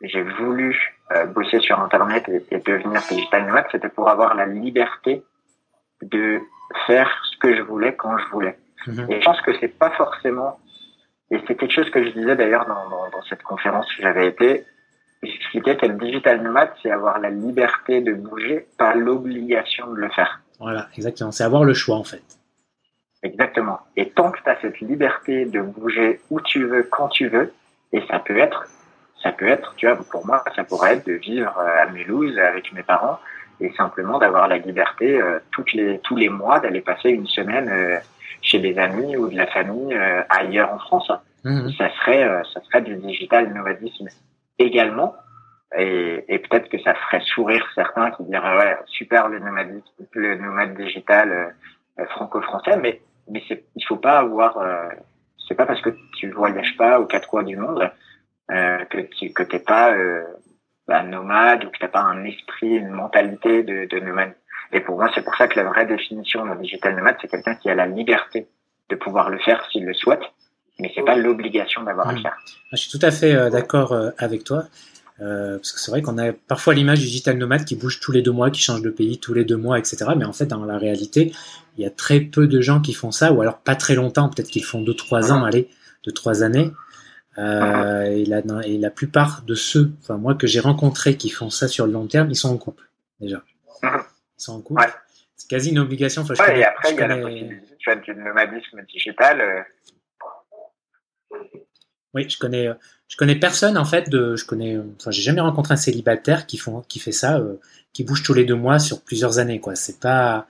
j'ai 0.00 0.22
voulu 0.22 0.78
euh, 1.12 1.26
bosser 1.26 1.58
sur 1.60 1.80
Internet 1.80 2.28
et, 2.28 2.58
devenir 2.58 3.00
digital 3.08 3.46
nomade, 3.46 3.66
c'était 3.72 3.88
pour 3.88 4.08
avoir 4.08 4.34
la 4.34 4.46
liberté 4.46 5.24
de 6.02 6.40
faire 6.86 7.10
ce 7.32 7.38
que 7.38 7.56
je 7.56 7.62
voulais 7.62 7.94
quand 7.96 8.16
je 8.18 8.26
voulais. 8.28 8.58
Mhm. 8.86 9.10
Et 9.10 9.20
je 9.20 9.24
pense 9.24 9.40
que 9.40 9.58
c'est 9.58 9.76
pas 9.76 9.90
forcément, 9.90 10.60
et 11.30 11.40
c'est 11.46 11.56
quelque 11.56 11.74
chose 11.74 11.90
que 11.90 12.04
je 12.04 12.10
disais 12.10 12.36
d'ailleurs 12.36 12.66
dans, 12.66 12.88
dans, 12.88 13.10
dans, 13.10 13.22
cette 13.28 13.42
conférence 13.42 13.86
où 13.98 14.02
j'avais 14.02 14.28
été, 14.28 14.64
j'expliquais 15.22 15.76
que 15.76 15.86
le 15.86 15.94
digital 15.94 16.42
nomade, 16.42 16.70
c'est 16.82 16.90
avoir 16.90 17.18
la 17.18 17.30
liberté 17.30 18.00
de 18.00 18.12
bouger, 18.12 18.66
pas 18.78 18.94
l'obligation 18.94 19.90
de 19.92 19.96
le 19.96 20.08
faire. 20.10 20.40
Voilà, 20.60 20.88
exactement. 20.96 21.32
C'est 21.32 21.44
avoir 21.44 21.64
le 21.64 21.74
choix 21.74 21.96
en 21.96 22.04
fait. 22.04 22.22
Exactement. 23.22 23.80
Et 23.96 24.10
tant 24.10 24.30
que 24.30 24.40
tu 24.40 24.48
as 24.48 24.60
cette 24.60 24.80
liberté 24.80 25.44
de 25.44 25.60
bouger 25.60 26.20
où 26.30 26.40
tu 26.40 26.64
veux, 26.64 26.84
quand 26.84 27.08
tu 27.08 27.28
veux, 27.28 27.52
et 27.92 28.02
ça 28.08 28.20
peut 28.20 28.38
être 28.38 28.66
ça 29.22 29.32
peut 29.32 29.48
être, 29.48 29.74
tu 29.76 29.86
vois, 29.86 29.96
pour 30.10 30.26
moi, 30.26 30.42
ça 30.54 30.64
pourrait 30.64 30.94
être 30.94 31.06
de 31.06 31.14
vivre 31.14 31.56
euh, 31.58 31.82
à 31.82 31.86
Mulhouse 31.86 32.38
avec 32.38 32.72
mes 32.72 32.82
parents 32.82 33.18
et 33.60 33.72
simplement 33.72 34.18
d'avoir 34.18 34.46
la 34.46 34.58
liberté 34.58 35.20
euh, 35.20 35.40
toutes 35.50 35.72
les, 35.72 35.98
tous 36.00 36.16
les 36.16 36.28
mois 36.28 36.60
d'aller 36.60 36.80
passer 36.80 37.10
une 37.10 37.26
semaine 37.26 37.68
euh, 37.68 37.98
chez 38.40 38.60
des 38.60 38.78
amis 38.78 39.16
ou 39.16 39.28
de 39.28 39.36
la 39.36 39.48
famille 39.48 39.98
ailleurs 40.28 40.72
en 40.72 40.78
France. 40.78 41.10
Mmh. 41.42 41.70
Ça 41.76 41.90
serait, 41.96 42.42
ça 42.54 42.60
serait 42.62 42.82
du 42.82 42.94
digital 42.96 43.52
nomadisme 43.52 44.08
également. 44.58 45.16
Et, 45.76 46.24
et 46.28 46.38
peut-être 46.38 46.68
que 46.68 46.78
ça 46.78 46.94
ferait 46.94 47.20
sourire 47.20 47.66
certains 47.74 48.12
qui 48.12 48.22
diraient 48.24 48.56
ouais 48.56 48.78
super 48.86 49.28
le 49.28 49.40
nomadisme, 49.40 49.82
le 50.12 50.36
nomade 50.36 50.74
digital 50.76 51.54
franco-français, 52.10 52.76
mais 52.76 53.00
mais 53.28 53.42
c'est, 53.48 53.64
il 53.74 53.84
faut 53.84 53.96
pas 53.96 54.18
avoir, 54.18 54.56
c'est 55.46 55.56
pas 55.56 55.66
parce 55.66 55.82
que 55.82 55.90
tu 56.16 56.30
voyages 56.30 56.76
pas 56.76 57.00
aux 57.00 57.06
quatre 57.06 57.28
coins 57.28 57.42
du 57.42 57.56
monde 57.56 57.90
euh, 58.50 58.84
que 58.86 58.98
tu 58.98 59.32
que 59.32 59.42
t'es 59.42 59.58
pas 59.58 59.92
euh, 59.92 60.24
bah, 60.86 61.02
nomade 61.02 61.64
ou 61.64 61.70
que 61.70 61.78
t'as 61.78 61.88
pas 61.88 62.00
un 62.00 62.24
esprit, 62.24 62.76
une 62.76 62.90
mentalité 62.90 63.62
de, 63.62 63.86
de 63.86 64.00
nomade. 64.00 64.34
Et 64.72 64.80
pour 64.80 64.96
moi, 64.96 65.10
c'est 65.14 65.22
pour 65.22 65.34
ça 65.36 65.48
que 65.48 65.58
la 65.58 65.64
vraie 65.64 65.86
définition 65.86 66.44
d'un 66.44 66.56
digital 66.56 66.94
nomade, 66.94 67.16
c'est 67.20 67.28
quelqu'un 67.28 67.54
qui 67.54 67.70
a 67.70 67.74
la 67.74 67.86
liberté 67.86 68.48
de 68.88 68.96
pouvoir 68.96 69.30
le 69.30 69.38
faire 69.38 69.66
s'il 69.70 69.84
le 69.84 69.94
souhaite, 69.94 70.22
mais 70.78 70.90
c'est 70.94 71.04
pas 71.04 71.16
l'obligation 71.16 71.82
d'avoir 71.82 72.08
à 72.08 72.12
le 72.12 72.20
faire. 72.20 72.36
Je 72.72 72.76
suis 72.76 72.90
tout 72.90 73.04
à 73.04 73.10
fait 73.10 73.34
euh, 73.34 73.50
d'accord 73.50 73.92
euh, 73.92 74.10
avec 74.18 74.44
toi. 74.44 74.64
Euh, 75.20 75.56
parce 75.56 75.72
que 75.72 75.80
c'est 75.80 75.90
vrai 75.90 76.00
qu'on 76.00 76.16
a 76.16 76.32
parfois 76.32 76.74
l'image 76.74 77.00
du 77.00 77.06
digital 77.06 77.36
nomade 77.38 77.64
qui 77.64 77.74
bouge 77.74 77.98
tous 77.98 78.12
les 78.12 78.22
deux 78.22 78.30
mois, 78.30 78.50
qui 78.50 78.60
change 78.60 78.82
de 78.82 78.90
pays 78.90 79.18
tous 79.18 79.34
les 79.34 79.44
deux 79.44 79.56
mois, 79.56 79.78
etc. 79.78 80.06
Mais 80.16 80.24
en 80.24 80.32
fait, 80.32 80.46
dans 80.46 80.64
la 80.64 80.78
réalité, 80.78 81.32
il 81.76 81.82
y 81.82 81.86
a 81.86 81.90
très 81.90 82.20
peu 82.20 82.46
de 82.46 82.60
gens 82.60 82.80
qui 82.80 82.92
font 82.92 83.10
ça, 83.10 83.32
ou 83.32 83.40
alors 83.40 83.58
pas 83.58 83.74
très 83.74 83.96
longtemps, 83.96 84.28
peut-être 84.28 84.48
qu'ils 84.48 84.64
font 84.64 84.80
deux, 84.80 84.94
trois 84.94 85.32
ans, 85.32 85.44
allez, 85.44 85.68
deux, 86.04 86.12
trois 86.12 86.44
années. 86.44 86.70
Euh, 87.38 88.02
et, 88.02 88.24
la, 88.24 88.42
et 88.66 88.78
la 88.78 88.90
plupart 88.90 89.42
de 89.42 89.54
ceux, 89.54 89.92
enfin 90.02 90.16
moi 90.16 90.34
que 90.34 90.46
j'ai 90.48 90.58
rencontrés 90.60 91.16
qui 91.16 91.30
font 91.30 91.50
ça 91.50 91.68
sur 91.68 91.86
le 91.86 91.92
long 91.92 92.06
terme, 92.08 92.28
ils 92.30 92.36
sont 92.36 92.50
en 92.52 92.56
couple 92.58 92.84
déjà. 93.20 93.42
Ils 93.84 93.88
sont 94.38 94.54
en 94.56 94.60
couple. 94.60 94.80
Ouais. 94.82 94.88
C'est 95.36 95.48
quasi 95.48 95.70
une 95.70 95.78
obligation. 95.78 96.22
Enfin, 96.22 96.34
je 96.34 96.40
Ouais, 96.42 96.46
connais- 96.48 96.60
et 96.60 96.64
après, 96.64 96.92
il 96.92 96.98
y 96.98 97.00
a 97.00 97.06
la 97.06 97.16
possibilité 97.18 97.76
tu 97.78 97.90
vois, 97.92 98.00
du 98.02 98.14
nomadisme 98.16 98.82
digital. 98.92 99.40
euh, 99.40 99.62
Oui, 102.14 102.28
je 102.28 102.38
connais, 102.38 102.66
euh, 102.68 102.74
je 103.06 103.16
connais 103.16 103.36
personne 103.36 103.76
en 103.78 103.84
fait. 103.84 104.08
De, 104.10 104.34
je 104.34 104.44
connais, 104.44 104.76
enfin, 104.98 105.10
j'ai 105.10 105.22
jamais 105.22 105.40
rencontré 105.40 105.74
un 105.74 105.76
célibataire 105.76 106.46
qui 106.46 106.56
font, 106.56 106.80
qui 106.88 106.98
fait 106.98 107.12
ça, 107.12 107.38
euh, 107.38 107.60
qui 107.92 108.02
bouge 108.02 108.22
tous 108.22 108.34
les 108.34 108.44
deux 108.44 108.54
mois 108.56 108.78
sur 108.78 109.02
plusieurs 109.02 109.38
années. 109.38 109.60
Quoi, 109.60 109.76
c'est 109.76 110.00
pas 110.00 110.46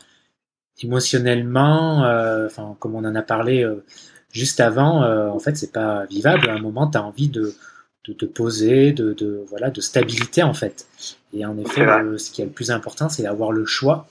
émotionnellement, 0.83 1.99
enfin, 2.47 2.77
comme 2.79 2.95
on 2.95 3.05
en 3.05 3.15
a 3.15 3.23
parlé 3.23 3.67
juste 4.33 4.61
avant. 4.61 5.03
euh, 5.05 5.29
en 5.29 5.39
fait, 5.39 5.57
c'est 5.57 5.73
pas 5.73 6.05
vivable. 6.07 6.49
À 6.49 6.55
un 6.55 6.59
moment, 6.61 6.89
tu 6.91 6.99
as 6.99 7.03
envie 7.05 7.29
de, 7.29 7.55
de 8.07 8.13
te 8.13 8.25
poser, 8.25 8.93
de, 8.93 9.13
de, 9.13 9.45
voilà, 9.49 9.71
de 9.71 9.81
stabilité 9.81 10.43
en 10.43 10.55
fait. 10.55 10.87
Et 11.33 11.45
en 11.45 11.59
effet, 11.59 11.85
le- 12.03 12.19
ce 12.19 12.31
qui 12.31 12.43
est 12.43 12.47
le 12.47 12.51
plus 12.51 12.71
important, 12.71 13.09
c'est 13.09 13.23
d'avoir 13.25 13.53
le 13.53 13.65
choix 13.67 14.07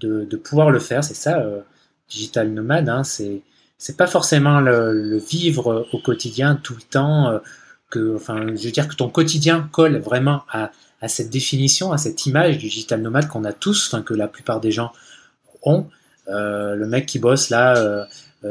de, 0.00 0.24
de 0.24 0.36
pouvoir 0.36 0.70
le 0.70 0.78
faire. 0.80 1.02
C'est 1.04 1.14
ça, 1.14 1.38
euh, 1.40 1.60
digital 2.08 2.50
nomade. 2.50 2.88
Hein, 2.88 3.04
c'est 3.04 3.42
c'est 3.78 3.96
pas 3.96 4.06
forcément 4.06 4.60
le, 4.60 4.92
le 4.92 5.18
vivre 5.18 5.86
au 5.92 5.98
quotidien 5.98 6.56
tout 6.56 6.74
le 6.74 6.82
temps 6.82 7.28
euh, 7.28 7.38
que 7.90 8.16
enfin 8.16 8.46
je 8.56 8.64
veux 8.64 8.70
dire 8.72 8.88
que 8.88 8.94
ton 8.96 9.10
quotidien 9.10 9.68
colle 9.70 9.98
vraiment 9.98 10.42
à, 10.50 10.70
à 11.02 11.08
cette 11.08 11.28
définition 11.30 11.92
à 11.92 11.98
cette 11.98 12.24
image 12.26 12.56
du 12.58 12.66
digital 12.68 13.02
nomade 13.02 13.28
qu'on 13.28 13.44
a 13.44 13.52
tous 13.52 13.88
enfin 13.92 14.02
que 14.02 14.14
la 14.14 14.28
plupart 14.28 14.60
des 14.60 14.72
gens 14.72 14.92
ont 15.62 15.86
Euh, 16.28 16.74
le 16.74 16.86
mec 16.88 17.06
qui 17.06 17.20
bosse 17.20 17.50
là 17.50 17.76
euh, 17.76 18.04
euh, 18.04 18.04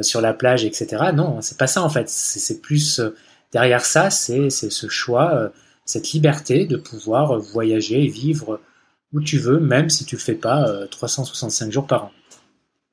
sur 0.04 0.22
la 0.22 0.34
plage 0.34 0.66
etc 0.66 1.12
non 1.14 1.42
c'est 1.42 1.58
pas 1.58 1.68
ça 1.68 1.82
en 1.82 1.90
fait 1.90 2.10
c'est 2.10 2.62
plus 2.62 3.00
euh, 3.00 3.16
derrière 3.52 3.86
ça 3.86 4.10
c'est 4.10 4.50
ce 4.50 4.88
choix 4.88 5.34
euh, 5.36 5.50
cette 5.86 6.12
liberté 6.12 6.66
de 6.66 6.78
pouvoir 6.78 7.32
euh, 7.36 7.40
voyager 7.40 8.04
et 8.04 8.08
vivre 8.08 8.60
où 9.14 9.22
tu 9.22 9.38
veux 9.38 9.60
même 9.60 9.90
si 9.90 10.06
tu 10.06 10.16
le 10.16 10.22
fais 10.22 10.34
pas 10.36 10.68
euh, 10.68 10.88
365 10.88 11.72
jours 11.72 11.88
par 11.88 12.06
an 12.06 12.12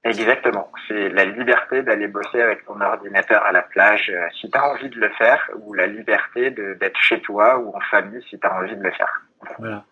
Exactement. 0.04 0.68
C'est 0.88 1.10
la 1.10 1.24
liberté 1.24 1.82
d'aller 1.84 2.08
bosser 2.08 2.40
avec 2.42 2.66
ton 2.66 2.80
ordinateur 2.80 3.40
à 3.44 3.52
la 3.52 3.62
plage 3.62 4.10
euh, 4.12 4.26
si 4.40 4.50
tu 4.50 4.58
as 4.58 4.68
envie 4.72 4.88
de 4.90 4.96
le 4.98 5.08
faire, 5.16 5.38
ou 5.60 5.74
la 5.74 5.86
liberté 5.86 6.50
d'être 6.50 6.98
chez 7.00 7.20
toi 7.22 7.58
ou 7.60 7.68
en 7.68 7.80
famille 7.88 8.20
si 8.28 8.36
tu 8.36 8.44
as 8.44 8.52
envie 8.52 8.74
de 8.74 8.82
le 8.82 8.90
faire. 8.90 9.22
Voilà. 9.60 9.84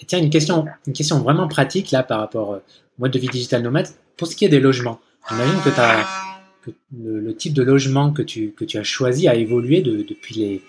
Et 0.00 0.04
tiens, 0.04 0.18
une 0.18 0.30
question, 0.30 0.66
une 0.88 0.92
question 0.92 1.20
vraiment 1.20 1.46
pratique 1.46 1.92
là 1.92 2.02
par 2.02 2.18
rapport 2.18 2.54
euh, 2.54 2.58
au 2.98 3.02
mode 3.02 3.12
de 3.12 3.20
vie 3.20 3.28
digital 3.28 3.62
nomade. 3.62 3.86
Pour 4.18 4.26
ce 4.26 4.34
qui 4.34 4.44
est 4.44 4.48
des 4.48 4.58
logements, 4.58 4.98
j'imagine 5.30 5.60
que, 5.62 5.70
t'as- 5.70 6.04
que 6.66 6.70
le, 6.96 7.20
le 7.20 7.36
type 7.36 7.54
de 7.54 7.62
logement 7.62 8.12
que 8.12 8.22
tu, 8.22 8.50
que 8.52 8.64
tu 8.64 8.78
as 8.78 8.82
choisi 8.82 9.28
a 9.28 9.34
évolué 9.34 9.80
de- 9.82 10.02
depuis, 10.02 10.34
les, 10.34 10.62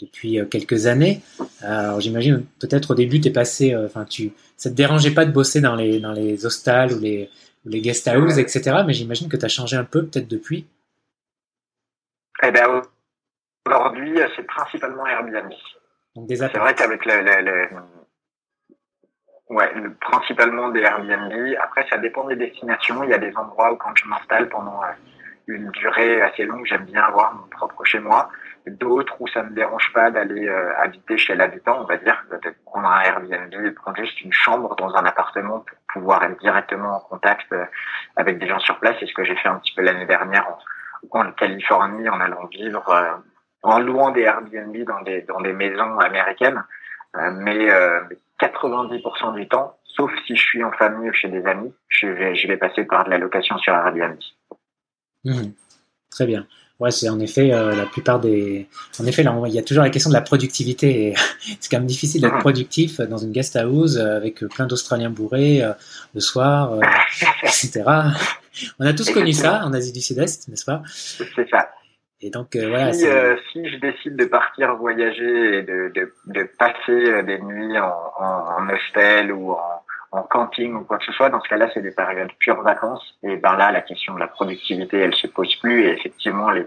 depuis 0.00 0.38
euh, 0.38 0.44
quelques 0.44 0.86
années. 0.86 1.20
Alors 1.60 2.00
j'imagine 2.00 2.44
peut-être 2.60 2.92
au 2.92 2.94
début 2.94 3.20
t'es 3.20 3.30
passé, 3.30 3.72
euh, 3.74 3.86
enfin 3.86 4.04
tu, 4.04 4.32
ça 4.56 4.70
te 4.70 4.74
dérangeait 4.74 5.12
pas 5.14 5.24
de 5.24 5.32
bosser 5.32 5.60
dans 5.60 5.74
les, 5.76 5.98
dans 6.00 6.12
les 6.12 6.44
hostels 6.46 6.92
ou 6.92 7.00
les, 7.00 7.30
ou 7.64 7.68
les 7.70 7.80
guest 7.80 8.08
houses, 8.08 8.38
etc. 8.38 8.82
Mais 8.86 8.92
j'imagine 8.92 9.28
que 9.28 9.36
tu 9.36 9.44
as 9.44 9.48
changé 9.48 9.76
un 9.76 9.84
peu 9.84 10.06
peut-être 10.06 10.28
depuis. 10.28 10.66
Eh 12.42 12.50
ben, 12.52 12.82
aujourd'hui, 13.66 14.20
euh, 14.20 14.28
c'est 14.36 14.46
principalement 14.46 15.06
Airbnb. 15.06 15.50
Donc 16.14 16.26
des 16.28 16.36
C'est 16.36 16.56
vrai 16.56 16.74
qu'avec 16.74 17.04
le, 17.04 17.20
le, 17.22 17.42
le- 17.44 17.68
ouais, 19.54 19.72
le- 19.74 19.94
principalement 19.94 20.70
des 20.70 20.80
Airbnb. 20.80 21.32
Après, 21.62 21.86
ça 21.90 21.98
dépend 21.98 22.26
des 22.28 22.36
destinations. 22.36 23.02
Il 23.02 23.10
y 23.10 23.14
a 23.14 23.18
des 23.18 23.34
endroits 23.36 23.72
où 23.72 23.76
quand 23.76 23.94
je 23.96 24.06
m'installe 24.06 24.48
pendant 24.48 24.80
euh, 24.82 24.86
une 25.48 25.70
durée 25.70 26.20
assez 26.22 26.44
longue, 26.44 26.64
j'aime 26.66 26.84
bien 26.84 27.02
avoir 27.02 27.34
mon 27.34 27.46
propre 27.48 27.84
chez 27.84 27.98
moi. 28.00 28.28
D'autres 28.66 29.16
où 29.20 29.26
ça 29.28 29.42
me 29.42 29.50
dérange 29.50 29.92
pas 29.94 30.10
d'aller 30.10 30.46
euh, 30.46 30.76
habiter 30.78 31.16
chez 31.16 31.34
l'habitant, 31.34 31.80
on 31.80 31.84
va 31.84 31.96
dire, 31.96 32.22
de 32.30 32.54
prendre 32.66 32.86
un 32.86 33.00
Airbnb 33.00 33.74
prendre 33.74 33.96
juste 33.96 34.20
une 34.20 34.32
chambre 34.32 34.76
dans 34.76 34.94
un 34.94 35.04
appartement 35.04 35.60
pour 35.60 35.78
pouvoir 35.94 36.22
être 36.24 36.38
directement 36.38 36.96
en 36.96 37.00
contact 37.00 37.50
euh, 37.52 37.64
avec 38.16 38.38
des 38.38 38.46
gens 38.46 38.58
sur 38.58 38.78
place. 38.78 38.96
C'est 39.00 39.06
ce 39.06 39.14
que 39.14 39.24
j'ai 39.24 39.36
fait 39.36 39.48
un 39.48 39.56
petit 39.56 39.74
peu 39.74 39.82
l'année 39.82 40.06
dernière 40.06 40.46
en, 40.48 41.18
en 41.18 41.32
Californie 41.32 42.08
en 42.08 42.20
allant 42.20 42.46
vivre, 42.46 42.88
euh, 42.90 43.14
en 43.62 43.78
louant 43.78 44.10
des 44.10 44.22
Airbnb 44.22 44.76
dans 44.84 45.00
des, 45.02 45.22
dans 45.22 45.40
des 45.40 45.52
maisons 45.52 45.98
américaines. 45.98 46.62
Euh, 47.16 47.30
mais 47.32 47.70
euh, 47.70 48.00
90% 48.40 49.34
du 49.34 49.48
temps, 49.48 49.76
sauf 49.84 50.12
si 50.26 50.36
je 50.36 50.42
suis 50.42 50.62
en 50.62 50.72
famille 50.72 51.08
ou 51.08 51.12
chez 51.12 51.28
des 51.28 51.44
amis, 51.46 51.74
je 51.88 52.06
vais, 52.06 52.34
je 52.34 52.46
vais 52.46 52.56
passer 52.56 52.84
par 52.84 53.04
de 53.04 53.10
la 53.10 53.18
location 53.18 53.56
sur 53.58 53.74
Airbnb. 53.74 54.18
Mhm. 55.24 55.52
Très 56.10 56.26
bien. 56.26 56.46
Ouais, 56.80 56.92
c'est 56.92 57.08
en 57.08 57.18
effet 57.18 57.52
euh, 57.52 57.74
la 57.74 57.86
plupart 57.86 58.20
des. 58.20 58.68
En 59.00 59.04
effet, 59.06 59.24
là, 59.24 59.32
on- 59.32 59.44
il 59.46 59.52
y 59.52 59.58
a 59.58 59.62
toujours 59.62 59.82
la 59.82 59.90
question 59.90 60.10
de 60.10 60.14
la 60.14 60.20
productivité. 60.20 61.08
et 61.08 61.14
c'est 61.60 61.68
quand 61.70 61.78
même 61.78 61.86
difficile 61.86 62.20
d'être 62.22 62.34
Mhm. 62.34 62.40
productif 62.40 63.00
dans 63.00 63.18
une 63.18 63.32
guest 63.32 63.56
house 63.56 63.96
euh, 63.96 64.16
avec 64.16 64.40
plein 64.46 64.66
d'Australiens 64.66 65.10
bourrés 65.10 65.62
euh, 65.62 65.72
le 66.14 66.20
soir, 66.20 66.74
euh, 66.74 66.80
etc. 67.42 67.82
On 68.78 68.86
a 68.86 68.92
tous 68.92 69.10
connu 69.10 69.32
ça 69.32 69.64
en 69.64 69.72
Asie 69.72 69.92
du 69.92 70.00
Sud-Est, 70.00 70.48
n'est-ce 70.48 70.64
pas? 70.64 70.82
C'est 70.86 71.48
ça. 71.50 71.68
Et 72.20 72.30
donc 72.30 72.56
euh, 72.56 72.68
voilà. 72.68 72.92
si, 72.92 73.06
euh, 73.06 73.36
je 73.54 73.76
décide 73.78 74.16
de 74.16 74.24
partir 74.24 74.74
voyager 74.76 75.58
et 75.58 75.62
de, 75.62 75.92
de, 75.94 76.12
de 76.26 76.48
passer 76.58 76.90
euh, 76.90 77.22
des 77.22 77.38
nuits 77.38 77.78
en, 77.78 77.92
en, 78.18 78.62
en 78.64 78.68
hostel 78.74 79.30
ou 79.32 79.52
en, 79.52 79.82
en 80.12 80.22
camping 80.22 80.74
ou 80.74 80.84
quoi 80.84 80.98
que 80.98 81.04
ce 81.04 81.12
soit, 81.12 81.30
dans 81.30 81.40
ce 81.40 81.48
cas-là, 81.48 81.68
c'est 81.72 81.82
des 81.82 81.90
périodes 81.90 82.32
pures 82.38 82.62
vacances. 82.62 83.18
Et 83.22 83.36
ben 83.36 83.56
là, 83.56 83.70
la 83.72 83.82
question 83.82 84.14
de 84.14 84.20
la 84.20 84.28
productivité, 84.28 84.98
elle 84.98 85.14
se 85.14 85.26
pose 85.26 85.54
plus. 85.56 85.84
Et 85.84 85.90
effectivement, 85.90 86.50
les, 86.50 86.66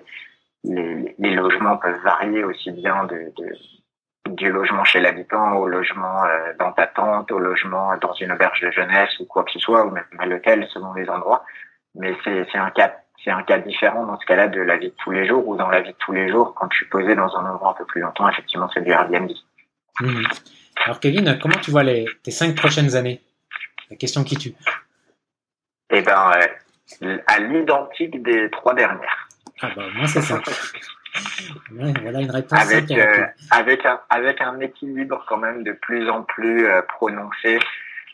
les, 0.64 1.32
logements 1.34 1.78
peuvent 1.78 2.02
varier 2.04 2.44
aussi 2.44 2.72
bien 2.72 3.06
de, 3.06 3.34
du 4.30 4.52
logement 4.52 4.84
chez 4.84 5.00
l'habitant 5.00 5.58
au 5.58 5.68
logement 5.68 6.24
euh, 6.26 6.54
dans 6.60 6.72
ta 6.72 6.88
tente, 6.88 7.32
au 7.32 7.40
logement 7.40 7.98
dans 7.98 8.14
une 8.14 8.32
auberge 8.32 8.62
de 8.62 8.72
jeunesse 8.72 9.20
ou 9.20 9.26
quoi 9.26 9.44
que 9.44 9.52
ce 9.52 9.60
soit, 9.60 9.86
ou 9.86 9.92
même 9.92 10.06
à 10.20 10.26
l'hôtel 10.26 10.68
selon 10.72 10.94
les 10.94 11.10
endroits. 11.10 11.44
Mais 11.96 12.16
c'est 12.24 12.56
un 12.56 12.70
cas 12.72 12.96
c'est 13.24 13.32
un 13.32 13.44
cas 13.44 13.60
différent 13.60 14.08
dans 14.08 14.20
ce 14.20 14.26
cas-là 14.26 14.48
de 14.48 14.62
la 14.62 14.78
vie 14.78 14.90
de 14.90 14.96
tous 15.04 15.12
les 15.12 15.28
jours 15.28 15.48
ou 15.48 15.56
dans 15.56 15.70
la 15.70 15.82
vie 15.82 15.92
de 15.92 15.98
tous 16.00 16.12
les 16.12 16.28
jours 16.32 16.56
quand 16.56 16.68
je 16.72 16.78
suis 16.78 16.88
posé 16.88 17.14
dans 17.14 17.36
un 17.36 17.46
endroit 17.46 17.72
un 17.72 17.74
peu 17.74 17.86
plus 17.86 18.02
longtemps 18.02 18.28
effectivement 18.28 18.68
c'est 18.74 18.82
du 18.82 18.90
Airbnb 18.90 19.30
Mhm. 20.00 20.28
Alors 20.86 21.00
Kevin, 21.00 21.38
comment 21.42 21.58
tu 21.62 21.72
vois 21.72 21.84
les, 21.84 22.06
tes 22.24 22.32
cinq 22.32 22.56
prochaines 22.56 22.96
années? 22.96 23.22
La 23.92 23.98
question 23.98 24.24
qui 24.24 24.38
tue. 24.38 24.54
et 25.92 26.02
ben 26.02 26.32
euh, 27.04 27.18
à 27.28 27.40
l'identique 27.40 28.22
des 28.24 28.50
trois 28.50 28.74
dernières 28.74 29.28
Ah 29.62 29.70
bah 29.76 29.84
moi 29.94 30.08
c'est 30.08 30.22
ça. 30.22 30.40
Ouais, 31.74 31.92
voilà 32.02 32.22
une 32.22 32.32
réponse 32.32 32.58
avec 32.58 32.88
simple 32.88 33.02
euh, 33.02 33.26
avec 33.52 33.86
un 33.86 34.00
avec 34.10 34.40
un 34.40 34.58
équilibre 34.62 35.26
quand 35.28 35.36
même 35.36 35.62
de 35.64 35.74
plus 35.74 36.10
en 36.10 36.24
plus 36.24 36.66
euh, 36.66 36.82
prononcé 36.84 37.60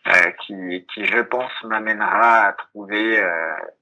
euh, 0.08 0.32
qui 0.42 0.84
qui 0.92 1.06
je 1.06 1.20
pense 1.20 1.52
m'amènera 1.64 2.48
à 2.48 2.54
trouver 2.54 3.22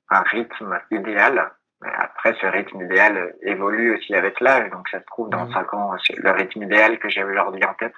un 0.10 0.22
rythme 0.24 0.78
idéal 0.92 1.50
Mais 1.82 1.88
après 1.98 2.36
ce 2.42 2.46
rythme 2.46 2.82
idéal 2.82 3.34
évolue 3.42 3.96
aussi 3.96 4.14
avec 4.16 4.42
l'âge 4.42 4.70
donc 4.72 4.90
ça 4.90 5.00
se 5.00 5.06
trouve 5.06 5.30
dans 5.30 5.46
Mhm. 5.46 5.54
cinq 5.54 5.74
ans 5.74 5.92
c'est 6.06 6.18
le 6.18 6.32
rythme 6.32 6.64
idéal 6.64 7.00
que 7.00 7.08
j'ai 7.08 7.24
aujourd'hui 7.24 7.64
en 7.64 7.74
tête 7.76 7.96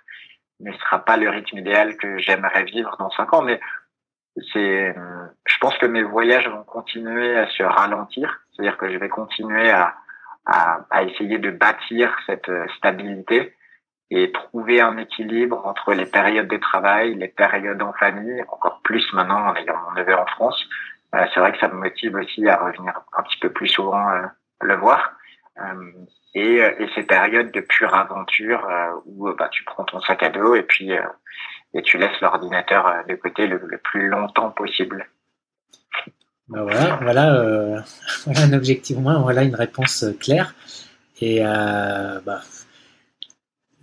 ne 0.59 0.71
sera 0.73 1.03
pas 1.03 1.17
le 1.17 1.29
rythme 1.29 1.57
idéal 1.57 1.97
que 1.97 2.19
j'aimerais 2.19 2.63
vivre 2.65 2.95
dans 2.99 3.09
cinq 3.09 3.33
ans 3.33 3.41
mais 3.41 3.59
c'est 4.53 4.97
euh, 4.97 5.25
je 5.45 5.57
pense 5.59 5.77
que 5.77 5.85
mes 5.85 6.03
voyages 6.03 6.47
vont 6.49 6.63
continuer 6.63 7.37
à 7.37 7.47
se 7.49 7.63
ralentir 7.63 8.41
c'est-à-dire 8.51 8.77
que 8.77 8.91
je 8.91 8.97
vais 8.97 9.09
continuer 9.09 9.69
à 9.69 9.95
à, 10.45 10.79
à 10.91 11.03
essayer 11.03 11.39
de 11.39 11.51
bâtir 11.51 12.15
cette 12.25 12.47
euh, 12.47 12.65
stabilité 12.77 13.53
et 14.09 14.31
trouver 14.31 14.79
un 14.79 14.97
équilibre 14.97 15.65
entre 15.65 15.93
les 15.93 16.05
périodes 16.05 16.47
de 16.47 16.55
travail, 16.55 17.15
les 17.15 17.27
périodes 17.27 17.81
en 17.81 17.91
famille, 17.91 18.41
encore 18.47 18.79
plus 18.81 19.05
maintenant 19.11 19.49
en 19.49 19.55
ayant 19.55 19.75
mon 19.75 19.99
neveu 19.99 20.15
en 20.15 20.25
France. 20.27 20.65
Euh, 21.13 21.25
c'est 21.33 21.41
vrai 21.41 21.51
que 21.51 21.59
ça 21.59 21.67
me 21.67 21.73
motive 21.73 22.15
aussi 22.15 22.47
à 22.47 22.55
revenir 22.55 22.97
un 23.17 23.23
petit 23.23 23.37
peu 23.39 23.49
plus 23.49 23.67
souvent 23.67 24.07
le 24.61 24.75
voir. 24.75 25.11
Et, 26.33 26.57
et 26.59 26.89
ces 26.95 27.03
périodes 27.03 27.51
de 27.51 27.59
pure 27.59 27.93
aventure 27.93 28.65
où 29.05 29.33
bah, 29.33 29.49
tu 29.51 29.65
prends 29.65 29.83
ton 29.83 29.99
sac 29.99 30.23
à 30.23 30.29
dos 30.29 30.55
et 30.55 30.63
puis 30.63 30.93
et 31.77 31.83
tu 31.83 31.97
laisses 31.97 32.19
l'ordinateur 32.21 32.87
euh, 32.87 33.03
de 33.07 33.15
côté 33.15 33.47
le, 33.47 33.61
le 33.63 33.77
plus 33.77 34.09
longtemps 34.09 34.49
possible. 34.49 35.07
Bah 36.49 36.63
voilà, 36.63 36.99
voilà, 37.01 37.35
euh, 37.35 37.79
voilà 38.25 38.41
un 38.41 38.53
objectif, 38.53 38.97
moins 38.97 39.19
voilà 39.19 39.43
une 39.43 39.55
réponse 39.55 40.03
euh, 40.03 40.13
claire. 40.13 40.55
Et 41.21 41.45
euh, 41.45 42.19
bah, 42.25 42.41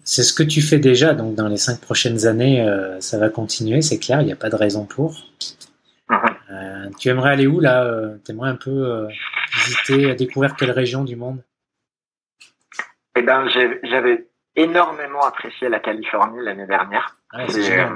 c'est 0.03 0.23
ce 0.23 0.33
que 0.33 0.43
tu 0.43 0.61
fais 0.61 0.79
déjà, 0.79 1.15
donc 1.15 1.35
dans 1.35 1.49
les 1.49 1.57
cinq 1.57 1.81
prochaines 1.81 2.27
années, 2.27 2.63
euh, 2.63 3.01
ça 3.01 3.19
va 3.19 3.29
continuer, 3.29 3.81
c'est 3.81 3.99
clair, 3.99 4.21
il 4.21 4.27
n'y 4.27 4.33
a 4.33 4.37
pas 4.37 4.51
de 4.51 4.57
raison 4.57 4.87
pour. 4.87 5.15
Mhm. 6.11 6.19
Euh, 6.51 6.91
tu 6.99 7.09
aimerais 7.09 7.31
aller 7.31 7.47
où 7.47 7.61
là 7.61 7.85
euh, 7.85 8.19
T'aimerais 8.25 8.51
un 8.51 8.57
peu 8.57 9.09
visiter, 9.55 10.15
découvrir 10.15 10.57
quelle 10.57 10.71
région 10.71 11.05
du 11.05 11.17
monde? 11.17 11.43
Eh 13.17 13.23
ben, 13.23 13.49
j'avais 13.49 14.27
énormément 14.57 15.23
apprécié 15.23 15.69
la 15.69 15.81
Californie 15.81 16.43
l'année 16.43 16.67
dernière. 16.67 17.17
Ah, 17.37 17.47
euh, 17.49 17.87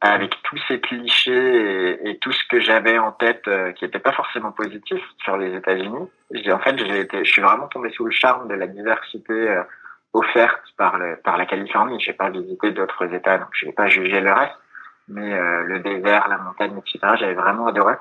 avec 0.00 0.34
tous 0.42 0.58
ces 0.68 0.80
clichés 0.80 2.08
et, 2.08 2.18
tout 2.18 2.32
ce 2.32 2.42
que 2.48 2.60
j'avais 2.60 2.98
en 2.98 3.12
tête 3.12 3.46
euh, 3.46 3.72
qui 3.72 3.84
n'était 3.84 3.98
pas 3.98 4.12
forcément 4.12 4.52
positif 4.52 5.02
sur 5.22 5.36
les 5.36 5.54
États-Unis. 5.54 6.08
En 6.50 6.58
fait, 6.58 6.78
j'ai 6.78 7.00
été, 7.00 7.24
je 7.24 7.30
suis 7.30 7.42
vraiment 7.42 7.68
tombé 7.68 7.90
sous 7.90 8.06
le 8.06 8.10
charme 8.10 8.48
de 8.48 8.54
la 8.54 8.66
diversité 8.66 9.32
euh, 9.32 9.62
offerte 10.14 10.62
par 10.78 10.96
le 10.96 11.16
par 11.22 11.36
la 11.36 11.44
Californie. 11.44 12.00
J'ai 12.00 12.14
pas 12.14 12.30
visité 12.30 12.72
d'autres 12.72 13.12
États, 13.12 13.36
donc 13.36 13.48
je 13.52 13.66
vais 13.66 13.72
pas 13.72 13.88
juger 13.88 14.20
le 14.20 14.32
reste. 14.32 14.56
Mais 15.08 15.38
le 15.64 15.80
désert, 15.80 16.28
la 16.30 16.38
montagne, 16.38 16.78
etc. 16.78 16.98
J'avais 17.18 17.34
vraiment 17.34 17.66
adoré. 17.66 17.94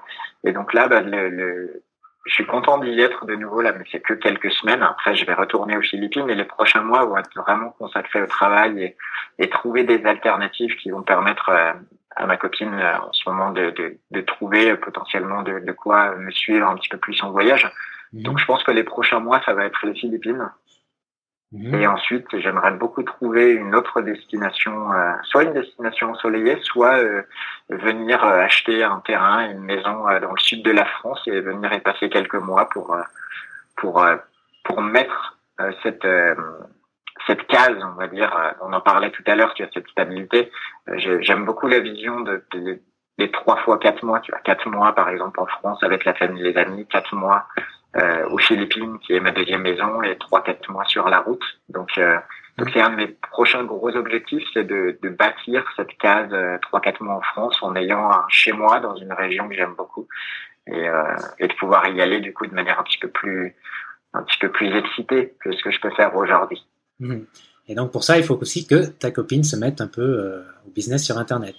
Et 0.45 0.53
donc 0.53 0.71
là, 0.71 0.87
bah, 0.87 1.01
le, 1.01 1.27
le 1.27 1.83
je 2.25 2.33
suis 2.33 2.45
content 2.45 2.77
d'y 2.77 2.99
être 3.01 3.25
de 3.25 3.35
nouveau 3.35 3.61
là, 3.61 3.73
mais 3.77 3.83
c'est 3.91 3.99
que 3.99 4.13
quelques 4.13 4.51
semaines. 4.51 4.81
Après, 4.81 5.15
je 5.15 5.25
vais 5.25 5.33
retourner 5.33 5.75
aux 5.77 5.81
Philippines 5.81 6.29
et 6.29 6.35
les 6.35 6.45
prochains 6.45 6.81
mois 6.81 7.03
vont 7.05 7.17
être 7.17 7.35
vraiment 7.35 7.71
consacrés 7.71 8.21
au 8.21 8.27
travail 8.27 8.81
et, 8.81 8.97
et 9.39 9.49
trouver 9.49 9.83
des 9.83 10.05
alternatives 10.05 10.75
qui 10.77 10.89
vont 10.89 11.03
permettre 11.03 11.49
euh, 11.49 11.73
à 12.15 12.25
ma 12.25 12.37
copine 12.37 12.73
euh, 12.73 12.97
en 12.97 13.11
ce 13.11 13.29
moment 13.29 13.51
de, 13.51 13.71
de, 13.71 13.97
de 14.11 14.21
trouver 14.21 14.75
potentiellement 14.77 15.41
de, 15.43 15.59
de, 15.59 15.71
quoi 15.73 16.15
me 16.15 16.31
suivre 16.31 16.67
un 16.67 16.75
petit 16.75 16.89
peu 16.89 16.97
plus 16.97 17.21
en 17.23 17.31
voyage. 17.31 17.69
Mhm. 18.13 18.23
Donc, 18.23 18.39
je 18.39 18.45
pense 18.45 18.63
que 18.63 18.71
les 18.71 18.83
prochains 18.83 19.19
mois, 19.19 19.41
ça 19.45 19.53
va 19.53 19.65
être 19.65 19.85
les 19.85 19.93
Philippines. 19.93 20.49
Mhm. 21.53 21.75
Et 21.75 21.87
ensuite, 21.87 22.25
j'aimerais 22.39 22.71
beaucoup 22.71 23.03
trouver 23.03 23.51
une 23.51 23.75
autre 23.75 24.01
destination, 24.01 24.91
euh, 24.91 25.13
soit 25.23 25.43
une 25.43 25.53
destination 25.53 26.09
ensoleillée, 26.09 26.57
soit 26.63 26.97
euh, 26.97 27.21
venir 27.69 28.23
euh, 28.25 28.39
acheter 28.39 28.83
un 28.83 28.99
terrain, 29.05 29.51
une 29.51 29.61
maison 29.61 30.05
dans 30.19 30.31
le 30.31 30.39
sud 30.39 30.63
de 30.65 30.71
la 30.71 30.85
France 30.85 31.21
et 31.27 31.39
venir 31.41 31.71
y 31.71 31.79
passer 31.79 32.09
quelques 32.09 32.33
mois 32.35 32.67
pour 32.69 32.97
pour 33.75 34.03
pour 34.63 34.81
mettre 34.81 35.37
cette 35.83 36.07
cette 37.27 37.45
case, 37.45 37.77
on 37.83 37.99
va 37.99 38.07
dire. 38.07 38.35
on 38.61 38.73
en 38.73 38.81
parlait 38.81 39.11
tout 39.11 39.23
à 39.27 39.35
l'heure, 39.35 39.53
tu 39.53 39.61
as 39.63 39.69
cette 39.71 39.87
stabilité. 39.89 40.51
J'aime 40.87 41.45
beaucoup 41.45 41.67
la 41.67 41.79
vision 41.79 42.21
de, 42.21 42.43
de 42.51 42.79
des 43.19 43.29
trois 43.29 43.57
fois 43.57 43.77
quatre 43.77 44.03
mois. 44.03 44.21
Tu 44.21 44.33
as 44.33 44.39
quatre 44.39 44.67
mois, 44.67 44.93
par 44.93 45.09
exemple, 45.09 45.39
en 45.39 45.45
France 45.45 45.83
avec 45.83 46.03
la 46.03 46.15
famille, 46.15 46.41
les 46.41 46.57
amis, 46.57 46.87
quatre 46.87 47.15
mois 47.15 47.45
euh, 47.95 48.27
aux 48.29 48.37
Philippines, 48.39 48.97
qui 48.99 49.13
est 49.13 49.19
ma 49.19 49.31
deuxième 49.31 49.61
maison, 49.61 50.01
et 50.01 50.17
trois 50.17 50.43
quatre 50.43 50.69
mois 50.69 50.85
sur 50.85 51.07
la 51.09 51.19
route. 51.19 51.43
Donc, 51.69 51.97
euh, 51.97 52.17
donc 52.57 52.69
c'est 52.71 52.81
un 52.81 52.91
de 52.91 52.95
mes 52.95 53.07
prochains 53.07 53.63
gros 53.63 53.95
objectifs, 53.95 54.43
c'est 54.53 54.63
de, 54.63 54.97
de 55.01 55.09
bâtir 55.09 55.65
cette 55.75 55.97
case 55.97 56.29
euh, 56.31 56.57
trois 56.61 56.81
quatre 56.81 57.01
mois 57.01 57.15
en 57.15 57.21
France 57.21 57.57
en 57.61 57.75
ayant 57.75 58.11
un 58.11 58.25
chez 58.29 58.51
moi 58.51 58.79
dans 58.79 58.95
une 58.95 59.13
région 59.13 59.49
que 59.49 59.55
j'aime 59.55 59.73
beaucoup 59.75 60.07
et, 60.67 60.87
euh, 60.87 61.15
et 61.39 61.47
de 61.47 61.53
pouvoir 61.53 61.87
y 61.87 62.01
aller 62.01 62.19
du 62.19 62.33
coup 62.33 62.45
de 62.45 62.53
manière 62.53 62.79
un 62.79 62.83
petit 62.83 62.99
peu 62.99 63.09
plus 63.09 63.55
un 64.13 64.21
petit 64.23 64.37
peu 64.37 64.51
plus 64.51 64.75
excitée 64.75 65.33
que 65.39 65.51
ce 65.51 65.63
que 65.63 65.71
je 65.71 65.79
peux 65.79 65.89
faire 65.91 66.15
aujourd'hui. 66.15 66.63
Mmh. 66.99 67.21
Et 67.67 67.75
donc 67.75 67.91
pour 67.91 68.03
ça, 68.03 68.17
il 68.17 68.23
faut 68.23 68.37
aussi 68.39 68.67
que 68.67 68.85
ta 68.85 69.09
copine 69.09 69.43
se 69.43 69.55
mette 69.55 69.81
un 69.81 69.87
peu 69.87 70.01
euh, 70.01 70.43
au 70.67 70.69
business 70.69 71.03
sur 71.03 71.17
Internet. 71.17 71.55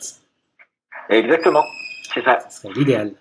Exactement, 1.08 1.64
c'est 2.12 2.22
ça. 2.22 2.38
C'est 2.48 2.72
l'idéal. 2.72 3.12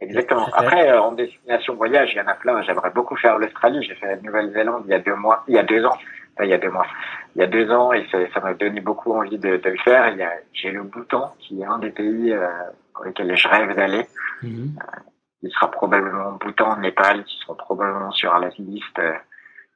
Exactement. 0.00 0.48
Après, 0.52 0.90
euh, 0.90 1.00
en 1.00 1.12
destination 1.12 1.74
voyage, 1.74 2.12
il 2.12 2.18
y 2.18 2.20
en 2.20 2.26
a 2.26 2.34
plein. 2.34 2.62
J'aimerais 2.62 2.90
beaucoup 2.90 3.16
faire 3.16 3.38
l'Australie. 3.38 3.82
J'ai 3.82 3.94
fait 3.94 4.06
la 4.06 4.16
Nouvelle-Zélande 4.16 4.82
il 4.86 4.90
y 4.90 4.94
a 4.94 4.98
deux 4.98 5.14
mois, 5.14 5.44
il 5.48 5.54
y 5.54 5.58
a 5.58 5.62
deux 5.62 5.84
ans. 5.84 5.96
il 6.40 6.48
y 6.48 6.52
a 6.52 6.58
deux 6.58 6.70
mois. 6.70 6.86
Il 7.36 7.40
y 7.40 7.44
a 7.44 7.46
deux 7.46 7.70
ans 7.70 7.92
et 7.92 8.06
ça 8.10 8.40
m'a 8.40 8.54
donné 8.54 8.80
beaucoup 8.80 9.12
envie 9.12 9.38
de, 9.38 9.56
de 9.56 9.70
le 9.70 9.78
faire. 9.78 10.14
J'ai 10.52 10.70
le 10.70 10.82
Bhoutan 10.82 11.34
qui 11.38 11.60
est 11.60 11.64
un 11.64 11.78
des 11.78 11.90
pays 11.90 12.32
euh, 12.32 12.48
dans 12.96 13.04
lesquels 13.04 13.36
je 13.36 13.48
rêve 13.48 13.74
d'aller. 13.74 14.06
Mm-hmm. 14.42 14.78
Euh, 14.78 15.00
il 15.42 15.50
sera 15.50 15.70
probablement 15.70 16.32
Bhoutan, 16.32 16.78
Népal, 16.78 17.24
qui 17.24 17.38
seront 17.38 17.54
probablement 17.54 18.10
sur 18.12 18.36
la 18.38 18.48
liste 18.58 18.98
euh, 18.98 19.14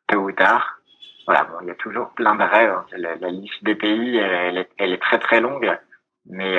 tôt 0.08 0.18
ou 0.18 0.32
tard. 0.32 0.80
Voilà, 1.26 1.44
bon, 1.44 1.58
il 1.62 1.68
y 1.68 1.70
a 1.70 1.74
toujours 1.74 2.08
plein 2.10 2.34
de 2.34 2.42
rêves. 2.42 2.70
Hein. 2.70 2.86
La, 2.96 3.16
la, 3.16 3.28
liste 3.28 3.62
des 3.62 3.74
pays, 3.74 4.16
elle, 4.16 4.58
est, 4.58 4.70
elle, 4.78 4.94
est, 4.94 5.02
très 5.02 5.18
très 5.18 5.42
longue, 5.42 5.70
mais 6.24 6.58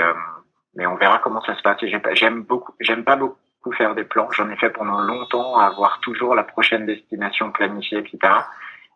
mais 0.75 0.85
on 0.85 0.95
verra 0.95 1.17
comment 1.17 1.41
ça 1.41 1.55
se 1.55 1.61
passe. 1.63 1.79
J'aime 2.13 2.43
beaucoup, 2.43 2.73
j'aime 2.79 3.03
pas 3.03 3.15
beaucoup 3.15 3.39
faire 3.77 3.95
des 3.95 4.03
plans. 4.03 4.29
J'en 4.31 4.49
ai 4.49 4.55
fait 4.55 4.69
pendant 4.69 5.01
longtemps, 5.01 5.57
avoir 5.57 5.99
toujours 5.99 6.35
la 6.35 6.43
prochaine 6.43 6.85
destination 6.85 7.51
planifiée, 7.51 7.99
etc. 7.99 8.33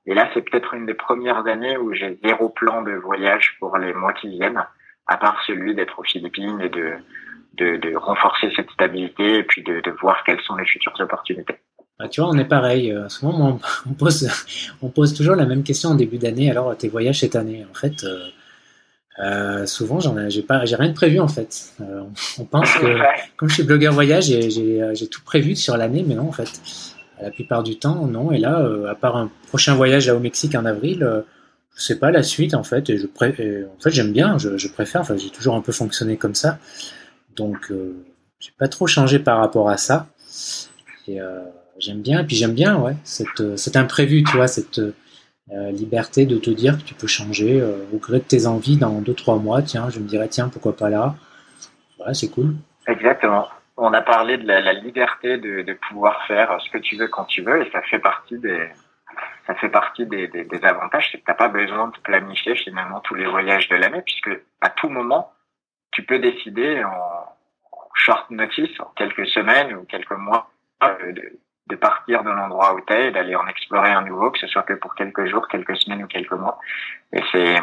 Et 0.05 0.14
là, 0.14 0.30
c'est 0.34 0.41
peut-être 0.41 0.74
une 0.74 0.86
des 0.86 0.93
premières 0.93 1.45
années 1.47 1.78
où 1.78 1.93
j'ai 1.93 2.20
zéro 2.24 2.49
plan 2.49 2.82
de 2.82 2.91
voyage 2.91 3.55
pour 3.59 3.78
les 3.78 3.93
mois 3.93 4.14
qui 4.14 4.30
viennent, 4.30 4.66
à 5.07 5.18
part 5.18 5.41
celui 5.45 5.76
d'être 5.76 5.99
aux 5.99 6.03
Philippines 6.03 6.59
et 6.61 6.70
de, 6.70 6.93
de, 7.55 7.78
de, 7.78 7.95
renforcer 7.95 8.51
cette 8.55 8.70
stabilité 8.72 9.38
et 9.39 9.43
puis 9.43 9.64
de, 9.64 9.80
de 9.80 9.91
voir 9.91 10.24
quelles 10.26 10.41
sont 10.41 10.55
les 10.55 10.66
futures 10.66 10.93
opportunités. 10.99 11.55
Bah, 11.99 12.07
tu 12.09 12.22
vois, 12.22 12.32
on 12.32 12.38
est 12.38 12.45
pareil. 12.47 12.91
Euh, 12.91 13.07
souvent, 13.07 13.59
on, 13.89 13.93
pose, 13.93 14.30
on 14.82 14.89
pose 14.89 15.14
toujours 15.14 15.36
la 15.36 15.45
même 15.45 15.64
question 15.64 15.91
en 15.91 15.95
début 15.95 16.18
d'année. 16.18 16.51
Alors, 16.51 16.76
tes 16.76 16.89
voyages 16.89 17.20
cette 17.20 17.36
année, 17.36 17.66
en 17.70 17.74
fait, 17.74 18.03
euh, 18.03 18.28
euh, 19.20 19.66
souvent, 19.68 19.99
j'en 19.99 20.18
ai, 20.18 20.30
j'ai 20.30 20.41
pas, 20.41 20.66
j'ai 20.66 20.76
rien 20.76 20.89
de 20.89 20.93
prévu 20.93 21.20
en 21.20 21.28
fait. 21.28 21.74
Euh, 21.82 22.01
on 22.39 22.45
pense 22.45 22.72
que, 22.74 22.97
comme 23.38 23.49
je 23.49 23.55
suis 23.55 23.64
blogueur 23.64 23.93
voyage, 23.93 24.26
j'ai, 24.26 24.49
j'ai, 24.49 24.82
euh, 24.82 24.95
j'ai 24.95 25.07
tout 25.07 25.22
prévu 25.24 25.55
sur 25.55 25.78
l'année, 25.78 26.03
mais 26.07 26.16
non 26.16 26.28
en 26.28 26.32
fait. 26.32 26.49
La 27.22 27.30
plupart 27.30 27.64
du 27.64 27.78
temps, 27.78 28.07
non. 28.07 28.32
Et 28.32 28.39
là, 28.39 28.59
euh, 28.59 28.89
à 28.89 28.95
part 28.95 29.16
un 29.16 29.30
prochain 29.47 29.76
voyage 29.76 30.07
là 30.07 30.16
au 30.16 30.20
Mexique 30.20 30.55
en 30.55 30.66
avril, 30.66 31.03
euh, 31.03 31.22
je 31.76 31.84
sais 31.84 31.99
pas 31.99 32.11
la 32.11 32.24
suite 32.24 32.55
en 32.55 32.64
fait. 32.64 32.89
Et 32.89 32.97
je 32.97 33.05
pré... 33.05 33.30
en 33.30 33.82
fait, 33.82 33.91
j'aime 33.91 34.11
bien, 34.11 34.38
je, 34.39 34.57
je, 34.57 34.68
préfère. 34.68 35.01
Enfin, 35.01 35.16
j'ai 35.16 35.30
toujours 35.30 35.55
un 35.55 35.61
peu 35.61 35.72
fonctionné 35.72 36.18
comme 36.18 36.36
ça, 36.36 36.57
donc 37.36 37.72
j'ai 38.39 38.51
pas 38.57 38.68
trop 38.68 38.88
changé 38.88 39.20
par 39.20 39.38
rapport 39.39 39.70
à 39.70 39.78
ça. 39.78 40.07
Et 41.07 41.20
j'aime 41.80 42.01
bien. 42.01 42.22
Et 42.22 42.24
puis 42.26 42.36
j'aime 42.36 42.53
bien, 42.53 42.78
ouais, 42.78 42.95
cette, 43.03 43.57
cet 43.57 43.76
imprévu, 43.76 44.24
tu 44.24 44.38
vois, 44.38 44.47
cette 44.47 44.82
euh, 45.51 45.71
liberté 45.71 46.25
de 46.25 46.37
te 46.37 46.49
dire 46.49 46.77
que 46.77 46.83
tu 46.83 46.93
peux 46.93 47.07
changer 47.07 47.59
euh, 47.59 47.85
au 47.93 47.97
gré 47.97 48.19
de 48.19 48.23
tes 48.23 48.47
envies 48.47 48.77
dans 48.77 49.01
2-3 49.01 49.41
mois. 49.41 49.61
Tiens, 49.61 49.89
je 49.89 49.99
me 49.99 50.07
dirais, 50.07 50.29
tiens, 50.29 50.47
pourquoi 50.47 50.75
pas 50.75 50.89
là 50.89 51.15
Voilà, 51.97 52.13
c'est 52.13 52.29
cool. 52.29 52.55
Exactement. 52.87 53.49
On 53.75 53.91
a 53.91 54.01
parlé 54.01 54.37
de 54.37 54.47
la, 54.47 54.73
liberté 54.73 55.37
de, 55.37 55.73
pouvoir 55.89 56.25
faire 56.27 56.57
ce 56.61 56.69
que 56.69 56.77
tu 56.77 56.95
veux 56.95 57.07
quand 57.07 57.25
tu 57.25 57.41
veux 57.41 57.65
et 57.65 57.71
ça 57.71 57.81
fait 57.81 57.99
partie 57.99 58.37
des, 58.37 58.69
ça 59.47 59.55
fait 59.55 59.69
partie 59.69 60.05
des, 60.05 60.27
des, 60.27 60.63
avantages, 60.63 61.09
c'est 61.11 61.17
que 61.17 61.25
t'as 61.25 61.33
pas 61.33 61.49
besoin 61.49 61.87
de 61.87 61.97
planifier 62.03 62.55
finalement 62.55 62.99
tous 63.01 63.15
les 63.15 63.25
voyages 63.25 63.67
de 63.69 63.75
l'année 63.75 64.01
puisque 64.03 64.29
à 64.61 64.69
tout 64.69 64.89
moment, 64.89 65.33
tu 65.91 66.03
peux 66.03 66.19
décider 66.19 66.83
en 66.83 67.25
short 67.93 68.29
notice, 68.29 68.79
en 68.79 68.91
quelques 68.95 69.27
semaines 69.27 69.73
ou 69.73 69.83
quelques 69.85 70.11
mois, 70.11 70.49
euh, 70.83 71.13
de 71.68 71.76
partir 71.76 72.24
de 72.24 72.30
l'endroit 72.30 72.74
où 72.76 72.82
tu 72.82 72.93
et 72.93 73.11
d'aller 73.11 73.36
en 73.36 73.47
explorer 73.47 73.91
un 73.91 74.01
nouveau, 74.01 74.32
que 74.32 74.39
ce 74.39 74.47
soit 74.47 74.64
que 74.64 74.74
pour 74.74 74.95
quelques 74.95 75.26
jours, 75.26 75.47
quelques 75.47 75.78
semaines 75.78 76.03
ou 76.03 76.07
quelques 76.07 76.34
mois. 76.34 76.59
Et 77.14 77.22
c'est, 77.32 77.55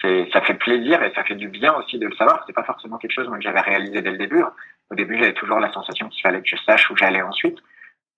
c'est, 0.00 0.28
ça 0.32 0.40
fait 0.42 0.54
plaisir 0.54 1.02
et 1.02 1.12
ça 1.14 1.22
fait 1.24 1.36
du 1.36 1.48
bien 1.48 1.74
aussi 1.74 1.98
de 1.98 2.06
le 2.06 2.14
savoir. 2.16 2.42
C'est 2.46 2.52
pas 2.52 2.64
forcément 2.64 2.98
quelque 2.98 3.12
chose 3.12 3.30
que 3.30 3.40
j'avais 3.40 3.60
réalisé 3.60 4.02
dès 4.02 4.10
le 4.10 4.18
début. 4.18 4.42
Au 4.90 4.94
début, 4.94 5.16
j'avais 5.18 5.34
toujours 5.34 5.60
la 5.60 5.72
sensation 5.72 6.08
qu'il 6.08 6.22
fallait 6.22 6.42
que 6.42 6.48
je 6.48 6.56
sache 6.56 6.90
où 6.90 6.96
j'allais 6.96 7.22
ensuite 7.22 7.58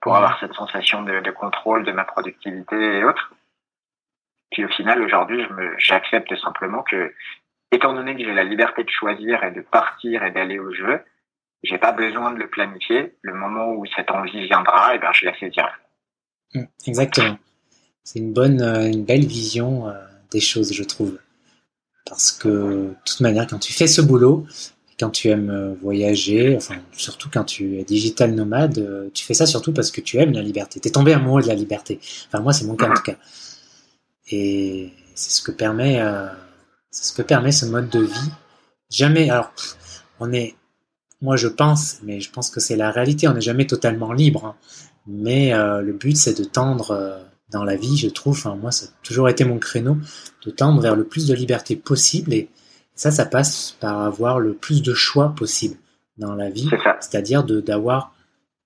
pour 0.01 0.17
avoir 0.17 0.39
cette 0.41 0.55
sensation 0.55 1.03
de, 1.03 1.21
de, 1.21 1.31
contrôle 1.31 1.85
de 1.85 1.93
ma 1.93 2.05
productivité 2.05 2.77
et 2.77 3.05
autres. 3.05 3.33
Puis 4.51 4.65
au 4.65 4.69
final, 4.69 5.03
aujourd'hui, 5.03 5.45
je 5.45 5.53
me, 5.53 5.75
j'accepte 5.79 6.35
simplement 6.37 6.83
que, 6.83 7.13
étant 7.71 7.93
donné 7.93 8.17
que 8.17 8.25
j'ai 8.25 8.33
la 8.33 8.45
liberté 8.45 8.85
de 8.85 8.91
choisir 8.91 9.43
et 9.45 9.51
de 9.51 9.61
partir 9.61 10.23
et 10.25 10.31
d'aller 10.31 10.59
où 10.59 10.73
je 10.73 10.85
veux, 10.85 11.01
j'ai 11.63 11.79
pas 11.79 11.93
besoin 11.93 12.33
de 12.33 12.39
le 12.39 12.49
planifier. 12.49 13.17
Le 13.23 13.35
moment 13.35 13.73
où 13.73 13.85
cette 13.97 14.11
envie 14.11 14.47
viendra, 14.47 14.93
et 14.93 14.97
eh 14.97 14.99
ben, 14.99 15.13
je 15.13 15.27
la 15.27 15.39
saisirai. 15.39 15.69
Hum, 16.55 16.67
exactement. 16.87 17.39
C'est 18.05 18.21
une 18.21 18.33
bonne, 18.33 18.63
euh, 18.63 18.87
une 18.87 19.05
belle 19.05 19.27
vision 19.27 19.89
euh, 19.89 19.93
des 20.31 20.41
choses, 20.41 20.73
je 20.73 20.83
trouve. 20.83 21.19
Parce 22.07 22.33
que, 22.33 22.49
de 22.49 22.95
toute 23.05 23.21
manière, 23.21 23.47
quand 23.47 23.59
tu 23.59 23.73
fais 23.73 23.87
ce 23.87 24.01
boulot, 24.01 24.47
quand 24.99 25.11
tu 25.11 25.29
aimes 25.29 25.51
euh, 25.51 25.75
voyager, 25.83 26.57
enfin, 26.57 26.77
surtout 26.93 27.29
quand 27.31 27.45
tu 27.45 27.79
es 27.79 27.85
digital 27.85 28.35
nomade, 28.35 29.11
tu 29.13 29.25
fais 29.25 29.35
ça 29.35 29.47
surtout 29.47 29.73
parce 29.73 29.91
que 29.91 30.01
tu 30.01 30.17
aimes 30.17 30.33
la 30.33 30.43
liberté. 30.43 30.81
Tu 30.81 30.89
es 30.89 30.91
tombé 30.91 31.13
amoureux 31.13 31.43
de 31.43 31.49
la 31.49 31.55
liberté. 31.55 32.01
Enfin, 32.29 32.41
moi, 32.41 32.53
c'est 32.53 32.65
mon 32.65 32.77
cas 32.77 32.89
en 32.89 32.95
tout 32.95 33.03
cas. 33.03 33.17
Et 34.31 34.93
c'est 35.15 35.31
ce 35.31 35.43
que 35.43 35.53
permet, 35.53 36.03
c'est 36.91 37.05
ce 37.05 37.13
que 37.13 37.23
permet 37.23 37.53
ce 37.53 37.67
mode 37.67 37.91
de 37.91 38.01
vie. 38.01 38.31
Jamais, 38.91 39.29
alors, 39.29 39.53
on 40.19 40.33
est, 40.33 40.55
moi, 41.21 41.37
je 41.37 41.49
pense, 41.49 41.99
mais 42.03 42.21
je 42.21 42.31
pense 42.31 42.51
que 42.51 42.61
c'est 42.61 42.77
la 42.77 42.91
réalité. 42.91 43.27
On 43.29 43.35
n'est 43.35 43.41
jamais 43.41 43.67
totalement 43.67 44.13
libre. 44.13 44.47
Hein. 44.47 44.55
Mais 45.07 45.53
euh, 45.53 45.81
le 45.81 45.93
but, 45.93 46.17
c'est 46.17 46.39
de 46.39 46.45
tendre 46.45 46.93
euh, 46.93 47.19
dans 47.51 47.65
la 47.65 47.77
vie, 47.77 47.97
je 47.97 48.09
trouve. 48.09 48.41
Moi, 48.61 48.71
ça 48.71 48.87
a 48.87 48.89
toujours 49.03 49.29
été 49.29 49.45
mon 49.45 49.59
créneau, 49.59 49.97
de 50.45 50.51
tendre 50.51 50.81
vers 50.81 50.95
le 50.95 51.05
plus 51.05 51.27
de 51.27 51.35
liberté 51.35 51.75
possible. 51.75 52.33
Et 52.33 52.49
ça, 52.95 53.11
ça 53.11 53.25
passe 53.25 53.77
par 53.81 54.01
avoir 54.01 54.39
le 54.39 54.55
plus 54.55 54.83
de 54.83 54.95
choix 54.95 55.35
possible 55.37 55.77
dans 56.19 56.35
la 56.35 56.51
vie. 56.51 56.71
C'est-à-dire 57.01 57.43
d'avoir 57.43 58.13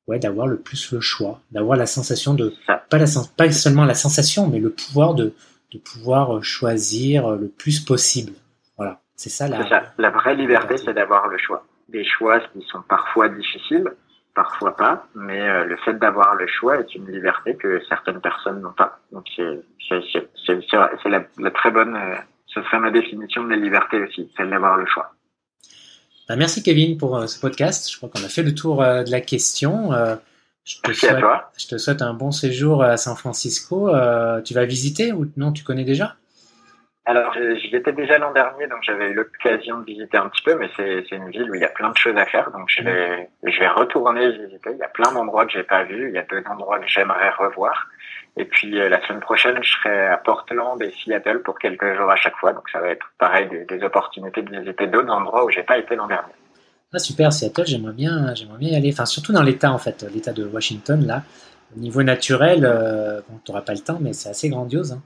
ouais, 0.08 0.18
d'avoir 0.18 0.46
le 0.46 0.58
plus 0.58 0.92
le 0.92 1.00
choix, 1.00 1.40
d'avoir 1.52 1.78
la 1.78 1.86
sensation 1.86 2.34
de 2.34 2.52
pas 2.66 2.98
la 2.98 3.06
pas 3.36 3.50
seulement 3.52 3.84
la 3.84 3.94
sensation, 3.94 4.48
mais 4.48 4.58
le 4.58 4.70
pouvoir 4.70 5.14
de 5.14 5.32
de 5.70 5.78
pouvoir 5.78 6.36
euh, 6.36 6.42
choisir 6.42 7.30
le 7.30 7.48
plus 7.48 7.80
possible. 7.80 8.32
Voilà, 8.76 9.00
c'est 9.16 9.30
ça 9.30 9.48
la. 9.48 9.66
Ça. 9.68 9.82
La 9.96 10.10
vraie 10.10 10.34
liberté, 10.34 10.76
c'est 10.76 10.92
d'avoir 10.92 11.28
le 11.28 11.38
choix 11.38 11.64
des 11.92 12.04
choix 12.04 12.40
qui 12.40 12.62
sont 12.62 12.82
parfois 12.88 13.28
difficiles, 13.28 13.92
parfois 14.34 14.76
pas, 14.76 15.06
mais 15.14 15.40
euh, 15.40 15.64
le 15.64 15.76
fait 15.78 15.94
d'avoir 15.94 16.34
le 16.34 16.46
choix 16.46 16.78
est 16.80 16.94
une 16.94 17.10
liberté 17.10 17.56
que 17.56 17.80
certaines 17.88 18.20
personnes 18.20 18.60
n'ont 18.60 18.72
pas. 18.72 18.98
Donc 19.12 19.26
c'est 19.36 21.08
la, 21.08 21.24
la, 21.38 21.50
très 21.50 21.70
bonne, 21.70 21.94
euh, 21.94 22.16
ce 22.46 22.62
serait 22.62 22.80
ma 22.80 22.90
définition 22.90 23.44
de 23.44 23.50
la 23.50 23.56
liberté 23.56 24.00
aussi, 24.00 24.30
celle 24.36 24.50
d'avoir 24.50 24.76
le 24.76 24.86
choix. 24.86 25.12
Bah, 26.28 26.36
merci 26.36 26.62
Kevin 26.62 26.96
pour 26.96 27.16
euh, 27.16 27.26
ce 27.26 27.38
podcast. 27.38 27.90
Je 27.90 27.96
crois 27.98 28.08
qu'on 28.08 28.24
a 28.24 28.28
fait 28.28 28.42
le 28.42 28.54
tour 28.54 28.78
de 28.78 29.10
la 29.10 29.20
question. 29.20 29.90
Je 30.64 30.76
te, 30.76 30.88
merci 30.88 31.00
souhaite, 31.00 31.16
à 31.16 31.20
toi. 31.20 31.50
je 31.58 31.66
te 31.66 31.76
souhaite 31.76 32.02
un 32.02 32.14
bon 32.14 32.30
séjour 32.30 32.82
à 32.82 32.96
San 32.96 33.16
Francisco. 33.16 33.90
tu 34.44 34.54
vas 34.54 34.64
visiter 34.64 35.12
ou 35.12 35.26
non 35.36 35.52
Tu 35.52 35.64
connais 35.64 35.84
déjà? 35.84 36.16
Alors, 37.04 37.34
j'y 37.34 37.74
étais 37.74 37.92
déjà 37.92 38.16
l'an 38.18 38.32
dernier, 38.32 38.68
donc 38.68 38.78
j'avais 38.82 39.08
eu 39.08 39.14
l'occasion 39.14 39.80
de 39.80 39.84
visiter 39.84 40.16
un 40.16 40.28
petit 40.28 40.42
peu, 40.42 40.54
mais 40.54 40.70
c'est 40.76 41.10
une 41.10 41.30
ville 41.30 41.50
où 41.50 41.54
il 41.56 41.60
y 41.60 41.64
a 41.64 41.68
plein 41.68 41.90
de 41.90 41.96
choses 41.96 42.16
à 42.16 42.26
faire, 42.26 42.52
donc 42.52 42.68
je 42.68 42.80
vais, 42.80 43.28
je 43.42 43.58
vais 43.58 43.68
retourner 43.68 44.30
visiter. 44.30 44.70
Il 44.70 44.78
y 44.78 44.84
a 44.84 44.88
plein 44.88 45.12
d'endroits 45.12 45.44
que 45.44 45.52
j'ai 45.52 45.64
pas 45.64 45.82
vus, 45.82 46.10
il 46.10 46.14
y 46.14 46.18
a 46.18 46.22
deux 46.22 46.44
endroits 46.48 46.78
que 46.78 46.86
j'aimerais 46.86 47.30
revoir. 47.30 47.88
Et 48.36 48.44
puis 48.44 48.80
euh, 48.80 48.88
la 48.88 49.04
semaine 49.04 49.18
prochaine, 49.18 49.58
je 49.62 49.72
serai 49.72 50.06
à 50.06 50.16
Portland 50.16 50.80
et 50.80 50.92
Seattle 50.92 51.42
pour 51.42 51.58
quelques 51.58 51.96
jours 51.96 52.08
à 52.08 52.14
chaque 52.14 52.36
fois, 52.36 52.52
donc 52.52 52.68
ça 52.70 52.80
va 52.80 52.90
être 52.90 53.06
pareil 53.18 53.48
des, 53.48 53.64
des 53.64 53.82
opportunités 53.82 54.42
de 54.42 54.60
visiter 54.60 54.86
d'autres 54.86 55.12
endroits 55.12 55.44
où 55.44 55.50
j'ai 55.50 55.64
pas 55.64 55.78
été 55.78 55.96
l'an 55.96 56.06
dernier. 56.06 56.32
Ah 56.94 57.00
super, 57.00 57.32
Seattle, 57.32 57.66
j'aimerais 57.66 57.94
bien, 57.94 58.32
j'aimerais 58.34 58.58
bien 58.58 58.70
y 58.70 58.76
aller. 58.76 58.90
Enfin, 58.92 59.06
surtout 59.06 59.32
dans 59.32 59.42
l'État 59.42 59.72
en 59.72 59.78
fait, 59.78 60.06
l'État 60.14 60.32
de 60.32 60.44
Washington 60.44 61.04
là. 61.04 61.22
Au 61.74 61.80
niveau 61.80 62.02
naturel, 62.02 62.64
euh, 62.64 63.22
bon, 63.28 63.38
t'auras 63.44 63.62
pas 63.62 63.72
le 63.72 63.80
temps, 63.80 63.98
mais 64.00 64.12
c'est 64.12 64.28
assez 64.28 64.48
grandiose. 64.48 64.92
Hein 64.92 65.02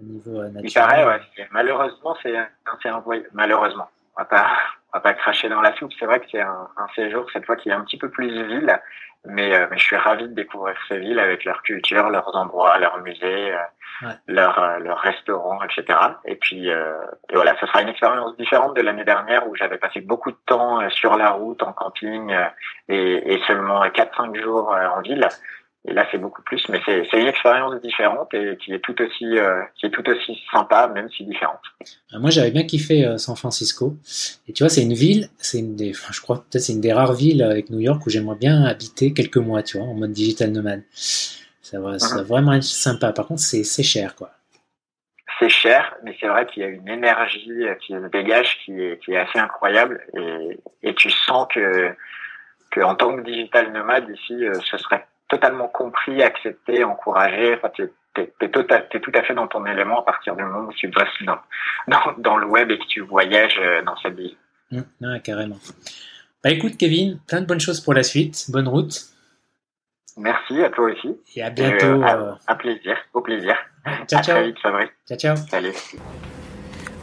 au 0.00 0.04
niveau 0.04 0.40
euh, 0.40 0.50
Il 0.62 0.72
paraît, 0.72 1.06
ouais. 1.06 1.20
Malheureusement, 1.50 2.16
c'est 2.22 2.36
un, 2.36 2.48
un 2.66 3.04
Malheureusement, 3.32 3.88
on 4.16 4.22
va 4.22 4.24
pas, 4.26 4.46
on 4.92 4.98
va 4.98 5.00
pas 5.00 5.14
cracher 5.14 5.48
dans 5.48 5.60
la 5.60 5.74
soupe. 5.76 5.92
C'est 5.98 6.06
vrai 6.06 6.20
que 6.20 6.26
c'est 6.30 6.40
un, 6.40 6.68
un, 6.76 6.86
séjour 6.94 7.26
cette 7.32 7.46
fois 7.46 7.56
qui 7.56 7.68
est 7.68 7.72
un 7.72 7.82
petit 7.82 7.98
peu 7.98 8.10
plus 8.10 8.28
ville, 8.46 8.78
mais, 9.24 9.54
euh, 9.54 9.66
mais 9.70 9.78
je 9.78 9.84
suis 9.84 9.96
ravi 9.96 10.24
de 10.24 10.34
découvrir 10.34 10.76
ces 10.88 10.98
villes 10.98 11.18
avec 11.18 11.44
leur 11.44 11.62
culture, 11.62 12.10
leurs 12.10 12.34
endroits, 12.36 12.78
leurs 12.78 13.00
musées, 13.02 13.52
euh, 13.52 14.08
leurs, 14.26 14.78
leurs 14.80 14.98
restaurants, 14.98 15.62
etc. 15.64 15.98
Et 16.26 16.36
puis 16.36 16.68
et 16.68 17.34
voilà, 17.34 17.56
ce 17.58 17.66
sera 17.66 17.82
une 17.82 17.88
expérience 17.88 18.36
différente 18.36 18.76
de 18.76 18.82
l'année 18.82 19.04
dernière 19.04 19.48
où 19.48 19.56
j'avais 19.56 19.78
passé 19.78 20.00
beaucoup 20.00 20.30
de 20.30 20.38
temps 20.46 20.88
sur 20.90 21.16
la 21.16 21.30
route, 21.30 21.62
en 21.62 21.72
camping 21.72 22.34
et, 22.88 23.34
et 23.34 23.42
seulement 23.46 23.82
4-5 23.86 24.42
jours 24.42 24.70
en 24.70 25.00
ville. 25.00 25.26
Et 25.88 25.92
là, 25.92 26.06
c'est 26.10 26.18
beaucoup 26.18 26.42
plus, 26.42 26.68
mais 26.68 26.80
c'est 26.84 27.20
une 27.20 27.28
expérience 27.28 27.80
différente 27.80 28.34
et 28.34 28.56
qui 28.56 28.72
est 28.72 28.80
tout 28.80 29.00
aussi 29.00 29.38
euh, 29.38 29.62
qui 29.76 29.86
est 29.86 29.90
tout 29.90 30.08
aussi 30.08 30.42
sympa, 30.52 30.88
même 30.88 31.08
si 31.10 31.24
différente. 31.24 31.60
Euh, 32.12 32.18
moi, 32.18 32.30
j'avais 32.30 32.50
bien 32.50 32.64
kiffé 32.64 33.06
euh, 33.06 33.18
San 33.18 33.36
Francisco. 33.36 33.94
Et 34.48 34.52
tu 34.52 34.64
vois, 34.64 34.68
c'est 34.68 34.82
une 34.82 34.94
ville, 34.94 35.28
c'est 35.38 35.60
une 35.60 35.76
des, 35.76 35.90
enfin, 35.90 36.12
je 36.12 36.20
crois 36.20 36.38
peut-être 36.38 36.62
c'est 36.62 36.72
une 36.72 36.80
des 36.80 36.92
rares 36.92 37.12
villes 37.12 37.42
avec 37.42 37.70
New 37.70 37.78
York 37.78 38.04
où 38.04 38.10
j'aimerais 38.10 38.36
bien 38.36 38.64
habiter 38.64 39.12
quelques 39.12 39.36
mois, 39.36 39.62
tu 39.62 39.78
vois, 39.78 39.86
en 39.86 39.94
mode 39.94 40.10
digital 40.10 40.50
nomade. 40.50 40.82
Ça 40.90 41.78
va, 41.78 41.92
mhm. 41.92 42.22
vraiment 42.24 42.52
être 42.54 42.64
sympa. 42.64 43.12
Par 43.12 43.28
contre, 43.28 43.40
c'est 43.40 43.62
c'est 43.62 43.84
cher, 43.84 44.16
quoi. 44.16 44.32
C'est 45.38 45.50
cher, 45.50 45.94
mais 46.02 46.16
c'est 46.18 46.26
vrai 46.26 46.46
qu'il 46.46 46.62
y 46.62 46.66
a 46.66 46.68
une 46.68 46.88
énergie 46.88 47.52
qui 47.86 47.92
se 47.92 48.08
dégage 48.08 48.58
qui 48.64 48.72
est, 48.80 48.98
qui 49.04 49.12
est 49.12 49.18
assez 49.18 49.38
incroyable 49.38 50.00
et, 50.16 50.58
et 50.82 50.94
tu 50.94 51.10
sens 51.10 51.46
que 51.52 51.90
que 52.70 52.80
en 52.80 52.94
tant 52.94 53.14
que 53.14 53.20
digital 53.20 53.70
nomade 53.72 54.08
ici, 54.08 54.42
ce 54.64 54.78
serait 54.78 55.04
totalement 55.28 55.68
compris, 55.68 56.22
accepté, 56.22 56.84
encouragé. 56.84 57.54
Enfin, 57.54 57.70
tu 57.74 57.82
es, 57.82 58.48
tout 58.48 59.12
à 59.14 59.22
fait 59.22 59.34
dans 59.34 59.46
ton 59.46 59.64
élément 59.66 60.00
à 60.00 60.04
partir 60.04 60.36
du 60.36 60.42
moment 60.42 60.68
où 60.68 60.72
tu 60.72 60.88
bosses 60.88 61.06
dans, 61.22 61.38
dans, 61.88 62.14
dans 62.18 62.36
le 62.36 62.46
web 62.46 62.70
et 62.70 62.78
que 62.78 62.86
tu 62.86 63.00
voyages 63.00 63.58
euh, 63.60 63.82
dans 63.82 63.96
cette 63.98 64.16
vie. 64.16 64.36
Mmh, 64.70 65.20
carrément. 65.22 65.58
Bah 66.42 66.50
écoute 66.50 66.76
Kevin, 66.76 67.18
plein 67.26 67.40
de 67.40 67.46
bonnes 67.46 67.60
choses 67.60 67.80
pour 67.80 67.94
la 67.94 68.02
suite. 68.02 68.46
Bonne 68.50 68.68
route. 68.68 69.06
Merci 70.16 70.62
à 70.62 70.70
toi 70.70 70.90
aussi. 70.90 71.16
Et 71.34 71.42
à 71.42 71.50
bientôt. 71.50 71.86
Euh, 71.86 72.04
euh, 72.04 72.32
un 72.48 72.54
plaisir, 72.54 72.96
au 73.12 73.20
plaisir. 73.20 73.54
Ciao, 74.08 74.22
ciao. 74.22 74.36
Très 74.36 74.46
vite, 74.46 74.58
Fabrice. 74.60 74.88
Ciao, 75.06 75.18
ciao. 75.18 75.36
Salut. 75.36 75.72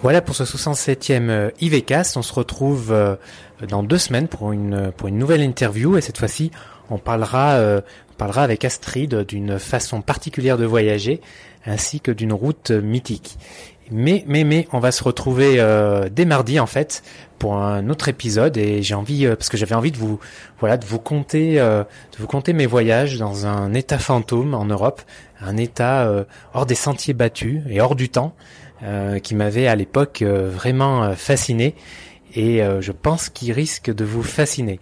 Voilà 0.01 0.21
pour 0.21 0.35
ce 0.35 0.43
67e 0.43 1.53
IVCast. 1.61 2.17
On 2.17 2.21
se 2.21 2.33
retrouve 2.33 3.17
dans 3.61 3.83
deux 3.83 3.97
semaines 3.97 4.27
pour 4.27 4.51
une, 4.51 4.91
pour 4.91 5.07
une 5.07 5.17
nouvelle 5.17 5.41
interview 5.41 5.95
et 5.95 6.01
cette 6.01 6.17
fois-ci 6.17 6.51
on 6.93 6.97
parlera, 6.97 7.53
euh, 7.53 7.81
on 8.11 8.13
parlera 8.13 8.43
avec 8.43 8.63
Astrid 8.63 9.25
d'une 9.25 9.59
façon 9.59 10.01
particulière 10.01 10.57
de 10.57 10.65
voyager 10.65 11.21
ainsi 11.65 11.99
que 11.99 12.11
d'une 12.11 12.33
route 12.33 12.71
mythique. 12.71 13.37
Mais, 13.91 14.23
mais, 14.27 14.43
mais, 14.43 14.67
on 14.71 14.79
va 14.79 14.91
se 14.91 15.03
retrouver 15.03 15.55
euh, 15.57 16.07
dès 16.09 16.25
mardi 16.25 16.59
en 16.59 16.65
fait 16.65 17.03
pour 17.37 17.57
un 17.57 17.89
autre 17.89 18.07
épisode 18.07 18.55
et 18.57 18.81
j'ai 18.81 18.95
envie 18.95 19.25
euh, 19.25 19.35
parce 19.35 19.49
que 19.49 19.57
j'avais 19.57 19.75
envie 19.75 19.91
de 19.91 19.97
vous, 19.97 20.19
voilà, 20.59 20.77
de 20.77 20.85
vous 20.85 20.99
compter, 20.99 21.55
de 21.55 21.85
vous 22.17 22.27
compter 22.27 22.53
mes 22.53 22.65
voyages 22.65 23.17
dans 23.17 23.45
un 23.45 23.73
état 23.73 23.99
fantôme 23.99 24.53
en 24.53 24.65
Europe, 24.65 25.01
un 25.41 25.57
état 25.57 26.25
hors 26.53 26.65
des 26.65 26.75
sentiers 26.75 27.13
battus 27.13 27.61
et 27.69 27.81
hors 27.81 27.95
du 27.95 28.09
temps, 28.09 28.33
qui 29.21 29.35
m'avait 29.35 29.67
à 29.67 29.75
l'époque 29.75 30.21
vraiment 30.23 31.13
fasciné 31.15 31.75
et 32.35 32.63
euh, 32.63 32.81
je 32.81 32.91
pense 32.91 33.29
qu'il 33.29 33.51
risque 33.51 33.93
de 33.93 34.03
vous 34.03 34.23
fasciner. 34.23 34.79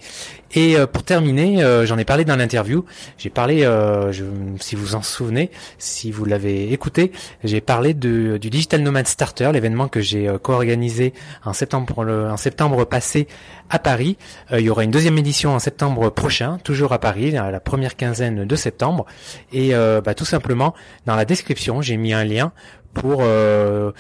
Et 0.54 0.76
euh, 0.76 0.86
pour 0.86 1.04
terminer, 1.04 1.64
euh, 1.64 1.86
j'en 1.86 1.98
ai 1.98 2.06
parlé 2.06 2.26
dans 2.26 2.36
l'interview. 2.36 2.86
J'ai 3.18 3.30
parlé, 3.30 3.62
je, 3.62 4.24
si 4.60 4.76
vous 4.76 4.96
en 4.96 5.02
souvenez, 5.02 5.52
si 5.78 6.12
vous 6.12 6.26
l'avez 6.26 6.72
écouté, 6.74 7.12
j'ai 7.44 7.62
parlé 7.62 7.94
de, 7.94 8.38
du 8.38 8.50
Digital 8.50 8.82
Nomad 8.82 9.08
Starter, 9.08 9.52
l'événement 9.54 9.88
que 9.88 10.02
j'ai 10.02 10.32
co-organisé 10.42 11.14
en 11.46 11.54
septembre, 11.54 12.04
le, 12.04 12.30
en 12.30 12.38
septembre 12.38 12.86
passé 12.86 13.28
à 13.70 13.80
Paris. 13.80 14.18
il 14.52 14.60
y 14.60 14.70
aura 14.70 14.84
une 14.84 14.92
deuxième 14.92 15.18
édition 15.18 15.54
en 15.56 15.60
septembre 15.60 16.10
prochain, 16.10 16.58
toujours 16.64 16.92
à 16.92 17.00
Paris, 17.00 17.32
la 17.32 17.60
première 17.60 17.96
quinzaine 17.96 18.46
de 18.46 18.56
septembre. 18.56 19.06
Et 19.54 19.72
bah, 19.72 20.14
tout 20.14 20.26
simplement, 20.26 20.74
dans 21.06 21.16
la 21.16 21.26
description, 21.26 21.82
j'ai 21.82 21.98
mis 21.98 22.14
un 22.14 22.24
lien 22.24 22.52
pour 22.94 23.20
euh, 23.22 23.92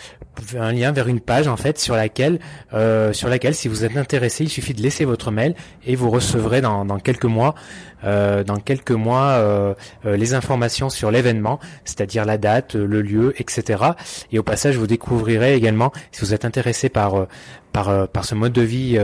un 0.57 0.71
lien 0.71 0.91
vers 0.91 1.07
une 1.07 1.19
page 1.19 1.47
en 1.47 1.57
fait 1.57 1.79
sur 1.79 1.95
laquelle 1.95 2.39
euh, 2.73 3.13
sur 3.13 3.29
laquelle 3.29 3.55
si 3.55 3.67
vous 3.67 3.83
êtes 3.85 3.97
intéressé 3.97 4.43
il 4.43 4.49
suffit 4.49 4.73
de 4.73 4.81
laisser 4.81 5.05
votre 5.05 5.31
mail 5.31 5.55
et 5.85 5.95
vous 5.95 6.09
recevrez 6.09 6.61
dans, 6.61 6.85
dans 6.85 6.99
quelques 6.99 7.25
mois 7.25 7.55
euh, 8.03 8.43
dans 8.43 8.57
quelques 8.57 8.91
mois 8.91 9.75
les 10.03 10.33
informations 10.33 10.89
sur 10.89 11.11
l'événement 11.11 11.59
c'est-à-dire 11.85 12.25
la 12.25 12.37
date 12.37 12.75
le 12.75 13.01
lieu 13.01 13.33
etc 13.37 13.83
et 14.31 14.39
au 14.39 14.43
passage 14.43 14.77
vous 14.77 14.87
découvrirez 14.87 15.55
également 15.55 15.91
si 16.11 16.21
vous 16.21 16.33
êtes 16.33 16.45
intéressé 16.45 16.89
par 16.89 17.27
par, 17.71 18.07
par 18.07 18.25
ce 18.25 18.35
mode 18.35 18.53
de 18.53 18.61
vie 18.61 18.99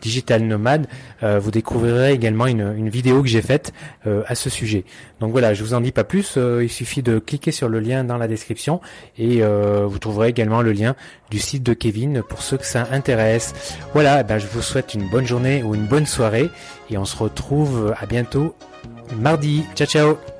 digital 0.00 0.42
nomade, 0.42 0.86
vous 1.22 1.50
découvrirez 1.50 2.12
également 2.12 2.46
une, 2.46 2.74
une 2.76 2.88
vidéo 2.88 3.22
que 3.22 3.28
j'ai 3.28 3.42
faite 3.42 3.72
à 4.04 4.34
ce 4.34 4.50
sujet. 4.50 4.84
Donc 5.20 5.32
voilà, 5.32 5.54
je 5.54 5.62
vous 5.62 5.74
en 5.74 5.80
dis 5.80 5.92
pas 5.92 6.04
plus, 6.04 6.36
il 6.36 6.68
suffit 6.70 7.02
de 7.02 7.18
cliquer 7.18 7.52
sur 7.52 7.68
le 7.68 7.80
lien 7.80 8.04
dans 8.04 8.16
la 8.16 8.28
description 8.28 8.80
et 9.18 9.42
vous 9.42 9.98
trouverez 9.98 10.28
également 10.28 10.62
le 10.62 10.72
lien 10.72 10.94
du 11.30 11.38
site 11.38 11.62
de 11.62 11.74
Kevin 11.74 12.22
pour 12.22 12.42
ceux 12.42 12.56
que 12.56 12.66
ça 12.66 12.88
intéresse. 12.90 13.54
Voilà, 13.92 14.22
ben 14.22 14.38
je 14.38 14.46
vous 14.46 14.62
souhaite 14.62 14.94
une 14.94 15.08
bonne 15.08 15.26
journée 15.26 15.62
ou 15.62 15.74
une 15.74 15.86
bonne 15.86 16.06
soirée 16.06 16.50
et 16.90 16.98
on 16.98 17.04
se 17.04 17.16
retrouve 17.16 17.94
à 17.98 18.06
bientôt 18.06 18.54
mardi. 19.16 19.64
Ciao 19.74 19.86
ciao 19.86 20.39